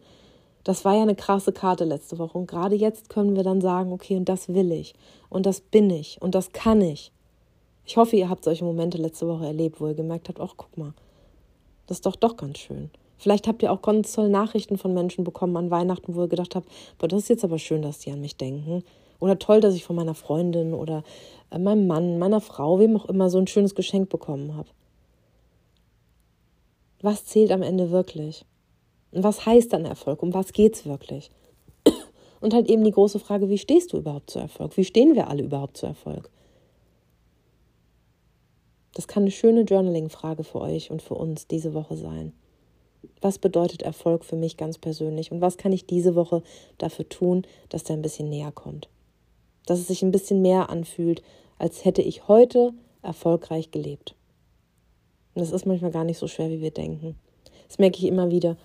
Das 0.62 0.84
war 0.84 0.94
ja 0.94 1.02
eine 1.02 1.16
krasse 1.16 1.52
Karte 1.52 1.84
letzte 1.84 2.18
Woche 2.18 2.38
und 2.38 2.46
gerade 2.46 2.76
jetzt 2.76 3.08
können 3.08 3.34
wir 3.34 3.42
dann 3.42 3.60
sagen, 3.60 3.92
okay, 3.92 4.16
und 4.16 4.28
das 4.28 4.50
will 4.50 4.70
ich 4.70 4.94
und 5.30 5.46
das 5.46 5.60
bin 5.60 5.90
ich 5.90 6.20
und 6.20 6.34
das 6.34 6.52
kann 6.52 6.80
ich. 6.82 7.10
Ich 7.84 7.96
hoffe, 7.96 8.14
ihr 8.14 8.28
habt 8.28 8.44
solche 8.44 8.64
Momente 8.64 8.98
letzte 8.98 9.26
Woche 9.26 9.46
erlebt, 9.46 9.80
wo 9.80 9.88
ihr 9.88 9.94
gemerkt 9.94 10.28
habt, 10.28 10.38
ach, 10.38 10.54
guck 10.56 10.76
mal, 10.76 10.92
das 11.86 11.96
ist 11.96 12.06
doch 12.06 12.14
doch 12.14 12.36
ganz 12.36 12.58
schön. 12.58 12.90
Vielleicht 13.18 13.48
habt 13.48 13.62
ihr 13.62 13.72
auch 13.72 13.82
ganz 13.82 14.12
tolle 14.12 14.28
Nachrichten 14.28 14.78
von 14.78 14.94
Menschen 14.94 15.24
bekommen 15.24 15.56
an 15.56 15.70
Weihnachten, 15.70 16.14
wo 16.14 16.22
ihr 16.22 16.28
gedacht 16.28 16.54
habt, 16.54 16.68
boah, 16.98 17.08
das 17.08 17.22
ist 17.22 17.28
jetzt 17.28 17.44
aber 17.44 17.58
schön, 17.58 17.82
dass 17.82 18.00
die 18.00 18.12
an 18.12 18.20
mich 18.20 18.36
denken. 18.36 18.84
Oder 19.18 19.38
toll, 19.38 19.60
dass 19.60 19.74
ich 19.74 19.84
von 19.84 19.96
meiner 19.96 20.14
Freundin 20.14 20.74
oder 20.74 21.02
äh, 21.50 21.58
meinem 21.58 21.86
Mann, 21.86 22.18
meiner 22.18 22.40
Frau, 22.40 22.78
wem 22.78 22.96
auch 22.96 23.06
immer 23.06 23.30
so 23.30 23.38
ein 23.38 23.46
schönes 23.46 23.74
Geschenk 23.74 24.10
bekommen 24.10 24.56
habe 24.56 24.68
was 27.02 27.26
zählt 27.26 27.50
am 27.50 27.62
Ende 27.62 27.90
wirklich? 27.90 28.44
Und 29.10 29.24
was 29.24 29.44
heißt 29.44 29.72
dann 29.72 29.84
Erfolg? 29.84 30.22
Um 30.22 30.32
was 30.32 30.52
geht's 30.52 30.86
wirklich? 30.86 31.30
Und 32.40 32.54
halt 32.54 32.68
eben 32.68 32.82
die 32.82 32.90
große 32.90 33.20
Frage, 33.20 33.48
wie 33.48 33.58
stehst 33.58 33.92
du 33.92 33.98
überhaupt 33.98 34.30
zu 34.30 34.40
Erfolg? 34.40 34.76
Wie 34.76 34.84
stehen 34.84 35.14
wir 35.14 35.28
alle 35.28 35.44
überhaupt 35.44 35.76
zu 35.76 35.86
Erfolg? 35.86 36.28
Das 38.94 39.06
kann 39.06 39.22
eine 39.22 39.30
schöne 39.30 39.62
Journaling-Frage 39.62 40.42
für 40.44 40.60
euch 40.60 40.90
und 40.90 41.02
für 41.02 41.14
uns 41.14 41.46
diese 41.46 41.72
Woche 41.72 41.96
sein. 41.96 42.32
Was 43.20 43.38
bedeutet 43.38 43.82
Erfolg 43.82 44.24
für 44.24 44.36
mich 44.36 44.56
ganz 44.56 44.78
persönlich 44.78 45.30
und 45.32 45.40
was 45.40 45.56
kann 45.56 45.72
ich 45.72 45.86
diese 45.86 46.14
Woche 46.14 46.42
dafür 46.78 47.08
tun, 47.08 47.46
dass 47.68 47.84
der 47.84 47.96
ein 47.96 48.02
bisschen 48.02 48.28
näher 48.28 48.52
kommt? 48.52 48.88
Dass 49.66 49.78
es 49.78 49.86
sich 49.86 50.02
ein 50.02 50.12
bisschen 50.12 50.42
mehr 50.42 50.68
anfühlt, 50.68 51.22
als 51.58 51.84
hätte 51.84 52.02
ich 52.02 52.26
heute 52.28 52.72
erfolgreich 53.02 53.70
gelebt. 53.70 54.14
Und 55.34 55.40
das 55.40 55.52
ist 55.52 55.66
manchmal 55.66 55.90
gar 55.90 56.04
nicht 56.04 56.18
so 56.18 56.28
schwer, 56.28 56.50
wie 56.50 56.60
wir 56.60 56.70
denken. 56.70 57.16
Das 57.68 57.78
merke 57.78 57.98
ich 57.98 58.04
immer 58.04 58.30
wieder. 58.30 58.56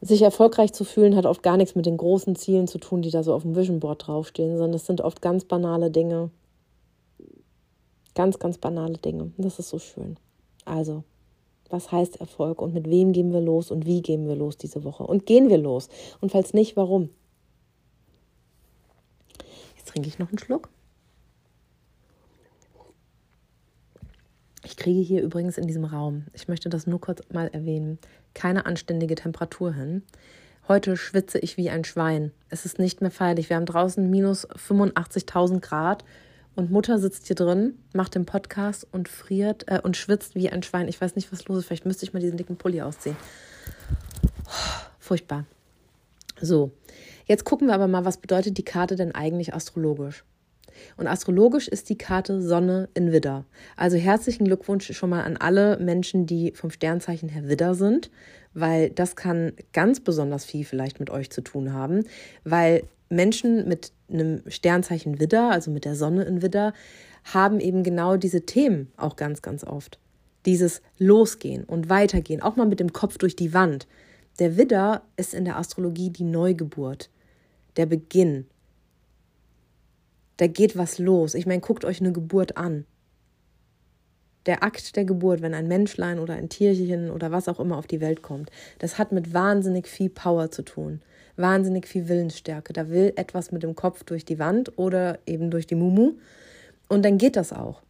Sich 0.00 0.22
erfolgreich 0.22 0.72
zu 0.72 0.84
fühlen 0.84 1.16
hat 1.16 1.26
oft 1.26 1.42
gar 1.42 1.56
nichts 1.56 1.74
mit 1.74 1.86
den 1.86 1.96
großen 1.96 2.34
Zielen 2.36 2.66
zu 2.66 2.78
tun, 2.78 3.02
die 3.02 3.10
da 3.10 3.22
so 3.22 3.34
auf 3.34 3.42
dem 3.42 3.54
Vision 3.54 3.80
Board 3.80 4.06
draufstehen, 4.06 4.56
sondern 4.56 4.74
es 4.74 4.86
sind 4.86 5.00
oft 5.00 5.22
ganz 5.22 5.44
banale 5.44 5.90
Dinge. 5.90 6.30
Ganz, 8.14 8.38
ganz 8.38 8.58
banale 8.58 8.98
Dinge. 8.98 9.32
Das 9.38 9.58
ist 9.58 9.68
so 9.68 9.78
schön. 9.78 10.16
Also, 10.64 11.04
was 11.70 11.90
heißt 11.90 12.20
Erfolg 12.20 12.60
und 12.60 12.74
mit 12.74 12.88
wem 12.90 13.12
gehen 13.12 13.32
wir 13.32 13.40
los 13.40 13.70
und 13.70 13.86
wie 13.86 14.02
gehen 14.02 14.28
wir 14.28 14.36
los 14.36 14.56
diese 14.56 14.84
Woche? 14.84 15.04
Und 15.04 15.24
gehen 15.26 15.48
wir 15.48 15.58
los? 15.58 15.88
Und 16.20 16.30
falls 16.30 16.52
nicht, 16.52 16.76
warum? 16.76 17.08
Jetzt 19.76 19.88
trinke 19.88 20.08
ich 20.08 20.18
noch 20.18 20.28
einen 20.28 20.38
Schluck. 20.38 20.68
Kriege 24.82 25.00
hier 25.00 25.22
übrigens 25.22 25.58
in 25.58 25.68
diesem 25.68 25.84
Raum, 25.84 26.24
ich 26.32 26.48
möchte 26.48 26.68
das 26.68 26.88
nur 26.88 27.00
kurz 27.00 27.22
mal 27.32 27.46
erwähnen, 27.46 28.00
keine 28.34 28.66
anständige 28.66 29.14
Temperatur 29.14 29.72
hin. 29.72 30.02
Heute 30.66 30.96
schwitze 30.96 31.38
ich 31.38 31.56
wie 31.56 31.70
ein 31.70 31.84
Schwein. 31.84 32.32
Es 32.48 32.64
ist 32.64 32.80
nicht 32.80 33.00
mehr 33.00 33.12
feierlich. 33.12 33.48
Wir 33.48 33.56
haben 33.56 33.66
draußen 33.66 34.10
minus 34.10 34.48
85.000 34.50 35.60
Grad 35.60 36.04
und 36.56 36.72
Mutter 36.72 36.98
sitzt 36.98 37.28
hier 37.28 37.36
drin, 37.36 37.78
macht 37.94 38.16
den 38.16 38.26
Podcast 38.26 38.84
und 38.90 39.08
friert 39.08 39.66
äh, 39.68 39.80
und 39.80 39.96
schwitzt 39.96 40.34
wie 40.34 40.50
ein 40.50 40.64
Schwein. 40.64 40.88
Ich 40.88 41.00
weiß 41.00 41.14
nicht, 41.14 41.30
was 41.30 41.46
los 41.46 41.58
ist. 41.58 41.66
Vielleicht 41.66 41.86
müsste 41.86 42.04
ich 42.04 42.12
mal 42.12 42.18
diesen 42.18 42.36
dicken 42.36 42.56
Pulli 42.56 42.82
ausziehen. 42.82 43.16
furchtbar. 44.98 45.44
So, 46.40 46.72
jetzt 47.26 47.44
gucken 47.44 47.68
wir 47.68 47.74
aber 47.74 47.86
mal, 47.86 48.04
was 48.04 48.16
bedeutet 48.16 48.58
die 48.58 48.64
Karte 48.64 48.96
denn 48.96 49.14
eigentlich 49.14 49.54
astrologisch? 49.54 50.24
Und 50.96 51.06
astrologisch 51.06 51.68
ist 51.68 51.88
die 51.88 51.98
Karte 51.98 52.40
Sonne 52.40 52.88
in 52.94 53.12
Widder. 53.12 53.44
Also 53.76 53.96
herzlichen 53.96 54.44
Glückwunsch 54.44 54.92
schon 54.92 55.10
mal 55.10 55.22
an 55.22 55.36
alle 55.36 55.78
Menschen, 55.78 56.26
die 56.26 56.52
vom 56.54 56.70
Sternzeichen 56.70 57.28
her 57.28 57.48
Widder 57.48 57.74
sind, 57.74 58.10
weil 58.54 58.90
das 58.90 59.16
kann 59.16 59.52
ganz 59.72 60.00
besonders 60.00 60.44
viel 60.44 60.64
vielleicht 60.64 61.00
mit 61.00 61.10
euch 61.10 61.30
zu 61.30 61.40
tun 61.40 61.72
haben, 61.72 62.04
weil 62.44 62.84
Menschen 63.08 63.68
mit 63.68 63.92
einem 64.10 64.42
Sternzeichen 64.46 65.20
Widder, 65.20 65.50
also 65.50 65.70
mit 65.70 65.84
der 65.84 65.94
Sonne 65.94 66.24
in 66.24 66.42
Widder, 66.42 66.72
haben 67.24 67.60
eben 67.60 67.82
genau 67.82 68.16
diese 68.16 68.42
Themen 68.42 68.90
auch 68.96 69.16
ganz, 69.16 69.42
ganz 69.42 69.64
oft. 69.64 69.98
Dieses 70.46 70.82
Losgehen 70.98 71.64
und 71.64 71.88
Weitergehen, 71.88 72.42
auch 72.42 72.56
mal 72.56 72.66
mit 72.66 72.80
dem 72.80 72.92
Kopf 72.92 73.18
durch 73.18 73.36
die 73.36 73.54
Wand. 73.54 73.86
Der 74.38 74.56
Widder 74.56 75.02
ist 75.16 75.34
in 75.34 75.44
der 75.44 75.56
Astrologie 75.56 76.10
die 76.10 76.24
Neugeburt, 76.24 77.10
der 77.76 77.86
Beginn. 77.86 78.46
Da 80.36 80.46
geht 80.46 80.76
was 80.76 80.98
los. 80.98 81.34
Ich 81.34 81.46
meine, 81.46 81.60
guckt 81.60 81.84
euch 81.84 82.00
eine 82.00 82.12
Geburt 82.12 82.56
an. 82.56 82.86
Der 84.46 84.64
Akt 84.64 84.96
der 84.96 85.04
Geburt, 85.04 85.40
wenn 85.40 85.54
ein 85.54 85.68
Menschlein 85.68 86.18
oder 86.18 86.34
ein 86.34 86.48
Tierchen 86.48 87.10
oder 87.10 87.30
was 87.30 87.48
auch 87.48 87.60
immer 87.60 87.76
auf 87.76 87.86
die 87.86 88.00
Welt 88.00 88.22
kommt, 88.22 88.50
das 88.78 88.98
hat 88.98 89.12
mit 89.12 89.32
wahnsinnig 89.32 89.86
viel 89.86 90.10
Power 90.10 90.50
zu 90.50 90.62
tun 90.62 91.00
wahnsinnig 91.36 91.86
viel 91.86 92.08
Willensstärke. 92.08 92.72
Da 92.72 92.88
will 92.88 93.12
etwas 93.16 93.52
mit 93.52 93.62
dem 93.62 93.74
Kopf 93.74 94.04
durch 94.04 94.24
die 94.24 94.38
Wand 94.38 94.78
oder 94.78 95.18
eben 95.26 95.50
durch 95.50 95.66
die 95.66 95.74
Mumu. 95.74 96.14
Und 96.88 97.04
dann 97.04 97.18
geht 97.18 97.36
das 97.36 97.52
auch. 97.52 97.82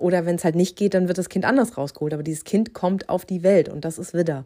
Oder 0.00 0.26
wenn 0.26 0.36
es 0.36 0.44
halt 0.44 0.56
nicht 0.56 0.76
geht, 0.76 0.94
dann 0.94 1.08
wird 1.08 1.18
das 1.18 1.28
Kind 1.28 1.44
anders 1.44 1.76
rausgeholt. 1.76 2.14
Aber 2.14 2.22
dieses 2.22 2.44
Kind 2.44 2.74
kommt 2.74 3.08
auf 3.08 3.24
die 3.24 3.42
Welt 3.42 3.68
und 3.68 3.84
das 3.84 3.98
ist 3.98 4.14
Widder. 4.14 4.44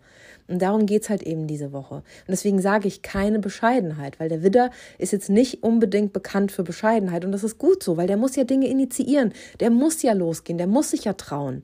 Und 0.49 0.61
darum 0.61 0.87
geht 0.87 1.03
es 1.03 1.11
halt 1.11 1.23
eben 1.23 1.47
diese 1.47 1.73
Woche. 1.73 1.97
Und 1.97 2.05
deswegen 2.29 2.61
sage 2.61 2.88
ich 2.88 3.03
keine 3.03 3.38
Bescheidenheit, 3.38 4.21
weil 4.21 4.29
der 4.29 4.43
Widder 4.43 4.71
ist 4.99 5.12
jetzt 5.12 5.31
nicht 5.31 5.62
unbedingt 5.62 6.12
bekannt 6.12 6.53
für 6.53 6.64
Bescheidenheit. 6.64 7.25
Und 7.25 7.33
das 7.33 7.45
ist 7.45 7.59
gut 7.59 7.83
so, 7.83 7.97
weil 7.97 8.07
der 8.07 8.17
muss 8.17 8.37
ja 8.37 8.45
Dinge 8.45 8.69
initiieren. 8.69 9.33
Der 9.61 9.71
muss 9.71 10.03
ja 10.03 10.12
losgehen, 10.12 10.59
der 10.59 10.67
muss 10.67 10.90
sich 10.90 11.05
ja 11.05 11.14
trauen. 11.14 11.62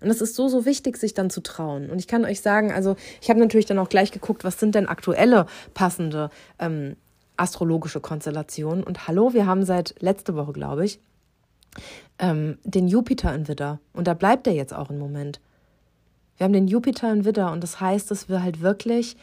Und 0.00 0.10
es 0.10 0.20
ist 0.20 0.34
so, 0.34 0.48
so 0.48 0.66
wichtig, 0.66 0.98
sich 0.98 1.14
dann 1.14 1.30
zu 1.30 1.40
trauen. 1.40 1.88
Und 1.88 1.98
ich 1.98 2.06
kann 2.06 2.24
euch 2.24 2.40
sagen, 2.40 2.70
also 2.70 2.96
ich 3.22 3.30
habe 3.30 3.40
natürlich 3.40 3.66
dann 3.66 3.78
auch 3.78 3.88
gleich 3.88 4.12
geguckt, 4.12 4.44
was 4.44 4.60
sind 4.60 4.74
denn 4.74 4.86
aktuelle 4.86 5.46
passende 5.72 6.30
ähm, 6.58 6.96
astrologische 7.38 8.00
Konstellationen. 8.00 8.84
Und 8.84 9.08
hallo, 9.08 9.32
wir 9.32 9.46
haben 9.46 9.64
seit 9.64 9.94
letzte 10.00 10.34
Woche, 10.34 10.52
glaube 10.52 10.84
ich, 10.84 11.00
ähm, 12.18 12.58
den 12.64 12.88
Jupiter 12.88 13.34
in 13.34 13.48
Widder. 13.48 13.80
Und 13.92 14.06
da 14.06 14.14
bleibt 14.14 14.46
er 14.46 14.54
jetzt 14.54 14.74
auch 14.74 14.90
im 14.90 14.98
Moment. 14.98 15.40
Wir 16.36 16.44
haben 16.44 16.52
den 16.52 16.68
Jupiter 16.68 17.12
in 17.12 17.24
Widder 17.24 17.52
und 17.52 17.62
das 17.62 17.80
heißt, 17.80 18.10
dass 18.10 18.28
wir 18.28 18.42
halt 18.42 18.60
wirklich 18.60 19.16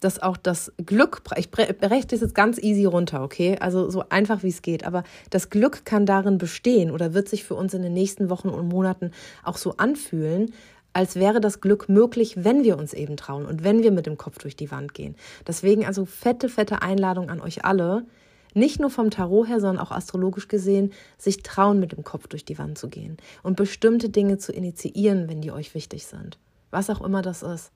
dass 0.00 0.20
auch 0.20 0.36
das 0.36 0.72
Glück, 0.84 1.22
ich 1.36 1.50
berechne 1.50 2.06
das 2.08 2.20
jetzt 2.20 2.34
ganz 2.34 2.58
easy 2.58 2.86
runter, 2.86 3.22
okay? 3.22 3.56
Also 3.60 3.90
so 3.90 4.04
einfach 4.08 4.42
wie 4.42 4.48
es 4.48 4.62
geht, 4.62 4.84
aber 4.84 5.04
das 5.28 5.50
Glück 5.50 5.84
kann 5.84 6.06
darin 6.06 6.38
bestehen 6.38 6.90
oder 6.90 7.14
wird 7.14 7.28
sich 7.28 7.44
für 7.44 7.54
uns 7.54 7.74
in 7.74 7.82
den 7.82 7.92
nächsten 7.92 8.30
Wochen 8.30 8.48
und 8.48 8.68
Monaten 8.68 9.12
auch 9.44 9.58
so 9.58 9.76
anfühlen, 9.76 10.52
als 10.92 11.16
wäre 11.16 11.40
das 11.40 11.60
Glück 11.60 11.88
möglich, 11.88 12.44
wenn 12.44 12.64
wir 12.64 12.76
uns 12.76 12.94
eben 12.94 13.16
trauen 13.16 13.46
und 13.46 13.62
wenn 13.62 13.82
wir 13.82 13.92
mit 13.92 14.06
dem 14.06 14.16
Kopf 14.16 14.38
durch 14.38 14.56
die 14.56 14.70
Wand 14.70 14.94
gehen. 14.94 15.14
Deswegen 15.46 15.86
also 15.86 16.04
fette, 16.04 16.48
fette 16.48 16.82
Einladung 16.82 17.30
an 17.30 17.40
euch 17.40 17.64
alle, 17.64 18.04
nicht 18.54 18.80
nur 18.80 18.90
vom 18.90 19.10
Tarot 19.10 19.48
her, 19.48 19.60
sondern 19.60 19.84
auch 19.84 19.90
astrologisch 19.90 20.48
gesehen, 20.48 20.92
sich 21.18 21.42
trauen, 21.42 21.80
mit 21.80 21.92
dem 21.92 22.04
Kopf 22.04 22.26
durch 22.26 22.44
die 22.44 22.58
Wand 22.58 22.78
zu 22.78 22.88
gehen 22.88 23.16
und 23.42 23.56
bestimmte 23.56 24.08
Dinge 24.08 24.38
zu 24.38 24.52
initiieren, 24.52 25.28
wenn 25.28 25.40
die 25.40 25.52
euch 25.52 25.74
wichtig 25.74 26.06
sind. 26.06 26.38
Was 26.70 26.90
auch 26.90 27.00
immer 27.00 27.22
das 27.22 27.42
ist. 27.42 27.72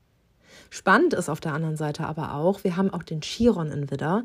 Spannend 0.71 1.15
ist 1.15 1.29
auf 1.29 1.41
der 1.41 1.53
anderen 1.53 1.77
Seite 1.77 2.07
aber 2.07 2.35
auch, 2.35 2.65
wir 2.65 2.77
haben 2.77 2.91
auch 2.91 3.03
den 3.03 3.21
Chiron 3.21 3.71
in 3.71 3.91
Widder. 3.91 4.25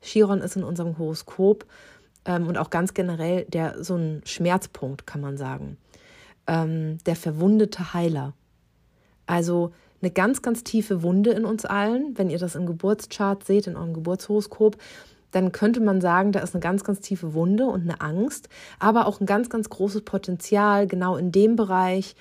Chiron 0.00 0.40
ist 0.40 0.56
in 0.56 0.64
unserem 0.64 0.98
Horoskop 0.98 1.66
ähm, 2.24 2.46
und 2.46 2.58
auch 2.58 2.70
ganz 2.70 2.94
generell 2.94 3.44
der 3.44 3.82
so 3.82 3.96
ein 3.96 4.22
Schmerzpunkt, 4.24 5.06
kann 5.06 5.20
man 5.20 5.36
sagen. 5.36 5.76
Ähm, 6.46 6.98
der 7.06 7.16
verwundete 7.16 7.92
Heiler. 7.92 8.34
Also 9.26 9.72
eine 10.00 10.10
ganz, 10.10 10.42
ganz 10.42 10.62
tiefe 10.62 11.02
Wunde 11.02 11.30
in 11.30 11.44
uns 11.44 11.64
allen. 11.64 12.16
Wenn 12.16 12.30
ihr 12.30 12.38
das 12.38 12.54
im 12.54 12.66
Geburtschart 12.66 13.44
seht, 13.44 13.66
in 13.66 13.76
eurem 13.76 13.94
Geburtshoroskop, 13.94 14.76
dann 15.30 15.52
könnte 15.52 15.80
man 15.80 16.00
sagen, 16.00 16.32
da 16.32 16.40
ist 16.40 16.54
eine 16.54 16.60
ganz, 16.60 16.84
ganz 16.84 17.00
tiefe 17.00 17.34
Wunde 17.34 17.66
und 17.66 17.82
eine 17.82 18.00
Angst, 18.00 18.48
aber 18.78 19.06
auch 19.06 19.20
ein 19.20 19.26
ganz, 19.26 19.50
ganz 19.50 19.68
großes 19.68 20.02
Potenzial 20.02 20.86
genau 20.86 21.16
in 21.16 21.32
dem 21.32 21.56
Bereich, 21.56 22.14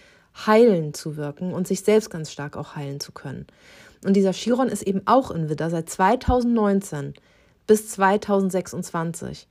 heilen 0.46 0.94
zu 0.94 1.16
wirken 1.16 1.54
und 1.54 1.68
sich 1.68 1.82
selbst 1.82 2.10
ganz 2.10 2.32
stark 2.32 2.58
auch 2.58 2.76
heilen 2.76 3.00
zu 3.00 3.12
können. 3.12 3.48
Und 4.04 4.16
dieser 4.16 4.34
Chiron 4.34 4.68
ist 4.68 4.84
eben 4.84 5.02
auch 5.06 5.32
in 5.32 5.50
Widder 5.50 5.70
seit 5.70 5.90
2019 5.90 7.14
bis 7.68 7.90
2026. 7.90 9.48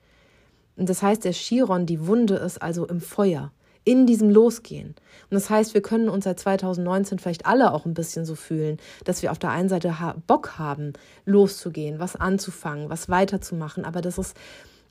Und 0.76 0.88
das 0.88 1.02
heißt, 1.02 1.24
der 1.24 1.32
Chiron, 1.32 1.86
die 1.86 2.06
Wunde 2.06 2.36
ist 2.36 2.60
also 2.60 2.86
im 2.86 3.00
Feuer, 3.00 3.52
in 3.84 4.06
diesem 4.06 4.30
Losgehen. 4.30 4.88
Und 4.88 5.34
das 5.34 5.50
heißt, 5.50 5.74
wir 5.74 5.82
können 5.82 6.08
uns 6.08 6.24
seit 6.24 6.40
2019 6.40 7.18
vielleicht 7.18 7.46
alle 7.46 7.72
auch 7.72 7.84
ein 7.84 7.94
bisschen 7.94 8.24
so 8.24 8.34
fühlen, 8.34 8.78
dass 9.04 9.22
wir 9.22 9.30
auf 9.30 9.38
der 9.38 9.50
einen 9.50 9.68
Seite 9.68 9.94
Bock 10.26 10.58
haben, 10.58 10.94
loszugehen, 11.26 11.98
was 11.98 12.16
anzufangen, 12.16 12.88
was 12.88 13.08
weiterzumachen, 13.08 13.84
aber 13.84 14.00
dass 14.00 14.18
es 14.18 14.34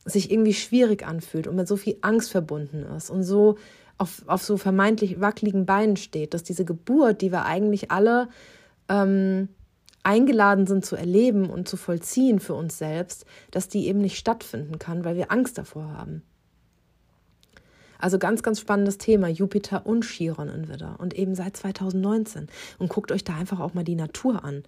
sich 0.05 0.31
irgendwie 0.31 0.53
schwierig 0.53 1.05
anfühlt 1.05 1.47
und 1.47 1.55
mit 1.55 1.67
so 1.67 1.75
viel 1.75 1.97
Angst 2.01 2.31
verbunden 2.31 2.83
ist 2.95 3.09
und 3.09 3.23
so 3.23 3.57
auf, 3.97 4.23
auf 4.27 4.43
so 4.43 4.57
vermeintlich 4.57 5.21
wackeligen 5.21 5.65
Beinen 5.65 5.95
steht, 5.97 6.33
dass 6.33 6.43
diese 6.43 6.65
Geburt, 6.65 7.21
die 7.21 7.31
wir 7.31 7.45
eigentlich 7.45 7.89
alle 7.89 8.27
ähm, 8.89 9.49
eingeladen 10.03 10.67
sind 10.67 10.85
zu 10.85 10.95
erleben 10.95 11.49
und 11.49 11.67
zu 11.67 11.77
vollziehen 11.77 12.39
für 12.39 12.53
uns 12.53 12.77
selbst, 12.77 13.25
dass 13.51 13.69
die 13.69 13.87
eben 13.87 13.99
nicht 13.99 14.17
stattfinden 14.17 14.77
kann, 14.77 15.05
weil 15.05 15.15
wir 15.15 15.31
Angst 15.31 15.57
davor 15.57 15.93
haben. 15.93 16.23
Also 18.03 18.19
ganz, 18.19 18.43
ganz 18.43 18.59
spannendes 18.59 18.97
Thema, 18.97 19.29
Jupiter 19.29 19.85
und 19.85 20.03
Chiron 20.03 20.49
in 20.49 20.67
Widder 20.67 20.97
und 20.99 21.13
eben 21.13 21.35
seit 21.35 21.55
2019. 21.55 22.49
Und 22.77 22.89
guckt 22.89 23.13
euch 23.13 23.23
da 23.23 23.33
einfach 23.37 23.61
auch 23.61 23.75
mal 23.75 23.85
die 23.85 23.95
Natur 23.95 24.43
an. 24.43 24.63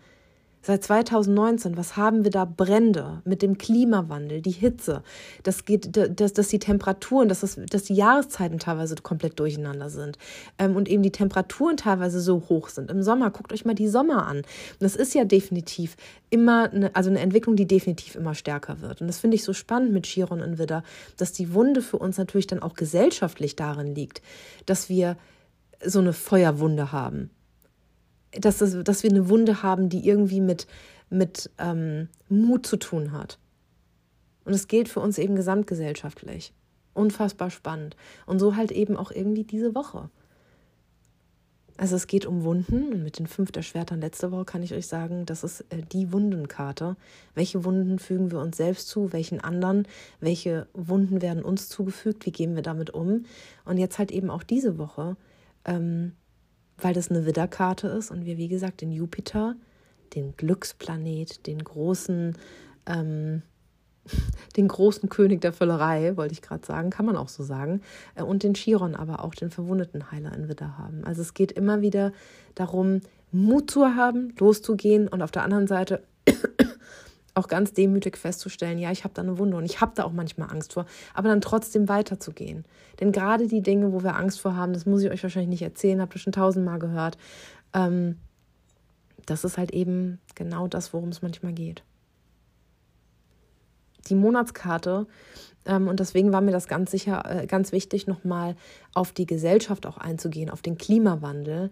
Seit 0.65 0.83
2019, 0.83 1.77
was 1.77 1.95
haben 1.95 2.23
wir 2.23 2.31
da? 2.31 2.43
Brände 2.43 3.21
mit 3.23 3.43
dem 3.43 3.59
Klimawandel, 3.59 4.41
die 4.41 4.49
Hitze, 4.49 5.03
das 5.43 5.63
geht, 5.63 5.95
dass, 5.95 6.47
die 6.47 6.57
Temperaturen, 6.57 7.29
dass, 7.29 7.41
das, 7.41 7.59
dass 7.69 7.83
die 7.83 7.93
Jahreszeiten 7.93 8.57
teilweise 8.57 8.95
komplett 8.95 9.39
durcheinander 9.39 9.91
sind 9.91 10.17
ähm, 10.57 10.75
und 10.75 10.89
eben 10.89 11.03
die 11.03 11.11
Temperaturen 11.11 11.77
teilweise 11.77 12.19
so 12.19 12.45
hoch 12.49 12.69
sind. 12.69 12.89
Im 12.89 13.03
Sommer, 13.03 13.29
guckt 13.29 13.53
euch 13.53 13.63
mal 13.63 13.75
die 13.75 13.87
Sommer 13.87 14.25
an. 14.25 14.37
Und 14.37 14.45
das 14.79 14.95
ist 14.95 15.13
ja 15.13 15.23
definitiv 15.23 15.97
immer, 16.31 16.71
eine, 16.71 16.95
also 16.95 17.11
eine 17.11 17.19
Entwicklung, 17.19 17.55
die 17.55 17.67
definitiv 17.67 18.15
immer 18.15 18.33
stärker 18.33 18.81
wird. 18.81 19.01
Und 19.01 19.07
das 19.07 19.19
finde 19.19 19.35
ich 19.35 19.43
so 19.43 19.53
spannend 19.53 19.93
mit 19.93 20.07
Chiron 20.07 20.41
und 20.41 20.57
Widder, 20.57 20.81
dass 21.17 21.31
die 21.31 21.53
Wunde 21.53 21.83
für 21.83 21.97
uns 21.97 22.17
natürlich 22.17 22.47
dann 22.47 22.63
auch 22.63 22.73
gesellschaftlich 22.73 23.55
darin 23.55 23.93
liegt, 23.93 24.23
dass 24.65 24.89
wir 24.89 25.15
so 25.85 25.99
eine 25.99 26.13
Feuerwunde 26.13 26.91
haben 26.91 27.29
dass, 28.39 28.59
das, 28.59 28.83
dass 28.83 29.03
wir 29.03 29.09
eine 29.09 29.29
Wunde 29.29 29.63
haben, 29.63 29.89
die 29.89 30.07
irgendwie 30.07 30.41
mit, 30.41 30.67
mit 31.09 31.49
ähm, 31.57 32.09
Mut 32.29 32.65
zu 32.65 32.77
tun 32.77 33.11
hat. 33.11 33.39
Und 34.45 34.53
es 34.53 34.67
gilt 34.67 34.89
für 34.89 34.99
uns 34.99 35.17
eben 35.17 35.35
gesamtgesellschaftlich. 35.35 36.53
Unfassbar 36.93 37.49
spannend. 37.49 37.97
Und 38.25 38.39
so 38.39 38.55
halt 38.55 38.71
eben 38.71 38.95
auch 38.95 39.11
irgendwie 39.11 39.43
diese 39.43 39.75
Woche. 39.75 40.09
Also 41.77 41.97
es 41.97 42.07
geht 42.07 42.25
um 42.25 42.45
Wunden 42.45 42.93
und 42.93 43.03
mit 43.03 43.19
den 43.19 43.27
fünf 43.27 43.51
der 43.51 43.61
Schwertern 43.61 43.99
letzte 43.99 44.31
Woche 44.31 44.45
kann 44.45 44.63
ich 44.63 44.73
euch 44.73 44.87
sagen, 44.87 45.25
das 45.25 45.43
ist 45.43 45.61
äh, 45.71 45.81
die 45.91 46.13
Wundenkarte. 46.13 46.95
Welche 47.33 47.65
Wunden 47.65 47.99
fügen 47.99 48.31
wir 48.31 48.39
uns 48.39 48.55
selbst 48.55 48.87
zu, 48.87 49.11
welchen 49.11 49.41
anderen, 49.41 49.85
welche 50.21 50.67
Wunden 50.73 51.21
werden 51.21 51.43
uns 51.43 51.67
zugefügt, 51.67 52.25
wie 52.25 52.31
gehen 52.31 52.55
wir 52.55 52.61
damit 52.61 52.91
um? 52.91 53.25
Und 53.65 53.77
jetzt 53.77 53.99
halt 53.99 54.11
eben 54.11 54.29
auch 54.29 54.43
diese 54.43 54.77
Woche 54.77 55.17
ähm, 55.65 56.13
weil 56.77 56.93
das 56.93 57.09
eine 57.09 57.25
Widderkarte 57.25 57.87
ist 57.87 58.11
und 58.11 58.25
wir, 58.25 58.37
wie 58.37 58.47
gesagt, 58.47 58.81
den 58.81 58.91
Jupiter, 58.91 59.55
den 60.15 60.35
Glücksplanet, 60.37 61.47
den 61.47 61.63
großen, 61.63 62.35
ähm, 62.85 63.41
den 64.55 64.67
großen 64.67 65.09
König 65.09 65.41
der 65.41 65.53
Völlerei, 65.53 66.15
wollte 66.17 66.33
ich 66.33 66.41
gerade 66.41 66.65
sagen, 66.65 66.89
kann 66.89 67.05
man 67.05 67.17
auch 67.17 67.29
so 67.29 67.43
sagen, 67.43 67.81
äh, 68.15 68.23
und 68.23 68.43
den 68.43 68.53
Chiron, 68.53 68.95
aber 68.95 69.23
auch 69.23 69.35
den 69.35 69.49
verwundeten 69.49 70.11
Heiler 70.11 70.33
in 70.33 70.47
Widder 70.47 70.77
haben. 70.77 71.03
Also 71.05 71.21
es 71.21 71.33
geht 71.33 71.51
immer 71.51 71.81
wieder 71.81 72.11
darum, 72.55 73.01
Mut 73.31 73.69
zu 73.69 73.95
haben, 73.95 74.33
loszugehen 74.39 75.07
und 75.07 75.21
auf 75.21 75.31
der 75.31 75.43
anderen 75.43 75.67
Seite 75.67 76.03
auch 77.35 77.47
ganz 77.47 77.73
demütig 77.73 78.17
festzustellen, 78.17 78.79
ja, 78.79 78.91
ich 78.91 79.03
habe 79.03 79.13
da 79.13 79.21
eine 79.21 79.37
Wunde 79.37 79.57
und 79.57 79.65
ich 79.65 79.81
habe 79.81 79.91
da 79.95 80.05
auch 80.05 80.11
manchmal 80.11 80.49
Angst 80.49 80.73
vor, 80.73 80.85
aber 81.13 81.29
dann 81.29 81.41
trotzdem 81.41 81.87
weiterzugehen. 81.89 82.65
Denn 82.99 83.11
gerade 83.11 83.47
die 83.47 83.61
Dinge, 83.61 83.93
wo 83.93 84.03
wir 84.03 84.15
Angst 84.15 84.39
vor 84.39 84.55
haben, 84.55 84.73
das 84.73 84.85
muss 84.85 85.03
ich 85.03 85.11
euch 85.11 85.21
wahrscheinlich 85.21 85.49
nicht 85.49 85.61
erzählen, 85.61 86.01
habt 86.01 86.15
ihr 86.15 86.19
schon 86.19 86.33
tausendmal 86.33 86.79
gehört, 86.79 87.17
ähm, 87.73 88.17
das 89.25 89.43
ist 89.43 89.57
halt 89.57 89.71
eben 89.71 90.19
genau 90.35 90.67
das, 90.67 90.93
worum 90.93 91.09
es 91.09 91.21
manchmal 91.21 91.53
geht. 91.53 91.83
Die 94.07 94.15
Monatskarte, 94.15 95.07
ähm, 95.65 95.87
und 95.87 95.99
deswegen 95.99 96.31
war 96.31 96.41
mir 96.41 96.51
das 96.51 96.67
ganz 96.67 96.91
sicher, 96.91 97.23
äh, 97.29 97.47
ganz 97.47 97.71
wichtig, 97.71 98.07
nochmal 98.07 98.55
auf 98.93 99.11
die 99.11 99.25
Gesellschaft 99.25 99.85
auch 99.85 99.97
einzugehen, 99.97 100.49
auf 100.49 100.61
den 100.61 100.77
Klimawandel. 100.77 101.71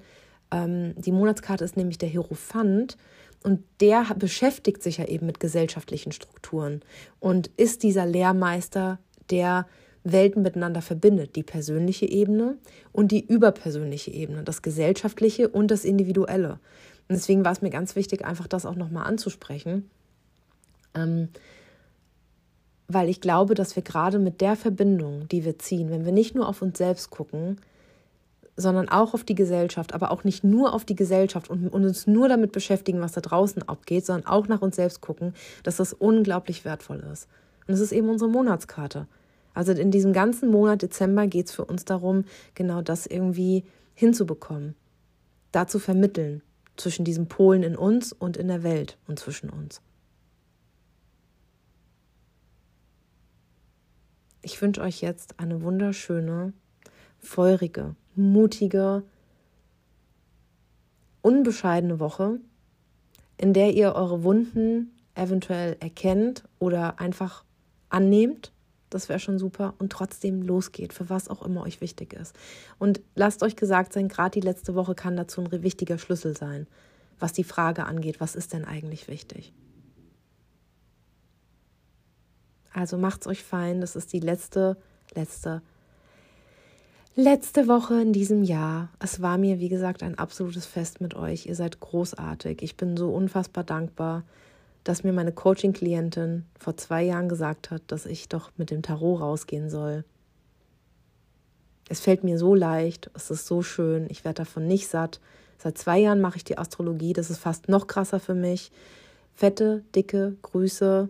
Ähm, 0.51 0.95
die 0.97 1.11
Monatskarte 1.11 1.63
ist 1.63 1.77
nämlich 1.77 1.99
der 1.99 2.09
Hierophant 2.09 2.97
und 3.43 3.61
der 3.81 4.05
beschäftigt 4.17 4.81
sich 4.81 4.97
ja 4.97 5.05
eben 5.05 5.25
mit 5.25 5.39
gesellschaftlichen 5.39 6.11
Strukturen 6.11 6.81
und 7.19 7.47
ist 7.57 7.83
dieser 7.83 8.05
Lehrmeister, 8.05 8.99
der 9.29 9.67
Welten 10.03 10.41
miteinander 10.43 10.81
verbindet, 10.81 11.35
die 11.35 11.43
persönliche 11.43 12.05
Ebene 12.05 12.57
und 12.91 13.11
die 13.11 13.25
überpersönliche 13.25 14.11
Ebene, 14.11 14.43
das 14.43 14.61
gesellschaftliche 14.61 15.47
und 15.47 15.71
das 15.71 15.85
individuelle. 15.85 16.59
Und 17.07 17.15
deswegen 17.15 17.45
war 17.45 17.51
es 17.51 17.61
mir 17.61 17.69
ganz 17.69 17.95
wichtig, 17.95 18.25
einfach 18.25 18.47
das 18.47 18.65
auch 18.65 18.75
nochmal 18.75 19.05
anzusprechen, 19.05 19.89
ähm, 20.93 21.29
weil 22.87 23.09
ich 23.09 23.21
glaube, 23.21 23.55
dass 23.55 23.75
wir 23.75 23.83
gerade 23.83 24.19
mit 24.19 24.41
der 24.41 24.55
Verbindung, 24.55 25.27
die 25.29 25.45
wir 25.45 25.57
ziehen, 25.57 25.89
wenn 25.89 26.05
wir 26.05 26.11
nicht 26.11 26.35
nur 26.35 26.47
auf 26.47 26.61
uns 26.61 26.77
selbst 26.77 27.09
gucken, 27.09 27.57
sondern 28.55 28.89
auch 28.89 29.13
auf 29.13 29.23
die 29.23 29.35
Gesellschaft, 29.35 29.93
aber 29.93 30.11
auch 30.11 30.23
nicht 30.23 30.43
nur 30.43 30.73
auf 30.73 30.85
die 30.85 30.95
Gesellschaft 30.95 31.49
und, 31.49 31.67
und 31.67 31.85
uns 31.85 32.07
nur 32.07 32.29
damit 32.29 32.51
beschäftigen, 32.51 33.01
was 33.01 33.13
da 33.13 33.21
draußen 33.21 33.67
abgeht, 33.67 34.05
sondern 34.05 34.27
auch 34.27 34.47
nach 34.47 34.61
uns 34.61 34.75
selbst 34.75 35.01
gucken, 35.01 35.33
dass 35.63 35.77
das 35.77 35.93
unglaublich 35.93 36.63
wertvoll 36.65 37.03
ist. 37.11 37.27
Und 37.67 37.73
es 37.73 37.79
ist 37.79 37.91
eben 37.91 38.09
unsere 38.09 38.29
Monatskarte. 38.29 39.07
Also 39.53 39.71
in 39.71 39.91
diesem 39.91 40.13
ganzen 40.13 40.49
Monat 40.49 40.81
Dezember 40.81 41.27
geht 41.27 41.47
es 41.47 41.53
für 41.53 41.65
uns 41.65 41.85
darum, 41.85 42.25
genau 42.55 42.81
das 42.81 43.05
irgendwie 43.05 43.63
hinzubekommen, 43.93 44.75
da 45.51 45.67
zu 45.67 45.79
vermitteln 45.79 46.41
zwischen 46.75 47.05
diesen 47.05 47.27
Polen 47.27 47.63
in 47.63 47.75
uns 47.75 48.13
und 48.13 48.37
in 48.37 48.47
der 48.47 48.63
Welt 48.63 48.97
und 49.07 49.19
zwischen 49.19 49.49
uns. 49.49 49.81
Ich 54.41 54.61
wünsche 54.61 54.81
euch 54.81 55.01
jetzt 55.01 55.39
eine 55.39 55.61
wunderschöne, 55.61 56.51
feurige, 57.19 57.95
mutige, 58.15 59.03
unbescheidene 61.21 61.99
Woche, 61.99 62.39
in 63.37 63.53
der 63.53 63.73
ihr 63.73 63.95
eure 63.95 64.23
Wunden 64.23 64.91
eventuell 65.15 65.77
erkennt 65.79 66.43
oder 66.59 66.99
einfach 66.99 67.43
annehmt. 67.89 68.51
Das 68.89 69.09
wäre 69.09 69.19
schon 69.19 69.39
super. 69.39 69.73
Und 69.79 69.91
trotzdem 69.91 70.41
losgeht, 70.43 70.93
für 70.93 71.09
was 71.09 71.27
auch 71.27 71.41
immer 71.43 71.63
euch 71.63 71.81
wichtig 71.81 72.13
ist. 72.13 72.35
Und 72.77 73.01
lasst 73.15 73.41
euch 73.41 73.55
gesagt 73.55 73.93
sein, 73.93 74.07
gerade 74.07 74.39
die 74.39 74.45
letzte 74.45 74.75
Woche 74.75 74.95
kann 74.95 75.15
dazu 75.15 75.41
ein 75.41 75.63
wichtiger 75.63 75.97
Schlüssel 75.97 76.37
sein, 76.37 76.67
was 77.19 77.33
die 77.33 77.43
Frage 77.43 77.85
angeht, 77.85 78.19
was 78.19 78.35
ist 78.35 78.53
denn 78.53 78.65
eigentlich 78.65 79.07
wichtig? 79.07 79.53
Also 82.73 82.97
macht's 82.97 83.27
euch 83.27 83.43
fein, 83.43 83.81
das 83.81 83.95
ist 83.95 84.13
die 84.13 84.19
letzte, 84.19 84.77
letzte 85.13 85.61
letzte 87.15 87.67
Woche 87.67 88.01
in 88.01 88.13
diesem 88.13 88.43
Jahr. 88.43 88.89
Es 88.99 89.21
war 89.21 89.37
mir, 89.37 89.59
wie 89.59 89.69
gesagt, 89.69 90.03
ein 90.03 90.17
absolutes 90.17 90.65
Fest 90.65 91.01
mit 91.01 91.15
euch. 91.15 91.45
Ihr 91.45 91.55
seid 91.55 91.79
großartig. 91.79 92.61
Ich 92.61 92.75
bin 92.75 92.97
so 92.97 93.09
unfassbar 93.09 93.63
dankbar, 93.63 94.23
dass 94.83 95.03
mir 95.03 95.13
meine 95.13 95.31
Coaching-Klientin 95.31 96.45
vor 96.59 96.75
zwei 96.77 97.03
Jahren 97.03 97.29
gesagt 97.29 97.71
hat, 97.71 97.83
dass 97.87 98.05
ich 98.05 98.29
doch 98.29 98.51
mit 98.57 98.71
dem 98.71 98.81
Tarot 98.81 99.21
rausgehen 99.21 99.69
soll. 99.69 100.03
Es 101.89 101.99
fällt 101.99 102.23
mir 102.23 102.39
so 102.39 102.55
leicht, 102.55 103.11
es 103.13 103.29
ist 103.29 103.45
so 103.45 103.61
schön, 103.61 104.07
ich 104.09 104.25
werde 104.25 104.37
davon 104.37 104.67
nicht 104.67 104.87
satt. 104.87 105.19
Seit 105.57 105.77
zwei 105.77 105.99
Jahren 105.99 106.21
mache 106.21 106.37
ich 106.37 106.43
die 106.43 106.57
Astrologie, 106.57 107.13
das 107.13 107.29
ist 107.29 107.37
fast 107.37 107.69
noch 107.69 107.87
krasser 107.87 108.19
für 108.19 108.33
mich. 108.33 108.71
Fette, 109.35 109.83
dicke 109.95 110.35
Grüße 110.41 111.09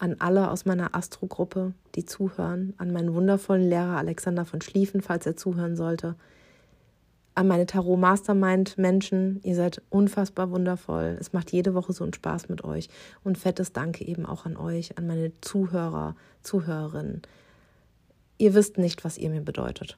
an 0.00 0.16
alle 0.18 0.50
aus 0.50 0.64
meiner 0.64 0.94
Astro-Gruppe, 0.94 1.74
die 1.94 2.06
zuhören, 2.06 2.74
an 2.78 2.90
meinen 2.90 3.14
wundervollen 3.14 3.68
Lehrer 3.68 3.98
Alexander 3.98 4.46
von 4.46 4.62
Schlieffen, 4.62 5.02
falls 5.02 5.26
er 5.26 5.36
zuhören 5.36 5.76
sollte, 5.76 6.16
an 7.34 7.46
meine 7.46 7.66
Tarot 7.66 7.98
Mastermind 7.98 8.76
Menschen, 8.76 9.40
ihr 9.42 9.54
seid 9.54 9.82
unfassbar 9.90 10.50
wundervoll. 10.50 11.16
Es 11.20 11.32
macht 11.32 11.52
jede 11.52 11.74
Woche 11.74 11.92
so 11.92 12.02
einen 12.02 12.14
Spaß 12.14 12.48
mit 12.48 12.64
euch 12.64 12.88
und 13.22 13.38
fettes 13.38 13.72
Danke 13.72 14.04
eben 14.04 14.26
auch 14.26 14.46
an 14.46 14.56
euch, 14.56 14.98
an 14.98 15.06
meine 15.06 15.32
Zuhörer, 15.40 16.16
Zuhörerinnen. 16.42 17.22
Ihr 18.38 18.54
wisst 18.54 18.78
nicht, 18.78 19.04
was 19.04 19.18
ihr 19.18 19.30
mir 19.30 19.42
bedeutet. 19.42 19.96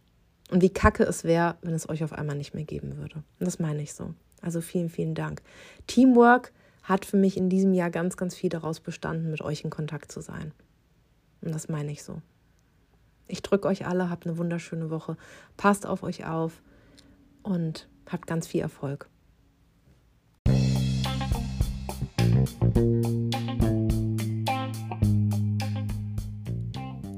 Und 0.50 0.62
wie 0.62 0.70
kacke 0.70 1.04
es 1.04 1.24
wäre, 1.24 1.56
wenn 1.62 1.74
es 1.74 1.88
euch 1.88 2.04
auf 2.04 2.12
einmal 2.12 2.36
nicht 2.36 2.54
mehr 2.54 2.64
geben 2.64 2.96
würde. 2.96 3.22
Und 3.38 3.46
das 3.46 3.58
meine 3.58 3.82
ich 3.82 3.94
so. 3.94 4.14
Also 4.42 4.60
vielen, 4.60 4.90
vielen 4.90 5.14
Dank. 5.14 5.42
Teamwork 5.86 6.52
hat 6.82 7.04
für 7.04 7.16
mich 7.16 7.36
in 7.36 7.48
diesem 7.48 7.74
Jahr 7.74 7.90
ganz, 7.90 8.16
ganz 8.16 8.34
viel 8.34 8.50
daraus 8.50 8.80
bestanden, 8.80 9.30
mit 9.30 9.40
euch 9.42 9.64
in 9.64 9.70
Kontakt 9.70 10.10
zu 10.10 10.20
sein. 10.20 10.52
Und 11.40 11.54
das 11.54 11.68
meine 11.68 11.92
ich 11.92 12.02
so. 12.02 12.20
Ich 13.28 13.42
drücke 13.42 13.68
euch 13.68 13.86
alle, 13.86 14.10
habt 14.10 14.26
eine 14.26 14.36
wunderschöne 14.36 14.90
Woche, 14.90 15.16
passt 15.56 15.86
auf 15.86 16.02
euch 16.02 16.26
auf 16.26 16.62
und 17.42 17.88
habt 18.10 18.26
ganz 18.26 18.46
viel 18.46 18.60
Erfolg. 18.60 19.08